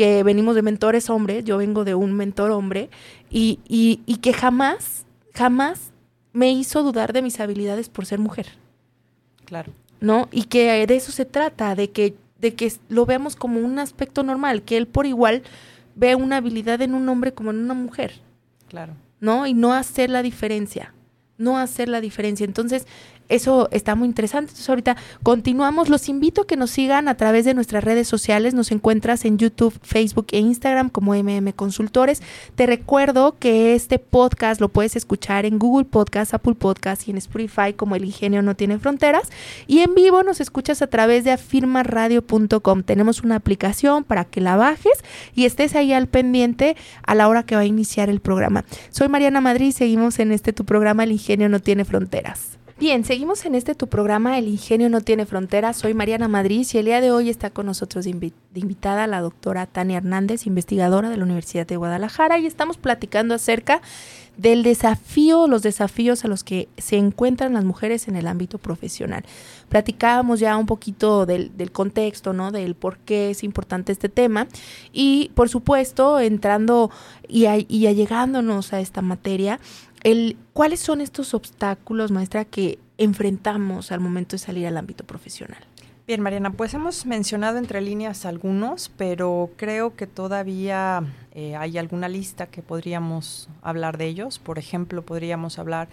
que 0.00 0.22
venimos 0.22 0.54
de 0.54 0.62
mentores 0.62 1.10
hombres, 1.10 1.44
yo 1.44 1.58
vengo 1.58 1.84
de 1.84 1.94
un 1.94 2.14
mentor 2.14 2.52
hombre, 2.52 2.88
y, 3.28 3.58
y, 3.68 4.00
y 4.06 4.16
que 4.16 4.32
jamás, 4.32 5.04
jamás 5.34 5.90
me 6.32 6.50
hizo 6.50 6.82
dudar 6.82 7.12
de 7.12 7.20
mis 7.20 7.38
habilidades 7.38 7.90
por 7.90 8.06
ser 8.06 8.18
mujer. 8.18 8.46
Claro. 9.44 9.74
¿No? 10.00 10.30
Y 10.32 10.44
que 10.44 10.86
de 10.86 10.96
eso 10.96 11.12
se 11.12 11.26
trata, 11.26 11.74
de 11.74 11.90
que, 11.90 12.14
de 12.40 12.54
que 12.54 12.72
lo 12.88 13.04
veamos 13.04 13.36
como 13.36 13.60
un 13.60 13.78
aspecto 13.78 14.22
normal, 14.22 14.62
que 14.62 14.78
él 14.78 14.86
por 14.86 15.04
igual 15.04 15.42
ve 15.96 16.14
una 16.14 16.38
habilidad 16.38 16.80
en 16.80 16.94
un 16.94 17.06
hombre 17.10 17.34
como 17.34 17.50
en 17.50 17.58
una 17.58 17.74
mujer. 17.74 18.22
Claro. 18.70 18.94
¿No? 19.20 19.46
Y 19.46 19.52
no 19.52 19.74
hacer 19.74 20.08
la 20.08 20.22
diferencia. 20.22 20.94
No 21.36 21.58
hacer 21.58 21.90
la 21.90 22.00
diferencia. 22.00 22.46
Entonces, 22.46 22.86
eso 23.30 23.68
está 23.70 23.94
muy 23.94 24.06
interesante. 24.06 24.50
Entonces 24.50 24.68
ahorita 24.68 24.96
continuamos. 25.22 25.88
Los 25.88 26.08
invito 26.08 26.42
a 26.42 26.46
que 26.46 26.56
nos 26.56 26.70
sigan 26.70 27.08
a 27.08 27.16
través 27.16 27.44
de 27.44 27.54
nuestras 27.54 27.82
redes 27.82 28.08
sociales. 28.08 28.54
Nos 28.54 28.72
encuentras 28.72 29.24
en 29.24 29.38
YouTube, 29.38 29.78
Facebook 29.82 30.26
e 30.32 30.38
Instagram 30.38 30.90
como 30.90 31.14
MM 31.14 31.52
Consultores. 31.54 32.22
Te 32.54 32.66
recuerdo 32.66 33.36
que 33.38 33.74
este 33.74 33.98
podcast 33.98 34.60
lo 34.60 34.68
puedes 34.68 34.96
escuchar 34.96 35.46
en 35.46 35.58
Google 35.58 35.86
Podcast, 35.86 36.34
Apple 36.34 36.54
Podcast 36.54 37.08
y 37.08 37.12
en 37.12 37.16
Spotify 37.18 37.72
como 37.74 37.96
El 37.96 38.04
Ingenio 38.04 38.42
No 38.42 38.54
Tiene 38.54 38.78
Fronteras. 38.78 39.30
Y 39.66 39.80
en 39.80 39.94
vivo 39.94 40.22
nos 40.22 40.40
escuchas 40.40 40.82
a 40.82 40.88
través 40.88 41.24
de 41.24 41.32
afirmaradio.com. 41.32 42.82
Tenemos 42.82 43.22
una 43.22 43.36
aplicación 43.36 44.04
para 44.04 44.24
que 44.24 44.40
la 44.40 44.56
bajes 44.56 45.04
y 45.34 45.44
estés 45.44 45.74
ahí 45.74 45.92
al 45.92 46.08
pendiente 46.08 46.76
a 47.02 47.14
la 47.14 47.28
hora 47.28 47.44
que 47.44 47.54
va 47.54 47.62
a 47.62 47.66
iniciar 47.66 48.10
el 48.10 48.20
programa. 48.20 48.64
Soy 48.90 49.08
Mariana 49.08 49.40
Madrid 49.40 49.68
y 49.68 49.72
seguimos 49.72 50.18
en 50.18 50.32
este 50.32 50.52
tu 50.52 50.64
programa 50.64 51.04
El 51.04 51.12
Ingenio 51.12 51.48
No 51.48 51.60
Tiene 51.60 51.84
Fronteras. 51.84 52.59
Bien, 52.80 53.04
seguimos 53.04 53.44
en 53.44 53.54
este 53.54 53.74
tu 53.74 53.88
programa 53.88 54.38
El 54.38 54.48
Ingenio 54.48 54.88
no 54.88 55.02
tiene 55.02 55.26
fronteras. 55.26 55.76
Soy 55.76 55.92
Mariana 55.92 56.28
Madrid 56.28 56.66
y 56.72 56.78
el 56.78 56.86
día 56.86 57.02
de 57.02 57.10
hoy 57.10 57.28
está 57.28 57.50
con 57.50 57.66
nosotros 57.66 58.06
de, 58.06 58.32
invitada 58.54 59.06
la 59.06 59.20
doctora 59.20 59.66
Tania 59.66 59.98
Hernández, 59.98 60.46
investigadora 60.46 61.10
de 61.10 61.18
la 61.18 61.24
Universidad 61.24 61.66
de 61.66 61.76
Guadalajara, 61.76 62.38
y 62.38 62.46
estamos 62.46 62.78
platicando 62.78 63.34
acerca 63.34 63.82
del 64.38 64.62
desafío, 64.62 65.46
los 65.46 65.60
desafíos 65.60 66.24
a 66.24 66.28
los 66.28 66.42
que 66.42 66.70
se 66.78 66.96
encuentran 66.96 67.52
las 67.52 67.66
mujeres 67.66 68.08
en 68.08 68.16
el 68.16 68.26
ámbito 68.26 68.56
profesional. 68.56 69.24
Platicábamos 69.68 70.40
ya 70.40 70.56
un 70.56 70.64
poquito 70.64 71.26
del, 71.26 71.50
contexto, 71.72 72.32
¿no? 72.32 72.50
Del 72.50 72.74
por 72.74 72.96
qué 72.96 73.28
es 73.28 73.44
importante 73.44 73.92
este 73.92 74.08
tema 74.08 74.48
y, 74.90 75.30
por 75.34 75.50
supuesto, 75.50 76.18
entrando 76.18 76.90
y, 77.28 77.44
y 77.68 77.86
allegándonos 77.88 78.72
a 78.72 78.80
esta 78.80 79.02
materia, 79.02 79.60
¿cuáles 80.52 80.80
son 80.80 81.00
estos 81.00 81.34
obstáculos, 81.34 82.10
maestra, 82.10 82.44
que 82.44 82.78
enfrentamos 82.98 83.92
al 83.92 84.00
momento 84.00 84.34
de 84.34 84.38
salir 84.38 84.66
al 84.66 84.76
ámbito 84.76 85.04
profesional? 85.04 85.64
Bien, 86.06 86.22
Mariana, 86.22 86.50
pues 86.50 86.74
hemos 86.74 87.06
mencionado 87.06 87.58
entre 87.58 87.80
líneas 87.80 88.24
algunos, 88.26 88.90
pero 88.96 89.50
creo 89.56 89.94
que 89.94 90.08
todavía 90.08 91.04
eh, 91.32 91.54
hay 91.54 91.78
alguna 91.78 92.08
lista 92.08 92.46
que 92.46 92.62
podríamos 92.62 93.48
hablar 93.62 93.96
de 93.96 94.06
ellos. 94.06 94.40
Por 94.40 94.58
ejemplo, 94.58 95.02
podríamos 95.02 95.58
hablar 95.60 95.88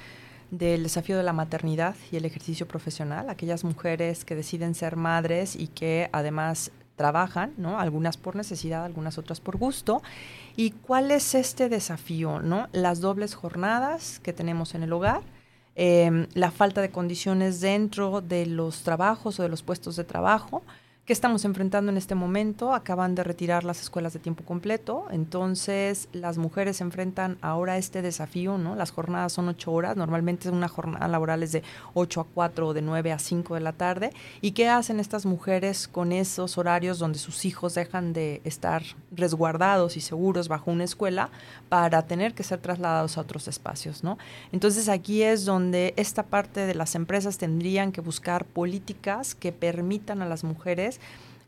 del 0.49 0.83
desafío 0.83 1.17
de 1.17 1.23
la 1.23 1.33
maternidad 1.33 1.95
y 2.11 2.15
el 2.15 2.25
ejercicio 2.25 2.67
profesional, 2.67 3.29
aquellas 3.29 3.63
mujeres 3.63 4.25
que 4.25 4.35
deciden 4.35 4.73
ser 4.73 4.95
madres 4.95 5.55
y 5.55 5.67
que 5.67 6.09
además 6.11 6.71
trabajan, 6.97 7.53
¿no? 7.55 7.79
Algunas 7.79 8.17
por 8.17 8.35
necesidad, 8.35 8.83
algunas 8.83 9.17
otras 9.17 9.39
por 9.39 9.55
gusto. 9.55 10.01
¿Y 10.57 10.71
cuál 10.71 11.11
es 11.11 11.35
este 11.35 11.69
desafío, 11.69 12.41
no? 12.41 12.67
Las 12.73 12.99
dobles 12.99 13.35
jornadas 13.35 14.19
que 14.19 14.33
tenemos 14.33 14.75
en 14.75 14.83
el 14.83 14.91
hogar, 14.91 15.21
em, 15.75 16.27
la 16.33 16.51
falta 16.51 16.81
de 16.81 16.89
condiciones 16.89 17.61
dentro 17.61 18.19
de 18.19 18.47
los 18.47 18.83
trabajos 18.83 19.39
o 19.39 19.43
de 19.43 19.49
los 19.49 19.63
puestos 19.63 19.95
de 19.95 20.03
trabajo, 20.03 20.63
¿Qué 21.07 21.13
estamos 21.13 21.45
enfrentando 21.45 21.89
en 21.89 21.97
este 21.97 22.15
momento? 22.15 22.73
Acaban 22.73 23.15
de 23.15 23.23
retirar 23.23 23.63
las 23.63 23.79
escuelas 23.79 24.11
de 24.11 24.19
tiempo 24.19 24.43
completo, 24.43 25.05
entonces 25.09 26.09
las 26.11 26.37
mujeres 26.37 26.81
enfrentan 26.81 27.37
ahora 27.39 27.77
este 27.77 28.01
desafío, 28.01 28.57
¿no? 28.57 28.75
Las 28.75 28.91
jornadas 28.91 29.31
son 29.31 29.47
ocho 29.47 29.71
horas, 29.71 29.95
normalmente 29.95 30.49
una 30.49 30.67
jornada 30.67 31.07
laboral 31.07 31.43
es 31.43 31.53
de 31.53 31.63
8 31.93 32.19
a 32.19 32.25
4 32.25 32.67
o 32.67 32.73
de 32.73 32.81
9 32.81 33.13
a 33.13 33.19
5 33.19 33.55
de 33.55 33.61
la 33.61 33.71
tarde. 33.71 34.11
¿Y 34.41 34.51
qué 34.51 34.67
hacen 34.67 34.99
estas 34.99 35.25
mujeres 35.25 35.87
con 35.87 36.11
esos 36.11 36.57
horarios 36.57 36.99
donde 36.99 37.19
sus 37.19 37.45
hijos 37.45 37.75
dejan 37.75 38.11
de 38.11 38.41
estar 38.43 38.83
resguardados 39.09 39.95
y 39.95 40.01
seguros 40.01 40.49
bajo 40.49 40.71
una 40.71 40.83
escuela 40.83 41.29
para 41.69 42.01
tener 42.01 42.33
que 42.33 42.43
ser 42.43 42.59
trasladados 42.59 43.17
a 43.17 43.21
otros 43.21 43.47
espacios, 43.47 44.03
¿no? 44.03 44.17
Entonces 44.51 44.89
aquí 44.89 45.23
es 45.23 45.45
donde 45.45 45.93
esta 45.95 46.23
parte 46.23 46.65
de 46.65 46.75
las 46.75 46.95
empresas 46.95 47.37
tendrían 47.37 47.93
que 47.93 48.01
buscar 48.01 48.43
políticas 48.43 49.35
que 49.35 49.53
permitan 49.53 50.21
a 50.21 50.25
las 50.25 50.43
mujeres 50.43 50.96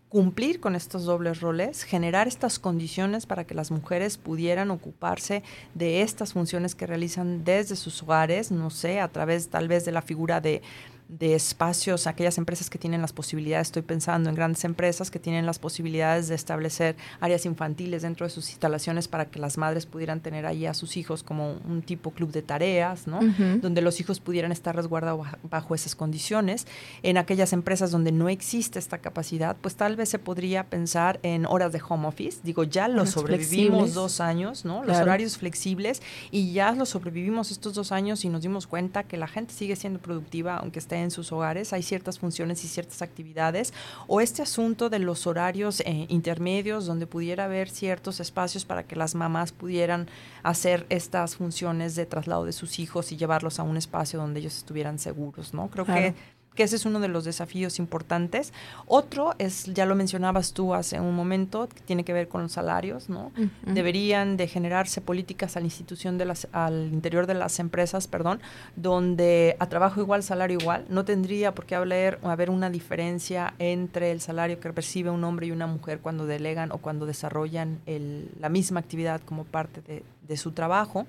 cumplir 0.09 0.59
con 0.59 0.75
estos 0.75 1.05
dobles 1.05 1.39
roles, 1.39 1.83
generar 1.83 2.27
estas 2.27 2.57
condiciones 2.57 3.27
para 3.27 3.45
que 3.45 3.53
las 3.53 3.69
mujeres 3.69 4.17
pudieran 4.17 4.71
ocuparse 4.71 5.43
de 5.75 6.01
estas 6.01 6.33
funciones 6.33 6.73
que 6.73 6.87
realizan 6.87 7.43
desde 7.43 7.75
sus 7.75 8.01
hogares, 8.01 8.51
no 8.51 8.71
sé, 8.71 8.99
a 8.99 9.07
través 9.07 9.49
tal 9.49 9.67
vez 9.67 9.85
de 9.85 9.91
la 9.91 10.01
figura 10.01 10.41
de 10.41 10.63
de 11.09 11.33
espacios, 11.33 12.05
aquellas 12.05 12.37
empresas 12.37 12.69
que 12.69 12.77
tienen 12.77 13.01
las 13.01 13.13
posibilidades, 13.13 13.69
estoy 13.69 13.81
pensando 13.81 14.29
en 14.29 14.35
grandes 14.35 14.63
empresas 14.63 15.09
que 15.09 15.17
tienen 15.17 15.47
las 15.47 15.57
posibilidades 15.57 16.27
de 16.27 16.35
establecer 16.35 16.95
áreas 17.19 17.47
infantiles 17.47 18.03
dentro 18.03 18.27
de 18.27 18.29
sus 18.29 18.49
instalaciones 18.49 19.07
para 19.07 19.25
que 19.25 19.39
las 19.39 19.57
madres 19.57 19.87
pudieran 19.87 20.21
tener 20.21 20.45
ahí 20.45 20.67
a 20.67 20.75
sus 20.75 20.97
hijos 20.97 21.23
como 21.23 21.53
un 21.67 21.81
tipo 21.81 22.11
club 22.11 22.31
de 22.31 22.43
tareas, 22.43 23.07
¿no? 23.07 23.21
Donde 23.59 23.81
los 23.81 23.99
hijos 23.99 24.19
pudieran 24.19 24.51
estar 24.51 24.75
resguardados 24.75 25.25
bajo 25.49 25.73
esas 25.73 25.95
condiciones. 25.95 26.67
En 27.01 27.17
aquellas 27.17 27.53
empresas 27.53 27.89
donde 27.89 28.11
no 28.11 28.29
existe 28.29 28.77
esta 28.77 28.99
capacidad, 28.99 29.57
pues 29.59 29.75
tal 29.75 29.95
vez 29.95 30.09
se 30.09 30.19
podría 30.19 30.65
pensar 30.65 31.19
en 31.23 31.47
horas 31.47 31.71
de 31.71 31.81
home 31.87 32.07
office. 32.07 32.39
Digo, 32.43 32.63
ya 32.63 32.87
lo 32.87 33.07
sobrevivimos 33.07 33.95
dos 33.95 34.21
años, 34.21 34.63
¿no? 34.63 34.83
Los 34.83 34.97
horarios 34.97 35.39
flexibles 35.39 36.03
y 36.29 36.53
ya 36.53 36.71
lo 36.73 36.85
sobrevivimos 36.85 37.49
estos 37.49 37.73
dos 37.73 37.91
años 37.91 38.23
y 38.25 38.29
nos 38.29 38.43
dimos 38.43 38.67
cuenta 38.67 39.03
que 39.03 39.17
la 39.17 39.27
gente 39.27 39.55
sigue 39.55 39.75
siendo 39.75 39.99
productiva 39.99 40.57
aunque 40.57 40.77
esté 40.77 40.98
en 41.03 41.11
sus 41.11 41.31
hogares, 41.31 41.73
hay 41.73 41.83
ciertas 41.83 42.19
funciones 42.19 42.63
y 42.63 42.67
ciertas 42.67 43.01
actividades, 43.01 43.73
o 44.07 44.21
este 44.21 44.41
asunto 44.41 44.89
de 44.89 44.99
los 44.99 45.27
horarios 45.27 45.81
eh, 45.81 46.05
intermedios 46.09 46.85
donde 46.85 47.07
pudiera 47.07 47.45
haber 47.45 47.69
ciertos 47.69 48.19
espacios 48.19 48.65
para 48.65 48.83
que 48.83 48.95
las 48.95 49.15
mamás 49.15 49.51
pudieran 49.51 50.07
hacer 50.43 50.85
estas 50.89 51.35
funciones 51.35 51.95
de 51.95 52.05
traslado 52.05 52.45
de 52.45 52.53
sus 52.53 52.79
hijos 52.79 53.11
y 53.11 53.17
llevarlos 53.17 53.59
a 53.59 53.63
un 53.63 53.77
espacio 53.77 54.19
donde 54.19 54.39
ellos 54.39 54.57
estuvieran 54.57 54.99
seguros, 54.99 55.53
¿no? 55.53 55.69
Creo 55.69 55.85
que 55.85 56.13
que 56.59 56.63
ese 56.63 56.75
es 56.75 56.85
uno 56.85 56.99
de 56.99 57.07
los 57.07 57.23
desafíos 57.23 57.79
importantes. 57.79 58.51
Otro 58.85 59.33
es, 59.37 59.63
ya 59.73 59.85
lo 59.85 59.95
mencionabas 59.95 60.51
tú 60.51 60.73
hace 60.73 60.99
un 60.99 61.15
momento, 61.15 61.69
que 61.69 61.79
tiene 61.79 62.03
que 62.03 62.11
ver 62.11 62.27
con 62.27 62.41
los 62.41 62.51
salarios, 62.51 63.07
¿no? 63.07 63.31
Deberían 63.61 64.35
de 64.35 64.45
generarse 64.45 64.99
políticas 64.99 65.55
a 65.55 65.61
la 65.61 65.67
institución 65.67 66.17
de 66.17 66.25
las, 66.25 66.49
al 66.51 66.89
interior 66.91 67.27
de 67.27 67.35
las 67.35 67.59
empresas, 67.61 68.07
perdón, 68.07 68.41
donde 68.75 69.55
a 69.59 69.69
trabajo 69.69 70.01
igual, 70.01 70.21
salario 70.21 70.59
igual, 70.59 70.83
no 70.89 71.05
tendría 71.05 71.55
por 71.55 71.65
qué 71.65 71.75
haber, 71.75 72.19
haber 72.23 72.49
una 72.49 72.69
diferencia 72.69 73.53
entre 73.57 74.11
el 74.11 74.19
salario 74.19 74.59
que 74.59 74.73
percibe 74.73 75.09
un 75.11 75.23
hombre 75.23 75.47
y 75.47 75.51
una 75.51 75.65
mujer 75.65 76.01
cuando 76.01 76.25
delegan 76.25 76.73
o 76.73 76.79
cuando 76.79 77.05
desarrollan 77.05 77.79
el, 77.85 78.29
la 78.37 78.49
misma 78.49 78.81
actividad 78.81 79.21
como 79.21 79.45
parte 79.45 79.79
de, 79.87 80.03
de 80.27 80.35
su 80.35 80.51
trabajo. 80.51 81.07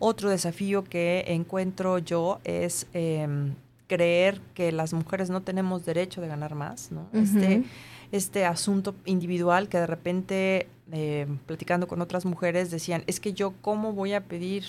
Otro 0.00 0.30
desafío 0.30 0.82
que 0.82 1.26
encuentro 1.28 1.98
yo 1.98 2.40
es 2.42 2.88
em, 2.92 3.54
creer 3.90 4.40
que 4.54 4.70
las 4.70 4.92
mujeres 4.92 5.30
no 5.30 5.42
tenemos 5.42 5.84
derecho 5.84 6.20
de 6.20 6.28
ganar 6.28 6.54
más, 6.54 6.92
¿no? 6.92 7.08
este, 7.12 7.64
este 8.12 8.44
asunto 8.44 8.94
individual 9.04 9.68
que 9.68 9.78
de 9.78 9.86
repente, 9.88 10.68
eh, 10.92 11.26
platicando 11.46 11.88
con 11.88 12.00
otras 12.00 12.24
mujeres, 12.24 12.70
decían, 12.70 13.02
es 13.08 13.18
que 13.18 13.32
yo 13.32 13.52
cómo 13.60 13.92
voy 13.92 14.12
a 14.12 14.20
pedir 14.20 14.64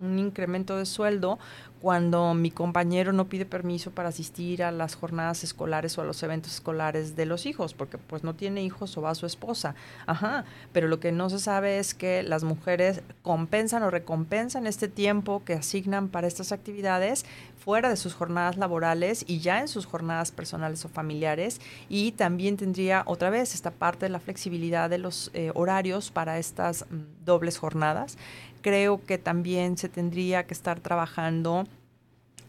un 0.00 0.18
incremento 0.18 0.76
de 0.76 0.86
sueldo 0.86 1.38
cuando 1.80 2.32
mi 2.32 2.50
compañero 2.50 3.12
no 3.12 3.26
pide 3.28 3.44
permiso 3.44 3.90
para 3.90 4.08
asistir 4.08 4.62
a 4.62 4.72
las 4.72 4.94
jornadas 4.94 5.44
escolares 5.44 5.98
o 5.98 6.00
a 6.00 6.04
los 6.04 6.22
eventos 6.22 6.54
escolares 6.54 7.14
de 7.14 7.26
los 7.26 7.44
hijos, 7.44 7.74
porque 7.74 7.98
pues 7.98 8.24
no 8.24 8.34
tiene 8.34 8.62
hijos 8.62 8.96
o 8.96 9.02
va 9.02 9.10
a 9.10 9.14
su 9.14 9.26
esposa. 9.26 9.74
Ajá, 10.06 10.46
pero 10.72 10.88
lo 10.88 10.98
que 10.98 11.12
no 11.12 11.28
se 11.28 11.38
sabe 11.38 11.78
es 11.78 11.92
que 11.92 12.22
las 12.22 12.42
mujeres 12.42 13.02
compensan 13.22 13.82
o 13.82 13.90
recompensan 13.90 14.66
este 14.66 14.88
tiempo 14.88 15.42
que 15.44 15.54
asignan 15.54 16.08
para 16.08 16.26
estas 16.26 16.52
actividades 16.52 17.26
fuera 17.64 17.88
de 17.88 17.96
sus 17.96 18.14
jornadas 18.14 18.58
laborales 18.58 19.24
y 19.26 19.38
ya 19.38 19.60
en 19.60 19.68
sus 19.68 19.86
jornadas 19.86 20.30
personales 20.32 20.84
o 20.84 20.88
familiares. 20.90 21.62
Y 21.88 22.12
también 22.12 22.58
tendría 22.58 23.02
otra 23.06 23.30
vez 23.30 23.54
esta 23.54 23.70
parte 23.70 24.04
de 24.04 24.10
la 24.10 24.20
flexibilidad 24.20 24.90
de 24.90 24.98
los 24.98 25.30
eh, 25.32 25.50
horarios 25.54 26.10
para 26.10 26.38
estas 26.38 26.84
mm, 26.90 27.24
dobles 27.24 27.56
jornadas. 27.56 28.18
Creo 28.60 29.02
que 29.02 29.16
también 29.16 29.78
se 29.78 29.88
tendría 29.88 30.46
que 30.46 30.52
estar 30.52 30.80
trabajando 30.80 31.64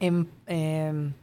en 0.01 0.27
em, 0.47 1.13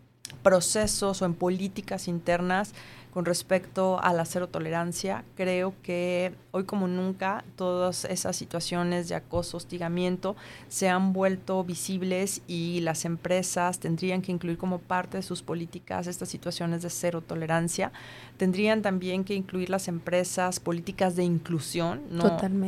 procesos 0.43 1.21
o 1.21 1.27
en 1.27 1.35
políticas 1.35 2.09
internas 2.09 2.73
con 3.13 3.27
respecto 3.27 4.01
a 4.03 4.13
la 4.15 4.25
cero 4.25 4.49
tolerancia. 4.49 5.25
Creo 5.37 5.75
que 5.83 6.33
hoy 6.51 6.65
como 6.65 6.89
nunca 6.89 7.45
todas 7.57 8.07
esas 8.07 8.37
situaciones 8.37 9.09
de 9.09 9.15
acoso, 9.15 9.59
hostigamiento 9.59 10.35
se 10.69 10.89
han 10.89 11.13
vuelto 11.13 11.63
visibles 11.63 12.41
y 12.47 12.81
las 12.81 13.05
empresas 13.05 13.81
tendrían 13.81 14.23
que 14.23 14.33
incluir 14.33 14.57
como 14.57 14.79
parte 14.79 15.19
de 15.19 15.23
sus 15.23 15.43
políticas 15.43 16.07
estas 16.07 16.31
situaciones 16.31 16.83
de 16.83 16.89
cero 16.89 17.21
tolerancia. 17.21 17.93
Tendrían 18.39 18.81
también 18.81 19.25
que 19.25 19.35
incluir 19.35 19.69
las 19.69 19.89
empresas 19.89 20.59
políticas 20.59 21.15
de 21.15 21.25
inclusión. 21.25 22.01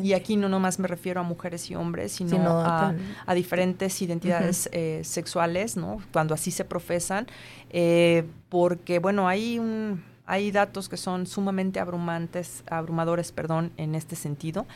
Y 0.03 0.13
aquí 0.13 0.37
no 0.37 0.51
nomás 0.51 0.79
me 0.79 0.89
refiero 0.89 1.21
a 1.21 1.23
mujeres 1.23 1.71
y 1.71 1.75
hombres, 1.75 2.13
sino, 2.13 2.37
a, 2.61 2.95
diferentes 3.35 4.01
identidades 4.03 4.69
eh, 4.73 5.01
sexuales, 5.05 5.77
¿no? 5.77 6.03
cuando 6.13 6.35
así 6.35 6.51
se 6.51 6.67
profesan. 6.67 7.27
Eh, 7.71 8.25
porque, 8.51 8.99
bueno, 8.99 9.27
hay 9.27 9.59
un 9.59 10.14
hay 10.27 10.51
datos 10.51 10.89
que 10.89 10.97
son 10.97 11.27
sumamente 11.27 11.81
abrumantes, 11.81 12.65
abrumadores 12.67 13.33
perdón, 13.33 13.73
en 13.77 13.95
este 13.95 14.17
sentido. 14.17 14.67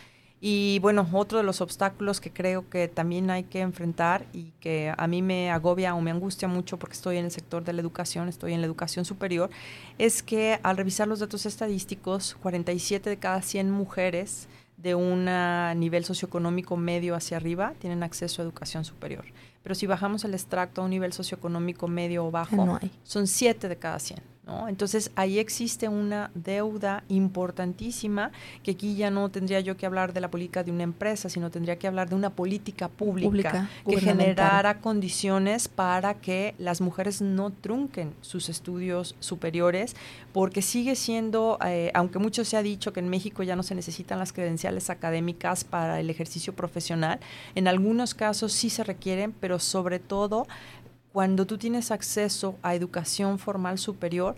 Y 0.40 0.78
bueno, 0.78 1.08
otro 1.12 1.38
de 1.38 1.44
los 1.44 1.60
obstáculos 1.60 2.20
que 2.20 2.30
creo 2.30 2.68
que 2.70 2.86
también 2.86 3.28
hay 3.28 3.42
que 3.42 3.60
enfrentar 3.60 4.24
y 4.32 4.52
que 4.60 4.94
a 4.96 5.06
mí 5.08 5.20
me 5.20 5.50
agobia 5.50 5.96
o 5.96 6.00
me 6.00 6.12
angustia 6.12 6.46
mucho 6.46 6.78
porque 6.78 6.94
estoy 6.94 7.16
en 7.16 7.24
el 7.24 7.32
sector 7.32 7.64
de 7.64 7.72
la 7.72 7.80
educación, 7.80 8.28
estoy 8.28 8.52
en 8.52 8.60
la 8.60 8.66
educación 8.66 9.04
superior, 9.04 9.50
es 9.98 10.22
que 10.22 10.60
al 10.62 10.76
revisar 10.76 11.08
los 11.08 11.18
datos 11.18 11.44
estadísticos, 11.44 12.36
47 12.40 13.10
de 13.10 13.16
cada 13.16 13.42
100 13.42 13.68
mujeres 13.70 14.48
de 14.76 14.94
un 14.94 15.24
nivel 15.80 16.04
socioeconómico 16.04 16.76
medio 16.76 17.16
hacia 17.16 17.36
arriba 17.36 17.74
tienen 17.80 18.04
acceso 18.04 18.40
a 18.40 18.44
educación 18.44 18.84
superior. 18.84 19.24
Pero 19.64 19.74
si 19.74 19.88
bajamos 19.88 20.24
el 20.24 20.34
extracto 20.34 20.82
a 20.82 20.84
un 20.84 20.90
nivel 20.90 21.12
socioeconómico 21.12 21.88
medio 21.88 22.24
o 22.24 22.30
bajo, 22.30 22.78
son 23.02 23.26
7 23.26 23.68
de 23.68 23.76
cada 23.76 23.98
100. 23.98 24.20
Entonces 24.68 25.10
ahí 25.14 25.38
existe 25.38 25.88
una 25.88 26.30
deuda 26.34 27.04
importantísima 27.08 28.32
que 28.62 28.72
aquí 28.72 28.96
ya 28.96 29.10
no 29.10 29.28
tendría 29.28 29.60
yo 29.60 29.76
que 29.76 29.86
hablar 29.86 30.12
de 30.12 30.20
la 30.20 30.30
política 30.30 30.64
de 30.64 30.70
una 30.70 30.82
empresa, 30.82 31.28
sino 31.28 31.50
tendría 31.50 31.76
que 31.76 31.86
hablar 31.86 32.08
de 32.08 32.14
una 32.14 32.30
política 32.30 32.88
pública, 32.88 33.68
que 33.86 34.00
generara 34.00 34.80
condiciones 34.80 35.68
para 35.68 36.14
que 36.14 36.54
las 36.58 36.80
mujeres 36.80 37.20
no 37.20 37.50
trunquen 37.50 38.14
sus 38.20 38.48
estudios 38.48 39.14
superiores, 39.20 39.96
porque 40.32 40.62
sigue 40.62 40.96
siendo, 40.96 41.58
eh, 41.66 41.90
aunque 41.94 42.18
mucho 42.18 42.44
se 42.44 42.56
ha 42.56 42.62
dicho 42.62 42.92
que 42.92 43.00
en 43.00 43.08
México 43.08 43.42
ya 43.42 43.56
no 43.56 43.62
se 43.62 43.74
necesitan 43.74 44.18
las 44.18 44.32
credenciales 44.32 44.90
académicas 44.90 45.64
para 45.64 46.00
el 46.00 46.10
ejercicio 46.10 46.54
profesional, 46.54 47.20
en 47.54 47.68
algunos 47.68 48.14
casos 48.14 48.52
sí 48.52 48.70
se 48.70 48.84
requieren, 48.84 49.32
pero 49.32 49.58
sobre 49.58 49.98
todo 49.98 50.46
cuando 51.12 51.46
tú 51.46 51.58
tienes 51.58 51.90
acceso 51.90 52.56
a 52.62 52.74
educación 52.74 53.38
formal 53.38 53.78
superior, 53.78 54.36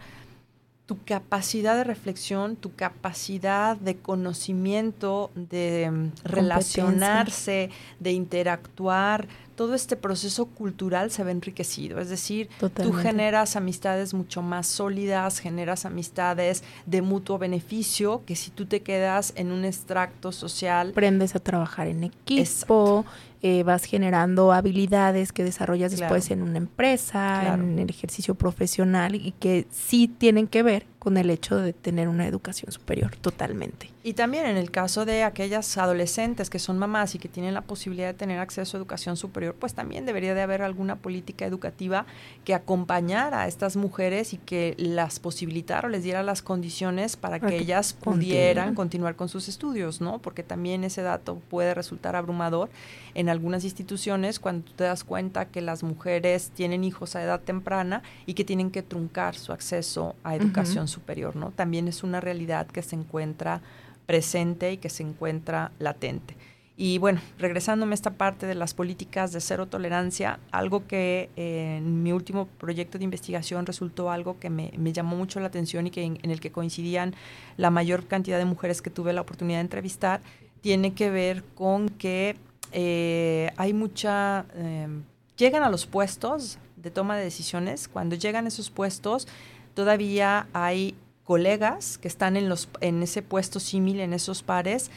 tu 0.86 0.98
capacidad 1.04 1.76
de 1.76 1.84
reflexión, 1.84 2.56
tu 2.56 2.74
capacidad 2.74 3.76
de 3.76 3.96
conocimiento, 3.96 5.30
de 5.36 5.88
mm, 5.88 6.12
relacionarse, 6.24 7.70
de 8.00 8.10
interactuar, 8.10 9.28
todo 9.60 9.74
este 9.74 9.94
proceso 9.94 10.46
cultural 10.46 11.10
se 11.10 11.22
ve 11.22 11.32
enriquecido. 11.32 12.00
Es 12.00 12.08
decir, 12.08 12.48
tú 12.82 12.94
generas 12.94 13.56
amistades 13.56 14.14
mucho 14.14 14.40
más 14.40 14.66
sólidas, 14.66 15.38
generas 15.38 15.84
amistades 15.84 16.64
de 16.86 17.02
mutuo 17.02 17.36
beneficio, 17.36 18.22
que 18.24 18.36
si 18.36 18.50
tú 18.50 18.64
te 18.64 18.80
quedas 18.80 19.34
en 19.36 19.52
un 19.52 19.66
extracto 19.66 20.32
social. 20.32 20.92
Aprendes 20.92 21.36
a 21.36 21.40
trabajar 21.40 21.88
en 21.88 22.04
equipo, 22.04 23.04
eh, 23.42 23.62
vas 23.62 23.84
generando 23.84 24.50
habilidades 24.50 25.30
que 25.30 25.44
desarrollas 25.44 25.90
después 25.90 26.30
en 26.30 26.40
una 26.40 26.56
empresa, 26.56 27.52
en 27.52 27.78
el 27.78 27.90
ejercicio 27.90 28.34
profesional 28.36 29.14
y 29.14 29.32
que 29.32 29.66
sí 29.70 30.08
tienen 30.08 30.46
que 30.46 30.62
ver 30.62 30.86
con 31.00 31.16
el 31.16 31.30
hecho 31.30 31.56
de 31.56 31.72
tener 31.72 32.08
una 32.08 32.26
educación 32.26 32.70
superior, 32.70 33.16
totalmente. 33.16 33.90
Y 34.02 34.12
también 34.12 34.44
en 34.44 34.58
el 34.58 34.70
caso 34.70 35.06
de 35.06 35.24
aquellas 35.24 35.78
adolescentes 35.78 36.50
que 36.50 36.58
son 36.58 36.78
mamás 36.78 37.14
y 37.14 37.18
que 37.18 37.28
tienen 37.28 37.54
la 37.54 37.62
posibilidad 37.62 38.08
de 38.08 38.14
tener 38.14 38.38
acceso 38.38 38.76
a 38.76 38.78
educación 38.78 39.16
superior, 39.16 39.54
pues 39.58 39.72
también 39.72 40.04
debería 40.04 40.34
de 40.34 40.42
haber 40.42 40.60
alguna 40.60 40.96
política 40.96 41.46
educativa 41.46 42.04
que 42.44 42.52
acompañara 42.54 43.42
a 43.42 43.48
estas 43.48 43.76
mujeres 43.76 44.34
y 44.34 44.36
que 44.36 44.74
las 44.76 45.20
posibilitara 45.20 45.88
o 45.88 45.90
les 45.90 46.02
diera 46.02 46.22
las 46.22 46.42
condiciones 46.42 47.16
para, 47.16 47.40
que, 47.40 47.56
ellas 47.56 47.94
pudieran 47.94 48.74
continuar 48.74 49.16
con 49.16 49.30
sus 49.30 49.48
estudios, 49.48 50.02
¿no? 50.02 50.18
Porque 50.18 50.42
también 50.42 50.84
ese 50.84 51.00
dato 51.00 51.40
puede 51.48 51.72
resultar 51.72 52.14
abrumador 52.14 52.68
en 53.14 53.30
algunas 53.30 53.64
instituciones 53.64 54.38
cuando 54.38 54.70
te 54.72 54.84
das 54.84 55.02
cuenta 55.02 55.46
que 55.46 55.62
las 55.62 55.82
mujeres 55.82 56.50
tienen 56.54 56.84
hijos 56.84 57.16
a 57.16 57.22
edad 57.22 57.40
temprana 57.40 58.02
y 58.26 58.34
que 58.34 58.44
tienen 58.44 58.70
que 58.70 58.82
truncar 58.82 59.34
su 59.34 59.52
acceso 59.52 60.14
a 60.24 60.36
educación 60.36 60.88
superior, 60.90 61.36
¿no? 61.36 61.50
También 61.50 61.88
es 61.88 62.02
una 62.02 62.20
realidad 62.20 62.66
que 62.66 62.82
se 62.82 62.96
encuentra 62.96 63.62
presente 64.06 64.72
y 64.72 64.76
que 64.76 64.90
se 64.90 65.02
encuentra 65.02 65.72
latente. 65.78 66.36
Y 66.82 66.96
bueno, 66.96 67.20
regresándome 67.38 67.92
a 67.92 67.94
esta 67.94 68.12
parte 68.12 68.46
de 68.46 68.54
las 68.54 68.72
políticas 68.72 69.32
de 69.32 69.42
cero 69.42 69.66
tolerancia, 69.66 70.40
algo 70.50 70.86
que 70.86 71.28
eh, 71.36 71.76
en 71.76 72.02
mi 72.02 72.10
último 72.12 72.46
proyecto 72.46 72.96
de 72.96 73.04
investigación 73.04 73.66
resultó 73.66 74.10
algo 74.10 74.40
que 74.40 74.48
me, 74.48 74.72
llamó 74.92 75.14
mucho 75.14 75.40
la 75.40 75.48
atención 75.48 75.86
y 75.86 75.90
que 75.90 76.02
en, 76.02 76.18
el 76.22 76.40
que 76.40 76.50
coincidían 76.50 77.14
la 77.58 77.68
mayor 77.68 78.06
cantidad 78.06 78.38
de 78.38 78.46
mujeres 78.46 78.80
que 78.80 78.88
tuve 78.88 79.12
la 79.12 79.20
oportunidad 79.20 79.58
de 79.58 79.64
entrevistar, 79.64 80.22
tiene 80.62 80.94
que 80.94 81.10
ver 81.10 81.44
con 81.54 81.90
que 81.90 82.36
eh, 82.72 83.52
hay 83.58 83.74
mucha... 83.74 84.46
Em, 84.54 85.02
llegan 85.36 85.62
a 85.62 85.68
los 85.68 85.84
puestos 85.84 86.58
de 86.76 86.90
toma 86.90 87.18
de 87.18 87.24
decisiones, 87.24 87.88
cuando 87.88 88.16
llegan 88.16 88.46
a 88.46 88.48
esos 88.48 88.70
puestos 88.70 89.28
todavía 89.74 90.46
hay 90.52 90.94
colegas 91.24 91.98
que 91.98 92.08
están 92.08 92.36
en, 92.36 92.48
los, 92.48 92.68
en 92.80 93.02
ese 93.02 93.22
puesto 93.22 93.60
símil, 93.60 94.00
en 94.00 94.12
esos 94.12 94.42
pares, 94.42 94.90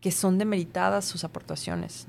que 0.00 0.12
son 0.12 0.38
demeritadas 0.38 1.04
sus 1.04 1.24
aportaciones, 1.24 2.06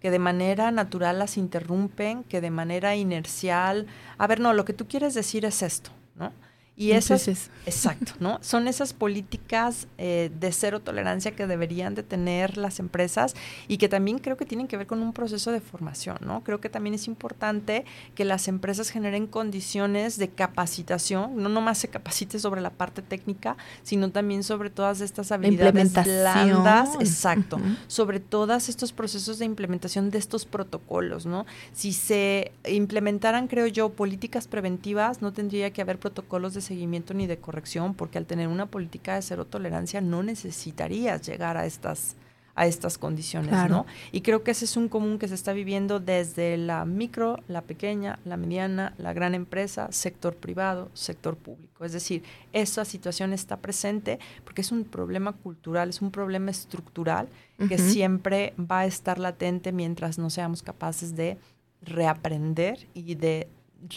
que 0.00 0.10
de 0.10 0.18
manera 0.18 0.70
natural 0.70 1.18
las 1.18 1.36
interrumpen, 1.36 2.24
que 2.24 2.40
de 2.40 2.50
manera 2.50 2.96
inercial, 2.96 3.86
a 4.18 4.26
ver, 4.26 4.40
no, 4.40 4.52
lo 4.54 4.64
que 4.64 4.72
tú 4.72 4.88
quieres 4.88 5.14
decir 5.14 5.44
es 5.44 5.62
esto, 5.62 5.90
¿no? 6.16 6.32
Y 6.80 6.92
esas, 6.92 7.26
exacto, 7.66 8.12
¿no? 8.20 8.38
Son 8.40 8.68
esas 8.68 8.92
políticas 8.92 9.88
eh, 9.98 10.30
de 10.38 10.52
cero 10.52 10.78
tolerancia 10.78 11.32
que 11.32 11.48
deberían 11.48 11.96
de 11.96 12.04
tener 12.04 12.56
las 12.56 12.78
empresas 12.78 13.34
y 13.66 13.78
que 13.78 13.88
también 13.88 14.20
creo 14.20 14.36
que 14.36 14.46
tienen 14.46 14.68
que 14.68 14.76
ver 14.76 14.86
con 14.86 15.02
un 15.02 15.12
proceso 15.12 15.50
de 15.50 15.60
formación, 15.60 16.18
¿no? 16.20 16.44
Creo 16.44 16.60
que 16.60 16.68
también 16.68 16.94
es 16.94 17.08
importante 17.08 17.84
que 18.14 18.24
las 18.24 18.46
empresas 18.46 18.90
generen 18.90 19.26
condiciones 19.26 20.18
de 20.18 20.28
capacitación, 20.28 21.42
no 21.42 21.48
nomás 21.48 21.78
se 21.78 21.88
capacite 21.88 22.38
sobre 22.38 22.60
la 22.60 22.70
parte 22.70 23.02
técnica, 23.02 23.56
sino 23.82 24.12
también 24.12 24.44
sobre 24.44 24.70
todas 24.70 25.00
estas 25.00 25.32
habilidades 25.32 25.92
blandas, 25.92 26.90
exacto, 27.00 27.58
sobre 27.88 28.20
todos 28.20 28.68
estos 28.68 28.92
procesos 28.92 29.40
de 29.40 29.46
implementación 29.46 30.10
de 30.10 30.18
estos 30.18 30.46
protocolos, 30.46 31.26
¿no? 31.26 31.44
Si 31.72 31.92
se 31.92 32.52
implementaran, 32.68 33.48
creo 33.48 33.66
yo, 33.66 33.88
políticas 33.88 34.46
preventivas, 34.46 35.22
no 35.22 35.32
tendría 35.32 35.72
que 35.72 35.82
haber 35.82 35.98
protocolos 35.98 36.54
de 36.54 36.67
seguimiento 36.68 37.14
ni 37.14 37.26
de 37.26 37.38
corrección, 37.38 37.94
porque 37.94 38.18
al 38.18 38.26
tener 38.26 38.48
una 38.48 38.66
política 38.66 39.14
de 39.14 39.22
cero 39.22 39.46
tolerancia 39.46 40.00
no 40.00 40.22
necesitarías 40.22 41.26
llegar 41.26 41.56
a 41.56 41.66
estas 41.66 42.16
a 42.58 42.66
estas 42.66 42.98
condiciones, 42.98 43.52
¿no? 43.70 43.86
Y 44.10 44.22
creo 44.22 44.42
que 44.42 44.50
ese 44.50 44.64
es 44.64 44.76
un 44.76 44.88
común 44.88 45.20
que 45.20 45.28
se 45.28 45.36
está 45.36 45.52
viviendo 45.52 46.00
desde 46.00 46.56
la 46.56 46.84
micro, 46.84 47.38
la 47.46 47.62
pequeña, 47.62 48.18
la 48.24 48.36
mediana, 48.36 48.94
la 48.98 49.12
gran 49.12 49.36
empresa, 49.36 49.92
sector 49.92 50.34
privado, 50.34 50.90
sector 50.92 51.36
público. 51.36 51.84
Es 51.84 51.92
decir, 51.92 52.24
esa 52.52 52.84
situación 52.84 53.32
está 53.32 53.58
presente 53.58 54.18
porque 54.42 54.62
es 54.62 54.72
un 54.72 54.82
problema 54.82 55.34
cultural, 55.34 55.90
es 55.90 56.02
un 56.02 56.10
problema 56.10 56.50
estructural 56.50 57.28
que 57.68 57.78
siempre 57.78 58.54
va 58.58 58.80
a 58.80 58.86
estar 58.86 59.20
latente 59.20 59.70
mientras 59.70 60.18
no 60.18 60.28
seamos 60.28 60.64
capaces 60.64 61.14
de 61.14 61.38
reaprender 61.80 62.88
y 62.92 63.14
de 63.14 63.46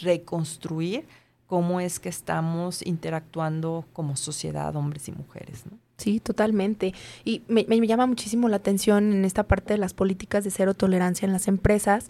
reconstruir 0.02 1.04
cómo 1.52 1.80
es 1.80 2.00
que 2.00 2.08
estamos 2.08 2.80
interactuando 2.80 3.84
como 3.92 4.16
sociedad, 4.16 4.74
hombres 4.74 5.08
y 5.08 5.12
mujeres. 5.12 5.66
¿no? 5.70 5.76
Sí, 5.98 6.18
totalmente. 6.18 6.94
Y 7.26 7.42
me, 7.46 7.86
llama 7.86 8.06
muchísimo 8.06 8.48
la 8.48 8.56
atención 8.56 9.12
en 9.12 9.26
esta 9.26 9.42
parte 9.42 9.74
de 9.74 9.78
las 9.78 9.92
políticas 9.92 10.44
de 10.44 10.50
cero 10.50 10.72
tolerancia 10.72 11.26
en 11.26 11.32
las 11.34 11.48
empresas. 11.48 12.08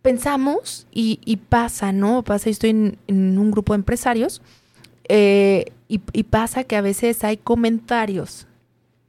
Pensamos 0.00 0.86
y, 0.90 1.40
pasa, 1.50 1.92
¿no? 1.92 2.22
Pasa, 2.22 2.46
yo 2.46 2.52
estoy 2.52 2.70
en, 2.70 3.38
un 3.38 3.50
grupo 3.50 3.74
de 3.74 3.80
empresarios 3.80 4.40
eh, 5.10 5.66
y, 5.86 6.00
y 6.14 6.22
pasa 6.22 6.64
que 6.64 6.76
a 6.76 6.80
veces 6.80 7.24
hay 7.24 7.36
comentarios 7.36 8.46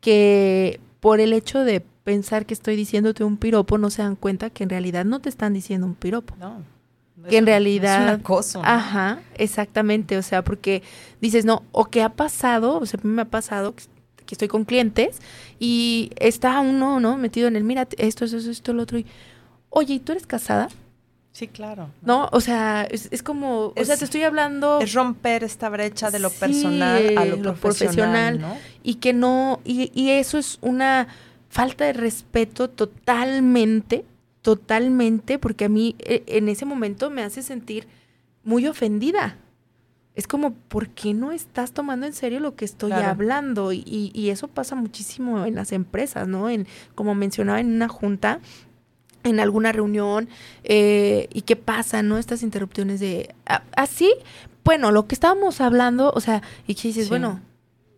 que 0.02 0.82
por 1.00 1.22
el 1.22 1.32
hecho 1.32 1.60
de 1.60 1.80
pensar 1.80 2.46
que 2.46 2.54
estoy 2.54 2.76
diciéndote 2.76 3.24
un 3.24 3.38
piropo 3.38 3.78
no 3.78 3.90
se 3.90 4.02
dan 4.02 4.18
cuenta 4.18 4.50
que 4.50 4.64
en 4.64 4.70
realidad 4.70 5.06
no 5.06 5.22
te 5.22 5.30
están 5.30 5.54
diciendo 5.54 5.88
un 5.88 5.96
piropo. 5.96 6.36
No 6.42 6.73
que 7.30 7.38
en 7.38 7.46
realidad... 7.46 8.04
Es 8.04 8.14
un 8.14 8.22
acoso. 8.22 8.62
Ajá, 8.64 9.22
exactamente, 9.36 10.18
o 10.18 10.22
sea, 10.22 10.44
porque 10.44 10.84
dices, 11.22 11.46
no, 11.46 11.64
o 11.72 11.86
qué 11.86 12.02
ha 12.02 12.10
pasado, 12.10 12.80
o 12.80 12.86
sea, 12.86 13.00
a 13.04 13.08
mí 13.08 13.14
me 13.14 13.22
ha 13.24 13.26
pasado 13.26 13.76
que, 13.76 13.84
estoy 14.30 14.48
con 14.48 14.66
clientes 14.66 15.20
y 15.60 16.10
está 16.16 16.60
uno, 16.60 17.00
¿no? 17.00 17.18
Metido 17.18 17.48
en 17.48 17.56
el, 17.56 17.64
mira, 17.64 17.88
esto, 18.00 18.26
eso, 18.26 18.38
esto, 18.38 18.74
lo 18.74 18.82
otro, 18.82 18.98
y, 18.98 19.06
oye, 19.70 19.94
¿y 19.94 20.00
tú 20.00 20.12
eres 20.12 20.26
casada? 20.26 20.70
Sí, 21.34 21.48
claro. 21.48 21.90
¿No? 22.02 22.30
O 22.32 22.42
sea, 22.42 22.88
es, 22.90 23.22
como, 23.22 23.74
o 23.76 23.86
sea, 23.86 23.96
te 23.96 24.06
estoy 24.06 24.24
hablando... 24.24 24.80
Es 24.82 24.94
romper 24.94 25.44
esta 25.44 25.70
brecha 25.70 26.10
de 26.10 26.18
lo 26.18 26.32
personal 26.32 27.16
a 27.18 27.26
lo, 27.26 27.54
profesional, 27.56 28.40
¿no? 28.40 28.58
Y 28.82 28.96
que 28.96 29.14
no, 29.14 29.60
y, 29.64 29.92
y 29.94 30.12
eso 30.12 30.40
es 30.40 30.58
una 30.62 31.08
falta 31.50 31.86
de 31.86 31.94
respeto 31.94 32.72
totalmente 32.72 34.06
totalmente, 34.44 35.40
porque 35.40 35.66
a 35.66 35.70
mí 35.70 35.96
e, 36.00 36.24
en 36.28 36.50
ese 36.50 36.66
momento 36.66 37.10
me 37.10 37.24
hace 37.24 37.42
sentir 37.42 37.88
muy 38.44 38.68
ofendida. 38.68 39.38
Es 40.16 40.28
como, 40.28 40.54
¿por 40.54 40.90
qué 40.90 41.16
no 41.16 41.32
estás 41.32 41.72
tomando 41.72 42.06
en 42.06 42.14
serio 42.14 42.40
lo 42.40 42.56
que 42.56 42.66
estoy 42.66 42.92
hablando? 42.92 43.74
Y, 43.74 44.12
y, 44.14 44.30
eso 44.30 44.48
pasa 44.48 44.76
muchísimo 44.76 45.44
en 45.46 45.56
las 45.56 45.72
empresas, 45.72 46.28
¿no? 46.28 46.52
En, 46.52 46.68
como 46.94 47.16
mencionaba 47.16 47.60
en 47.60 47.74
una 47.74 47.88
junta, 47.88 48.40
en 49.24 49.40
alguna 49.40 49.72
reunión, 49.72 50.30
eh, 50.64 51.30
y 51.34 51.42
qué 51.42 51.56
pasa, 51.56 52.04
¿no? 52.04 52.20
Estas 52.20 52.44
interrupciones 52.44 53.00
de, 53.00 53.34
así, 53.76 54.14
bueno, 54.64 54.92
lo 54.92 55.08
que 55.08 55.16
estábamos 55.16 55.62
hablando, 55.62 56.12
o 56.14 56.20
sea, 56.20 56.44
y 56.68 56.76
que 56.76 56.90
dices, 56.90 57.10
bueno, 57.10 57.42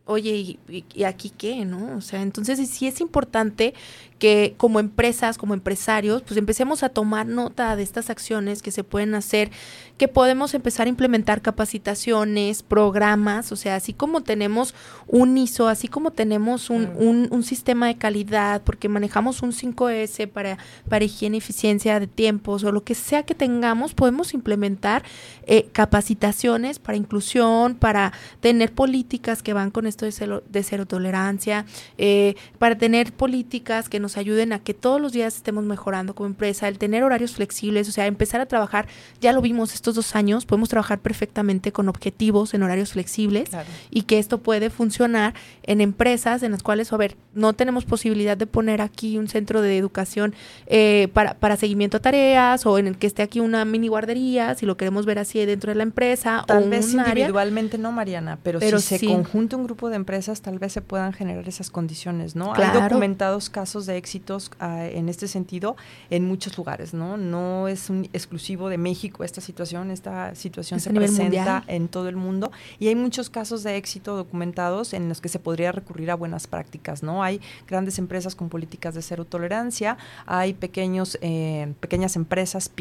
oye, 0.06 0.58
¿y, 0.70 1.04
aquí 1.04 1.32
qué? 1.32 1.66
¿No? 1.66 1.98
O 1.98 2.02
sea, 2.02 2.22
entonces 2.22 2.70
sí 2.70 2.88
es 2.88 3.02
importante 3.02 3.74
que 4.20 4.56
como 4.58 4.80
empresas, 4.80 5.38
como 5.38 5.54
empresarios, 5.54 6.22
pues 6.22 6.38
empecemos 6.38 6.84
a 6.84 6.90
tomar 6.90 7.28
nota 7.28 7.76
de 7.76 7.84
estas 7.84 8.10
acciones 8.10 8.62
que 8.62 8.72
se 8.72 8.84
pueden 8.84 9.14
hacer, 9.14 9.52
que 9.98 10.08
podemos 10.08 10.54
empezar 10.54 10.88
a 10.88 10.90
implementar 10.90 11.42
capacitaciones, 11.42 12.64
programas, 12.64 13.52
o 13.52 13.56
sea, 13.56 13.76
así 13.76 13.94
como 13.94 14.22
tenemos 14.22 14.74
un 15.08 15.38
ISO, 15.38 15.68
así 15.68 15.88
como 15.88 16.12
tenemos 16.12 16.70
un, 16.70 16.92
un, 16.98 17.28
un 17.32 17.44
sistema 17.44 17.88
de 17.88 17.96
calidad, 17.98 18.62
porque 18.64 18.90
manejamos 18.90 19.42
un 19.42 19.52
5S 19.52 20.30
para, 20.30 20.58
para 20.90 21.06
higiene 21.06 21.38
y 21.38 21.40
eficiencia 21.40 22.00
de 22.00 22.08
tiempos, 22.08 22.64
o 22.64 22.72
lo 22.72 22.84
que 22.84 22.96
sea 22.96 23.24
que 23.24 23.36
tengamos, 23.36 23.94
podemos 23.94 24.34
implementar 24.34 25.04
eh, 25.46 25.68
capacitaciones 25.72 26.80
para 26.80 26.98
inclusión, 26.98 27.76
para 27.76 28.14
tener 28.40 28.74
políticas 28.74 29.44
que 29.44 29.54
van 29.54 29.72
con 29.72 29.88
esto 29.88 30.06
de 30.06 30.12
cero, 30.12 30.44
de 30.50 30.64
cero 30.64 30.86
tolerancia, 30.86 31.66
eh, 31.98 32.36
para 32.60 32.78
tener 32.78 33.14
políticas 33.14 33.90
que 33.90 34.00
nos 34.06 34.18
ayuden 34.18 34.54
a 34.54 34.60
que 34.60 34.76
todos 34.76 35.02
los 35.02 35.14
días 35.14 35.36
estemos 35.36 35.64
mejorando 35.64 36.14
como 36.14 36.28
empresa, 36.28 36.68
el 36.68 36.78
tener 36.78 37.04
horarios 37.04 37.34
flexibles, 37.34 37.90
o 37.90 37.92
sea, 37.92 38.06
empezar 38.06 38.40
a 38.40 38.46
trabajar, 38.46 38.88
ya 39.20 39.34
lo 39.34 39.42
vimos 39.42 39.74
estos 39.74 39.96
dos 39.96 40.16
años, 40.16 40.46
podemos 40.46 40.70
trabajar 40.70 41.00
perfectamente 41.00 41.72
con 41.72 41.90
objetivos 41.90 42.54
en 42.54 42.62
horarios 42.62 42.94
flexibles 42.94 43.50
y 43.90 44.04
que 44.04 44.20
esto 44.20 44.38
puede 44.38 44.70
funcionar 44.70 45.34
en 45.64 45.82
empresas 45.82 46.44
en 46.44 46.52
las 46.52 46.62
cuales, 46.62 46.94
a 46.94 46.98
ver, 46.98 47.18
no 47.34 47.54
tenemos 47.54 47.84
posibilidad 47.86 48.38
de 48.38 48.46
poner 48.46 48.80
aquí 48.80 49.18
un 49.18 49.28
centro 49.28 49.62
de 49.62 49.76
educación 49.76 50.36
eh, 50.68 51.10
para, 51.14 51.34
para 51.34 51.58
seguimiento 51.58 51.98
a 51.98 52.00
tareas 52.00 52.66
o 52.68 52.78
en 52.78 52.86
el 52.86 52.98
que 52.98 53.08
esté 53.08 53.24
aquí 53.24 53.40
una 53.40 53.66
mini 53.66 53.88
guardería, 53.88 54.54
si 54.54 54.68
lo 54.68 54.78
queremos 54.78 55.08
ver 55.08 55.18
así 55.18 55.44
dentro 55.46 55.72
de 55.72 55.76
la 55.76 55.84
empresa. 55.84 56.44
Tal 56.46 56.70
vez 56.70 56.94
individualmente 56.94 57.80
no, 57.80 57.92
Mariana, 57.92 58.38
pero, 58.44 58.60
si 58.80 59.00
se 59.00 59.08
conjunta 59.08 59.58
un 59.58 59.64
grupo 59.64 59.90
de 59.90 59.96
empresas, 59.96 60.42
tal 60.42 60.60
vez 60.60 60.74
se 60.74 60.82
puedan 60.82 61.12
generar 61.12 61.48
esas 61.50 61.72
condiciones, 61.72 62.36
¿no? 62.36 62.54
Hay 62.54 62.72
documentados 62.72 63.50
casos 63.50 63.88
de 63.88 63.95
éxitos 63.98 64.52
ah, 64.60 64.86
en 64.86 65.10
este 65.10 65.28
sentido 65.28 65.76
en 66.10 66.26
muchos 66.26 66.58
lugares, 66.58 66.94
¿no? 66.94 67.18
No 67.18 67.68
es 67.68 67.90
un 67.90 68.06
exclusivo 68.14 68.70
de 68.70 68.78
México 68.78 69.24
esta 69.24 69.42
situación, 69.42 69.92
esta 69.92 70.36
situación 70.36 70.80
se 70.80 70.92
presenta 70.92 71.64
en 71.68 71.88
todo 71.88 72.10
el 72.10 72.16
mundo 72.16 72.52
y 72.80 72.88
hay 72.88 72.96
muchos 72.96 73.30
casos 73.30 73.64
de 73.64 73.78
éxito 73.78 74.16
documentados 74.16 74.94
en 74.94 75.10
los 75.10 75.22
que 75.22 75.30
se 75.30 75.40
podría 75.40 75.72
recurrir 75.72 76.12
a 76.12 76.16
buenas 76.16 76.48
prácticas, 76.48 77.04
¿no? 77.04 77.24
Hay 77.24 77.42
grandes 77.68 78.00
empresas 78.00 78.36
con 78.36 78.50
políticas 78.50 78.96
de 78.96 79.02
cero 79.02 79.26
tolerancia, 79.26 79.98
hay 80.26 80.54
pequeños, 80.54 81.18
eh, 81.22 81.74
pequeñas 81.80 82.16
empresas, 82.16 82.72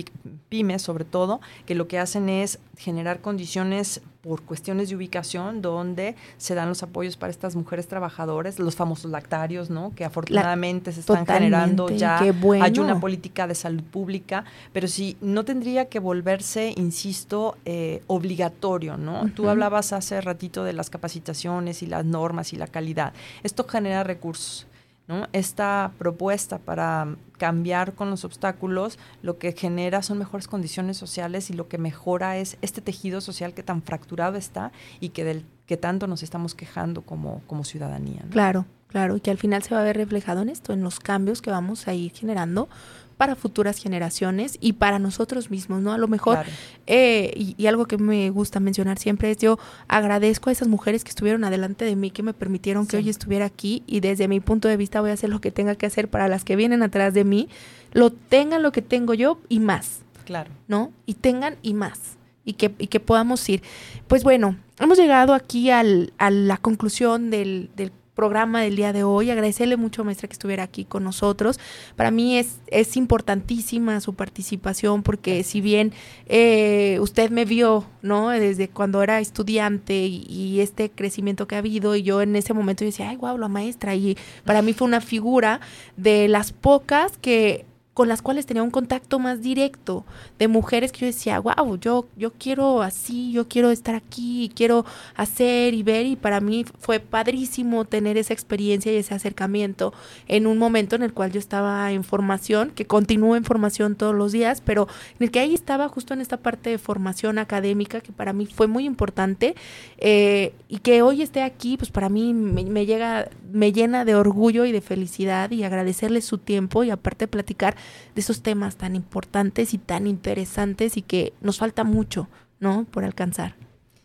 pymes 0.48 0.82
sobre 0.82 1.04
todo, 1.04 1.40
que 1.66 1.74
lo 1.74 1.88
que 1.88 1.98
hacen 1.98 2.28
es 2.28 2.58
generar 2.76 3.20
condiciones 3.20 4.00
por 4.24 4.40
cuestiones 4.40 4.88
de 4.88 4.96
ubicación 4.96 5.60
donde 5.60 6.16
se 6.38 6.54
dan 6.54 6.70
los 6.70 6.82
apoyos 6.82 7.18
para 7.18 7.30
estas 7.30 7.56
mujeres 7.56 7.86
trabajadoras, 7.88 8.58
los 8.58 8.74
famosos 8.74 9.10
lactarios, 9.10 9.68
¿no? 9.68 9.92
Que 9.94 10.06
afortunadamente 10.06 10.92
se 10.92 11.00
están 11.00 11.26
generando 11.26 11.90
ya. 11.90 12.18
Hay 12.18 12.78
una 12.78 12.98
política 12.98 13.46
de 13.46 13.54
salud 13.54 13.82
pública, 13.82 14.44
pero 14.72 14.88
sí, 14.88 15.18
no 15.20 15.44
tendría 15.44 15.90
que 15.90 15.98
volverse, 15.98 16.72
insisto, 16.74 17.58
eh, 17.66 18.02
obligatorio, 18.06 18.96
¿no? 18.96 19.28
Tú 19.34 19.50
hablabas 19.50 19.92
hace 19.92 20.22
ratito 20.22 20.64
de 20.64 20.72
las 20.72 20.88
capacitaciones 20.88 21.82
y 21.82 21.86
las 21.86 22.06
normas 22.06 22.54
y 22.54 22.56
la 22.56 22.66
calidad. 22.66 23.12
Esto 23.42 23.64
genera 23.68 24.04
recursos. 24.04 24.66
¿No? 25.06 25.26
Esta 25.32 25.92
propuesta 25.98 26.58
para 26.58 27.16
cambiar 27.38 27.94
con 27.94 28.10
los 28.10 28.24
obstáculos 28.24 28.98
lo 29.22 29.38
que 29.38 29.52
genera 29.52 30.02
son 30.02 30.18
mejores 30.18 30.48
condiciones 30.48 30.96
sociales 30.96 31.50
y 31.50 31.52
lo 31.52 31.68
que 31.68 31.78
mejora 31.78 32.38
es 32.38 32.56
este 32.62 32.80
tejido 32.80 33.20
social 33.20 33.54
que 33.54 33.62
tan 33.62 33.82
fracturado 33.82 34.36
está 34.36 34.72
y 35.00 35.10
que 35.10 35.24
del 35.24 35.44
que 35.66 35.76
tanto 35.76 36.06
nos 36.06 36.22
estamos 36.22 36.54
quejando 36.54 37.02
como, 37.02 37.42
como 37.46 37.64
ciudadanía. 37.64 38.22
Claro, 38.30 38.66
claro, 38.88 39.16
y 39.16 39.20
que 39.20 39.30
al 39.30 39.38
final 39.38 39.62
se 39.62 39.74
va 39.74 39.80
a 39.80 39.84
ver 39.84 39.96
reflejado 39.96 40.42
en 40.42 40.50
esto, 40.50 40.72
en 40.72 40.82
los 40.82 41.00
cambios 41.00 41.40
que 41.40 41.50
vamos 41.50 41.88
a 41.88 41.94
ir 41.94 42.12
generando 42.12 42.68
para 43.16 43.34
futuras 43.36 43.78
generaciones 43.78 44.58
y 44.60 44.74
para 44.74 44.98
nosotros 44.98 45.50
mismos, 45.50 45.80
¿no? 45.82 45.92
A 45.92 45.98
lo 45.98 46.08
mejor, 46.08 46.38
eh, 46.86 47.32
y, 47.36 47.66
algo 47.66 47.86
que 47.86 47.96
me 47.96 48.30
gusta 48.30 48.60
mencionar 48.60 48.98
siempre 48.98 49.30
es 49.30 49.38
yo 49.38 49.58
agradezco 49.88 50.50
a 50.50 50.52
esas 50.52 50.68
mujeres 50.68 51.04
que 51.04 51.10
estuvieron 51.10 51.44
adelante 51.44 51.84
de 51.84 51.96
mí, 51.96 52.10
que 52.10 52.22
me 52.22 52.34
permitieron 52.34 52.86
que 52.86 52.96
hoy 52.96 53.08
estuviera 53.08 53.44
aquí 53.46 53.82
y 53.86 54.00
desde 54.00 54.28
mi 54.28 54.40
punto 54.40 54.68
de 54.68 54.76
vista 54.76 55.00
voy 55.00 55.10
a 55.10 55.14
hacer 55.14 55.30
lo 55.30 55.40
que 55.40 55.50
tenga 55.50 55.74
que 55.74 55.86
hacer 55.86 56.08
para 56.08 56.28
las 56.28 56.44
que 56.44 56.56
vienen 56.56 56.82
atrás 56.82 57.14
de 57.14 57.24
mí, 57.24 57.48
lo 57.92 58.10
tengan 58.10 58.62
lo 58.62 58.72
que 58.72 58.82
tengo 58.82 59.14
yo 59.14 59.38
y 59.48 59.60
más. 59.60 60.00
Claro. 60.24 60.50
¿No? 60.68 60.92
Y 61.06 61.14
tengan 61.14 61.56
y 61.62 61.74
más. 61.74 62.16
Y 62.44 62.54
que, 62.54 62.74
y 62.78 62.88
que 62.88 63.00
podamos 63.00 63.48
ir. 63.48 63.62
Pues 64.06 64.22
bueno, 64.22 64.56
hemos 64.78 64.98
llegado 64.98 65.34
aquí 65.34 65.70
al, 65.70 66.12
a 66.18 66.30
la 66.30 66.58
conclusión 66.58 67.30
del, 67.30 67.70
del 67.76 67.92
programa 68.14 68.62
del 68.62 68.76
día 68.76 68.92
de 68.92 69.04
hoy. 69.04 69.30
Agradecerle 69.30 69.76
mucho, 69.76 70.04
maestra, 70.04 70.28
que 70.28 70.32
estuviera 70.34 70.62
aquí 70.62 70.84
con 70.84 71.04
nosotros. 71.04 71.58
Para 71.96 72.10
mí 72.10 72.38
es, 72.38 72.60
es 72.68 72.96
importantísima 72.96 74.00
su 74.00 74.14
participación 74.14 75.02
porque 75.02 75.42
si 75.42 75.60
bien 75.60 75.92
eh, 76.26 76.98
usted 77.00 77.30
me 77.30 77.44
vio, 77.44 77.84
¿no? 78.02 78.30
Desde 78.30 78.68
cuando 78.68 79.02
era 79.02 79.20
estudiante 79.20 79.94
y, 80.06 80.54
este 80.54 80.90
crecimiento 80.90 81.48
que 81.48 81.56
ha 81.56 81.58
habido 81.58 81.96
y 81.96 82.02
yo 82.02 82.22
en 82.22 82.36
ese 82.36 82.54
momento 82.54 82.84
decía, 82.84 83.10
ay, 83.10 83.16
guau, 83.16 83.36
la 83.38 83.48
maestra. 83.48 83.94
Y 83.94 84.16
para 84.44 84.62
mí 84.62 84.72
fue 84.72 84.86
una 84.86 85.00
figura 85.00 85.60
de 85.96 86.28
las 86.28 86.52
pocas 86.52 87.18
que 87.18 87.66
con 87.94 88.08
las 88.08 88.22
cuales 88.22 88.44
tenía 88.44 88.64
un 88.64 88.72
contacto 88.72 89.20
más 89.20 89.40
directo 89.40 90.04
de 90.38 90.48
mujeres 90.48 90.90
que 90.90 91.00
yo 91.00 91.06
decía, 91.06 91.38
wow, 91.38 91.76
yo, 91.78 92.06
yo 92.16 92.32
quiero 92.32 92.82
así, 92.82 93.30
yo 93.30 93.46
quiero 93.48 93.70
estar 93.70 93.94
aquí, 93.94 94.50
quiero 94.54 94.84
hacer 95.14 95.74
y 95.74 95.84
ver 95.84 96.04
y 96.04 96.16
para 96.16 96.40
mí 96.40 96.64
fue 96.80 96.98
padrísimo 96.98 97.84
tener 97.84 98.18
esa 98.18 98.34
experiencia 98.34 98.92
y 98.92 98.96
ese 98.96 99.14
acercamiento 99.14 99.94
en 100.26 100.48
un 100.48 100.58
momento 100.58 100.96
en 100.96 101.04
el 101.04 101.12
cual 101.12 101.30
yo 101.30 101.38
estaba 101.38 101.92
en 101.92 102.02
formación, 102.02 102.70
que 102.70 102.84
continúo 102.84 103.36
en 103.36 103.44
formación 103.44 103.94
todos 103.94 104.14
los 104.14 104.32
días, 104.32 104.60
pero 104.60 104.88
en 105.20 105.24
el 105.24 105.30
que 105.30 105.38
ahí 105.38 105.54
estaba 105.54 105.88
justo 105.88 106.14
en 106.14 106.20
esta 106.20 106.38
parte 106.38 106.70
de 106.70 106.78
formación 106.78 107.38
académica 107.38 108.00
que 108.00 108.12
para 108.12 108.32
mí 108.32 108.46
fue 108.46 108.66
muy 108.66 108.86
importante 108.86 109.54
eh, 109.98 110.52
y 110.68 110.78
que 110.78 111.02
hoy 111.02 111.22
esté 111.22 111.42
aquí, 111.42 111.76
pues 111.76 111.92
para 111.92 112.08
mí 112.08 112.34
me, 112.34 112.64
me 112.64 112.86
llega, 112.86 113.28
me 113.52 113.72
llena 113.72 114.04
de 114.04 114.16
orgullo 114.16 114.64
y 114.64 114.72
de 114.72 114.80
felicidad 114.80 115.52
y 115.52 115.62
agradecerle 115.62 116.20
su 116.22 116.38
tiempo 116.38 116.82
y 116.82 116.90
aparte 116.90 117.28
platicar 117.28 117.76
de 118.14 118.20
esos 118.20 118.42
temas 118.42 118.76
tan 118.76 118.96
importantes 118.96 119.74
y 119.74 119.78
tan 119.78 120.06
interesantes 120.06 120.96
y 120.96 121.02
que 121.02 121.32
nos 121.40 121.58
falta 121.58 121.84
mucho, 121.84 122.28
¿no? 122.60 122.84
Por 122.84 123.04
alcanzar. 123.04 123.56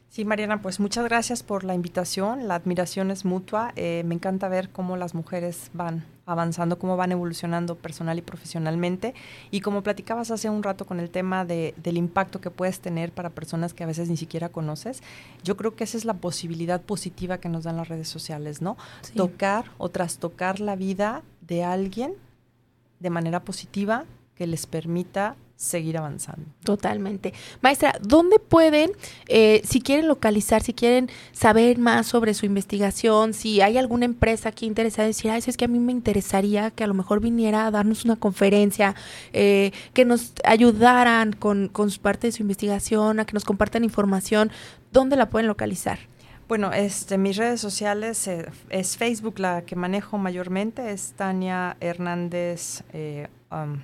Sí, 0.09 0.25
Mariana, 0.25 0.61
pues 0.63 0.79
muchas 0.79 1.05
gracias 1.05 1.43
por 1.43 1.63
la 1.63 1.75
invitación. 1.75 2.47
La 2.47 2.55
admiración 2.55 3.11
es 3.11 3.25
mutua. 3.25 3.71
Eh, 3.75 4.01
me 4.07 4.15
encanta 4.15 4.49
ver 4.49 4.69
cómo 4.69 4.97
las 4.97 5.13
mujeres 5.13 5.69
van 5.73 6.03
avanzando, 6.25 6.79
cómo 6.79 6.97
van 6.97 7.11
evolucionando 7.11 7.75
personal 7.75 8.17
y 8.17 8.23
profesionalmente. 8.23 9.13
Y 9.51 9.61
como 9.61 9.83
platicabas 9.83 10.31
hace 10.31 10.49
un 10.49 10.63
rato 10.63 10.85
con 10.85 10.99
el 10.99 11.11
tema 11.11 11.45
de, 11.45 11.75
del 11.77 11.95
impacto 11.95 12.41
que 12.41 12.49
puedes 12.49 12.79
tener 12.79 13.11
para 13.11 13.29
personas 13.29 13.75
que 13.75 13.83
a 13.83 13.87
veces 13.87 14.09
ni 14.09 14.17
siquiera 14.17 14.49
conoces, 14.49 15.03
yo 15.43 15.55
creo 15.55 15.75
que 15.75 15.83
esa 15.83 15.97
es 15.97 16.05
la 16.05 16.15
posibilidad 16.15 16.81
positiva 16.81 17.37
que 17.37 17.47
nos 17.47 17.63
dan 17.63 17.77
las 17.77 17.87
redes 17.87 18.09
sociales, 18.09 18.63
¿no? 18.63 18.77
Tocar 19.15 19.65
o 19.77 19.89
trastocar 19.89 20.59
la 20.59 20.75
vida 20.75 21.21
de 21.41 21.63
alguien 21.63 22.15
de 22.99 23.09
manera 23.09 23.43
positiva 23.43 24.05
que 24.35 24.47
les 24.47 24.65
permita 24.65 25.35
seguir 25.59 25.97
avanzando. 25.97 26.45
Totalmente. 26.63 27.33
Maestra, 27.59 27.99
¿dónde 28.01 28.39
pueden, 28.39 28.91
eh, 29.27 29.61
si 29.65 29.81
quieren 29.81 30.07
localizar, 30.07 30.63
si 30.63 30.73
quieren 30.73 31.09
saber 31.33 31.77
más 31.77 32.07
sobre 32.07 32.33
su 32.33 32.45
investigación, 32.45 33.33
si 33.33 33.59
hay 33.59 33.77
alguna 33.77 34.05
empresa 34.05 34.47
aquí 34.47 34.65
interesada 34.65 35.07
en 35.07 35.09
decir, 35.09 35.31
Ay, 35.31 35.43
es 35.45 35.57
que 35.57 35.65
a 35.65 35.67
mí 35.67 35.79
me 35.79 35.91
interesaría 35.91 36.71
que 36.71 36.85
a 36.85 36.87
lo 36.87 36.93
mejor 36.93 37.19
viniera 37.19 37.67
a 37.67 37.71
darnos 37.71 38.05
una 38.05 38.15
conferencia, 38.15 38.95
eh, 39.33 39.71
que 39.93 40.05
nos 40.05 40.31
ayudaran 40.45 41.33
con, 41.33 41.67
con 41.67 41.91
parte 42.01 42.27
de 42.27 42.31
su 42.31 42.41
investigación, 42.41 43.19
a 43.19 43.25
que 43.25 43.33
nos 43.33 43.43
compartan 43.43 43.83
información, 43.83 44.51
¿dónde 44.93 45.17
la 45.17 45.29
pueden 45.29 45.47
localizar? 45.47 45.99
Bueno, 46.49 46.73
este, 46.73 47.19
mis 47.19 47.37
redes 47.37 47.61
sociales 47.61 48.27
eh, 48.27 48.49
es 48.71 48.97
Facebook 48.97 49.37
la 49.37 49.61
que 49.61 49.75
manejo 49.75 50.17
mayormente, 50.17 50.89
es 50.89 51.13
Tania 51.15 51.77
Hernández, 51.79 52.81
eh, 52.91 53.27
um, 53.51 53.83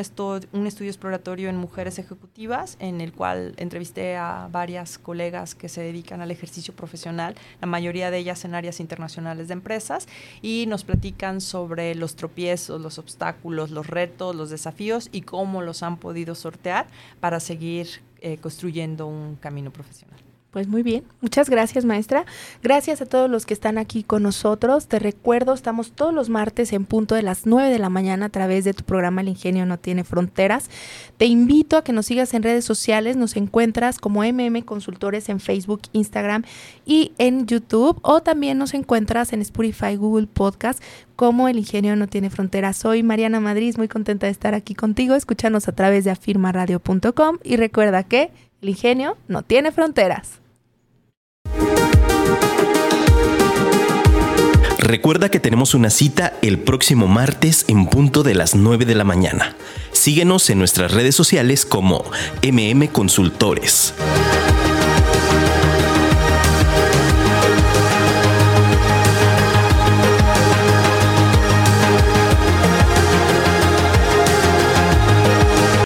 un 0.54 0.68
estudio 0.68 0.90
exploratorio 0.90 1.50
en 1.50 1.58
mujeres 1.58 2.00
ejecutivas, 2.00 2.78
en 2.80 3.02
el 3.02 3.12
cual 3.14 3.54
entrevisté 3.58 4.16
a 4.16 4.48
varias 4.50 4.98
colegas 4.98 5.56
que 5.56 5.70
se 5.70 5.82
dedican 5.82 6.22
al 6.22 6.32
ejercicio 6.32 6.74
profesional, 6.74 7.36
la 7.62 7.68
mayoría 7.68 8.10
de 8.12 8.18
ellas 8.20 8.46
en 8.46 8.56
áreas 8.56 8.80
internacionales 8.80 9.50
de 9.50 9.54
empresas, 9.54 10.08
y 10.42 10.66
nos 10.68 10.84
platican 10.84 11.42
sobre 11.42 11.94
los 11.96 12.16
tropiezos, 12.16 12.82
los 12.82 12.98
obstáculos, 12.98 13.70
los 13.70 13.88
retos, 13.88 14.36
los 14.36 14.50
desafíos 14.50 15.10
y 15.12 15.22
cómo 15.22 15.62
los 15.62 15.84
han 15.84 15.98
podido 15.98 16.34
sortear 16.34 16.88
para 17.20 17.40
seguir 17.40 17.88
eh, 18.22 18.38
construyendo 18.38 19.06
un 19.06 19.36
camino 19.36 19.72
profesional. 19.72 20.27
Pues 20.52 20.70
muy 20.70 20.82
bien, 20.82 21.04
muchas 21.20 21.50
gracias 21.50 21.84
maestra. 21.84 22.26
Gracias 22.64 23.02
a 23.02 23.06
todos 23.06 23.30
los 23.30 23.46
que 23.46 23.54
están 23.54 23.78
aquí 23.78 24.04
con 24.04 24.24
nosotros. 24.24 24.88
Te 24.88 24.98
recuerdo, 24.98 25.54
estamos 25.54 25.92
todos 25.92 26.14
los 26.14 26.30
martes 26.30 26.72
en 26.72 26.86
punto 26.86 27.16
de 27.16 27.22
las 27.22 27.46
9 27.46 27.70
de 27.70 27.80
la 27.80 27.90
mañana 27.90 28.28
a 28.28 28.30
través 28.30 28.64
de 28.64 28.74
tu 28.74 28.86
programa 28.86 29.20
El 29.20 29.28
Ingenio 29.28 29.66
No 29.66 29.78
Tiene 29.78 30.06
Fronteras. 30.06 30.70
Te 31.18 31.26
invito 31.26 31.76
a 31.76 31.84
que 31.84 31.92
nos 31.92 32.06
sigas 32.06 32.34
en 32.34 32.44
redes 32.44 32.64
sociales, 32.64 33.18
nos 33.18 33.36
encuentras 33.36 34.00
como 34.00 34.24
MM 34.24 34.64
Consultores 34.64 35.28
en 35.28 35.42
Facebook, 35.42 35.82
Instagram 35.92 36.44
y 36.86 37.12
en 37.18 37.46
YouTube 37.46 38.00
o 38.02 38.22
también 38.22 38.58
nos 38.58 38.74
encuentras 38.74 39.34
en 39.34 39.42
Spotify, 39.42 39.98
Google 39.98 40.28
Podcast 40.28 40.82
como 41.18 41.50
El 41.50 41.58
Ingenio 41.58 41.96
No 41.98 42.08
Tiene 42.08 42.30
Fronteras. 42.30 42.78
Soy 42.78 43.04
Mariana 43.04 43.42
Madrid, 43.42 43.76
muy 43.78 43.90
contenta 43.90 44.28
de 44.28 44.32
estar 44.32 44.54
aquí 44.54 44.76
contigo. 44.76 45.14
Escúchanos 45.16 45.68
a 45.68 45.74
través 45.74 46.06
de 46.06 46.12
afirmaradio.com 46.12 47.40
y 47.44 47.58
recuerda 47.58 48.04
que 48.04 48.32
el 48.62 48.70
ingenio 48.70 49.18
no 49.28 49.44
tiene 49.44 49.72
fronteras. 49.72 50.40
Recuerda 54.80 55.30
que 55.30 55.42
tenemos 55.42 55.74
una 55.74 55.90
cita 55.90 56.34
el 56.42 56.60
próximo 56.60 57.08
martes 57.08 57.66
en 57.68 57.88
punto 57.88 58.24
de 58.24 58.36
las 58.36 58.56
9 58.56 58.86
de 58.86 58.96
la 58.96 59.04
mañana. 59.04 59.56
Síguenos 59.92 60.50
en 60.50 60.60
nuestras 60.60 60.94
redes 60.94 61.14
sociales 61.14 61.66
como 61.66 62.06
MM 62.42 62.88
Consultores. 62.88 63.94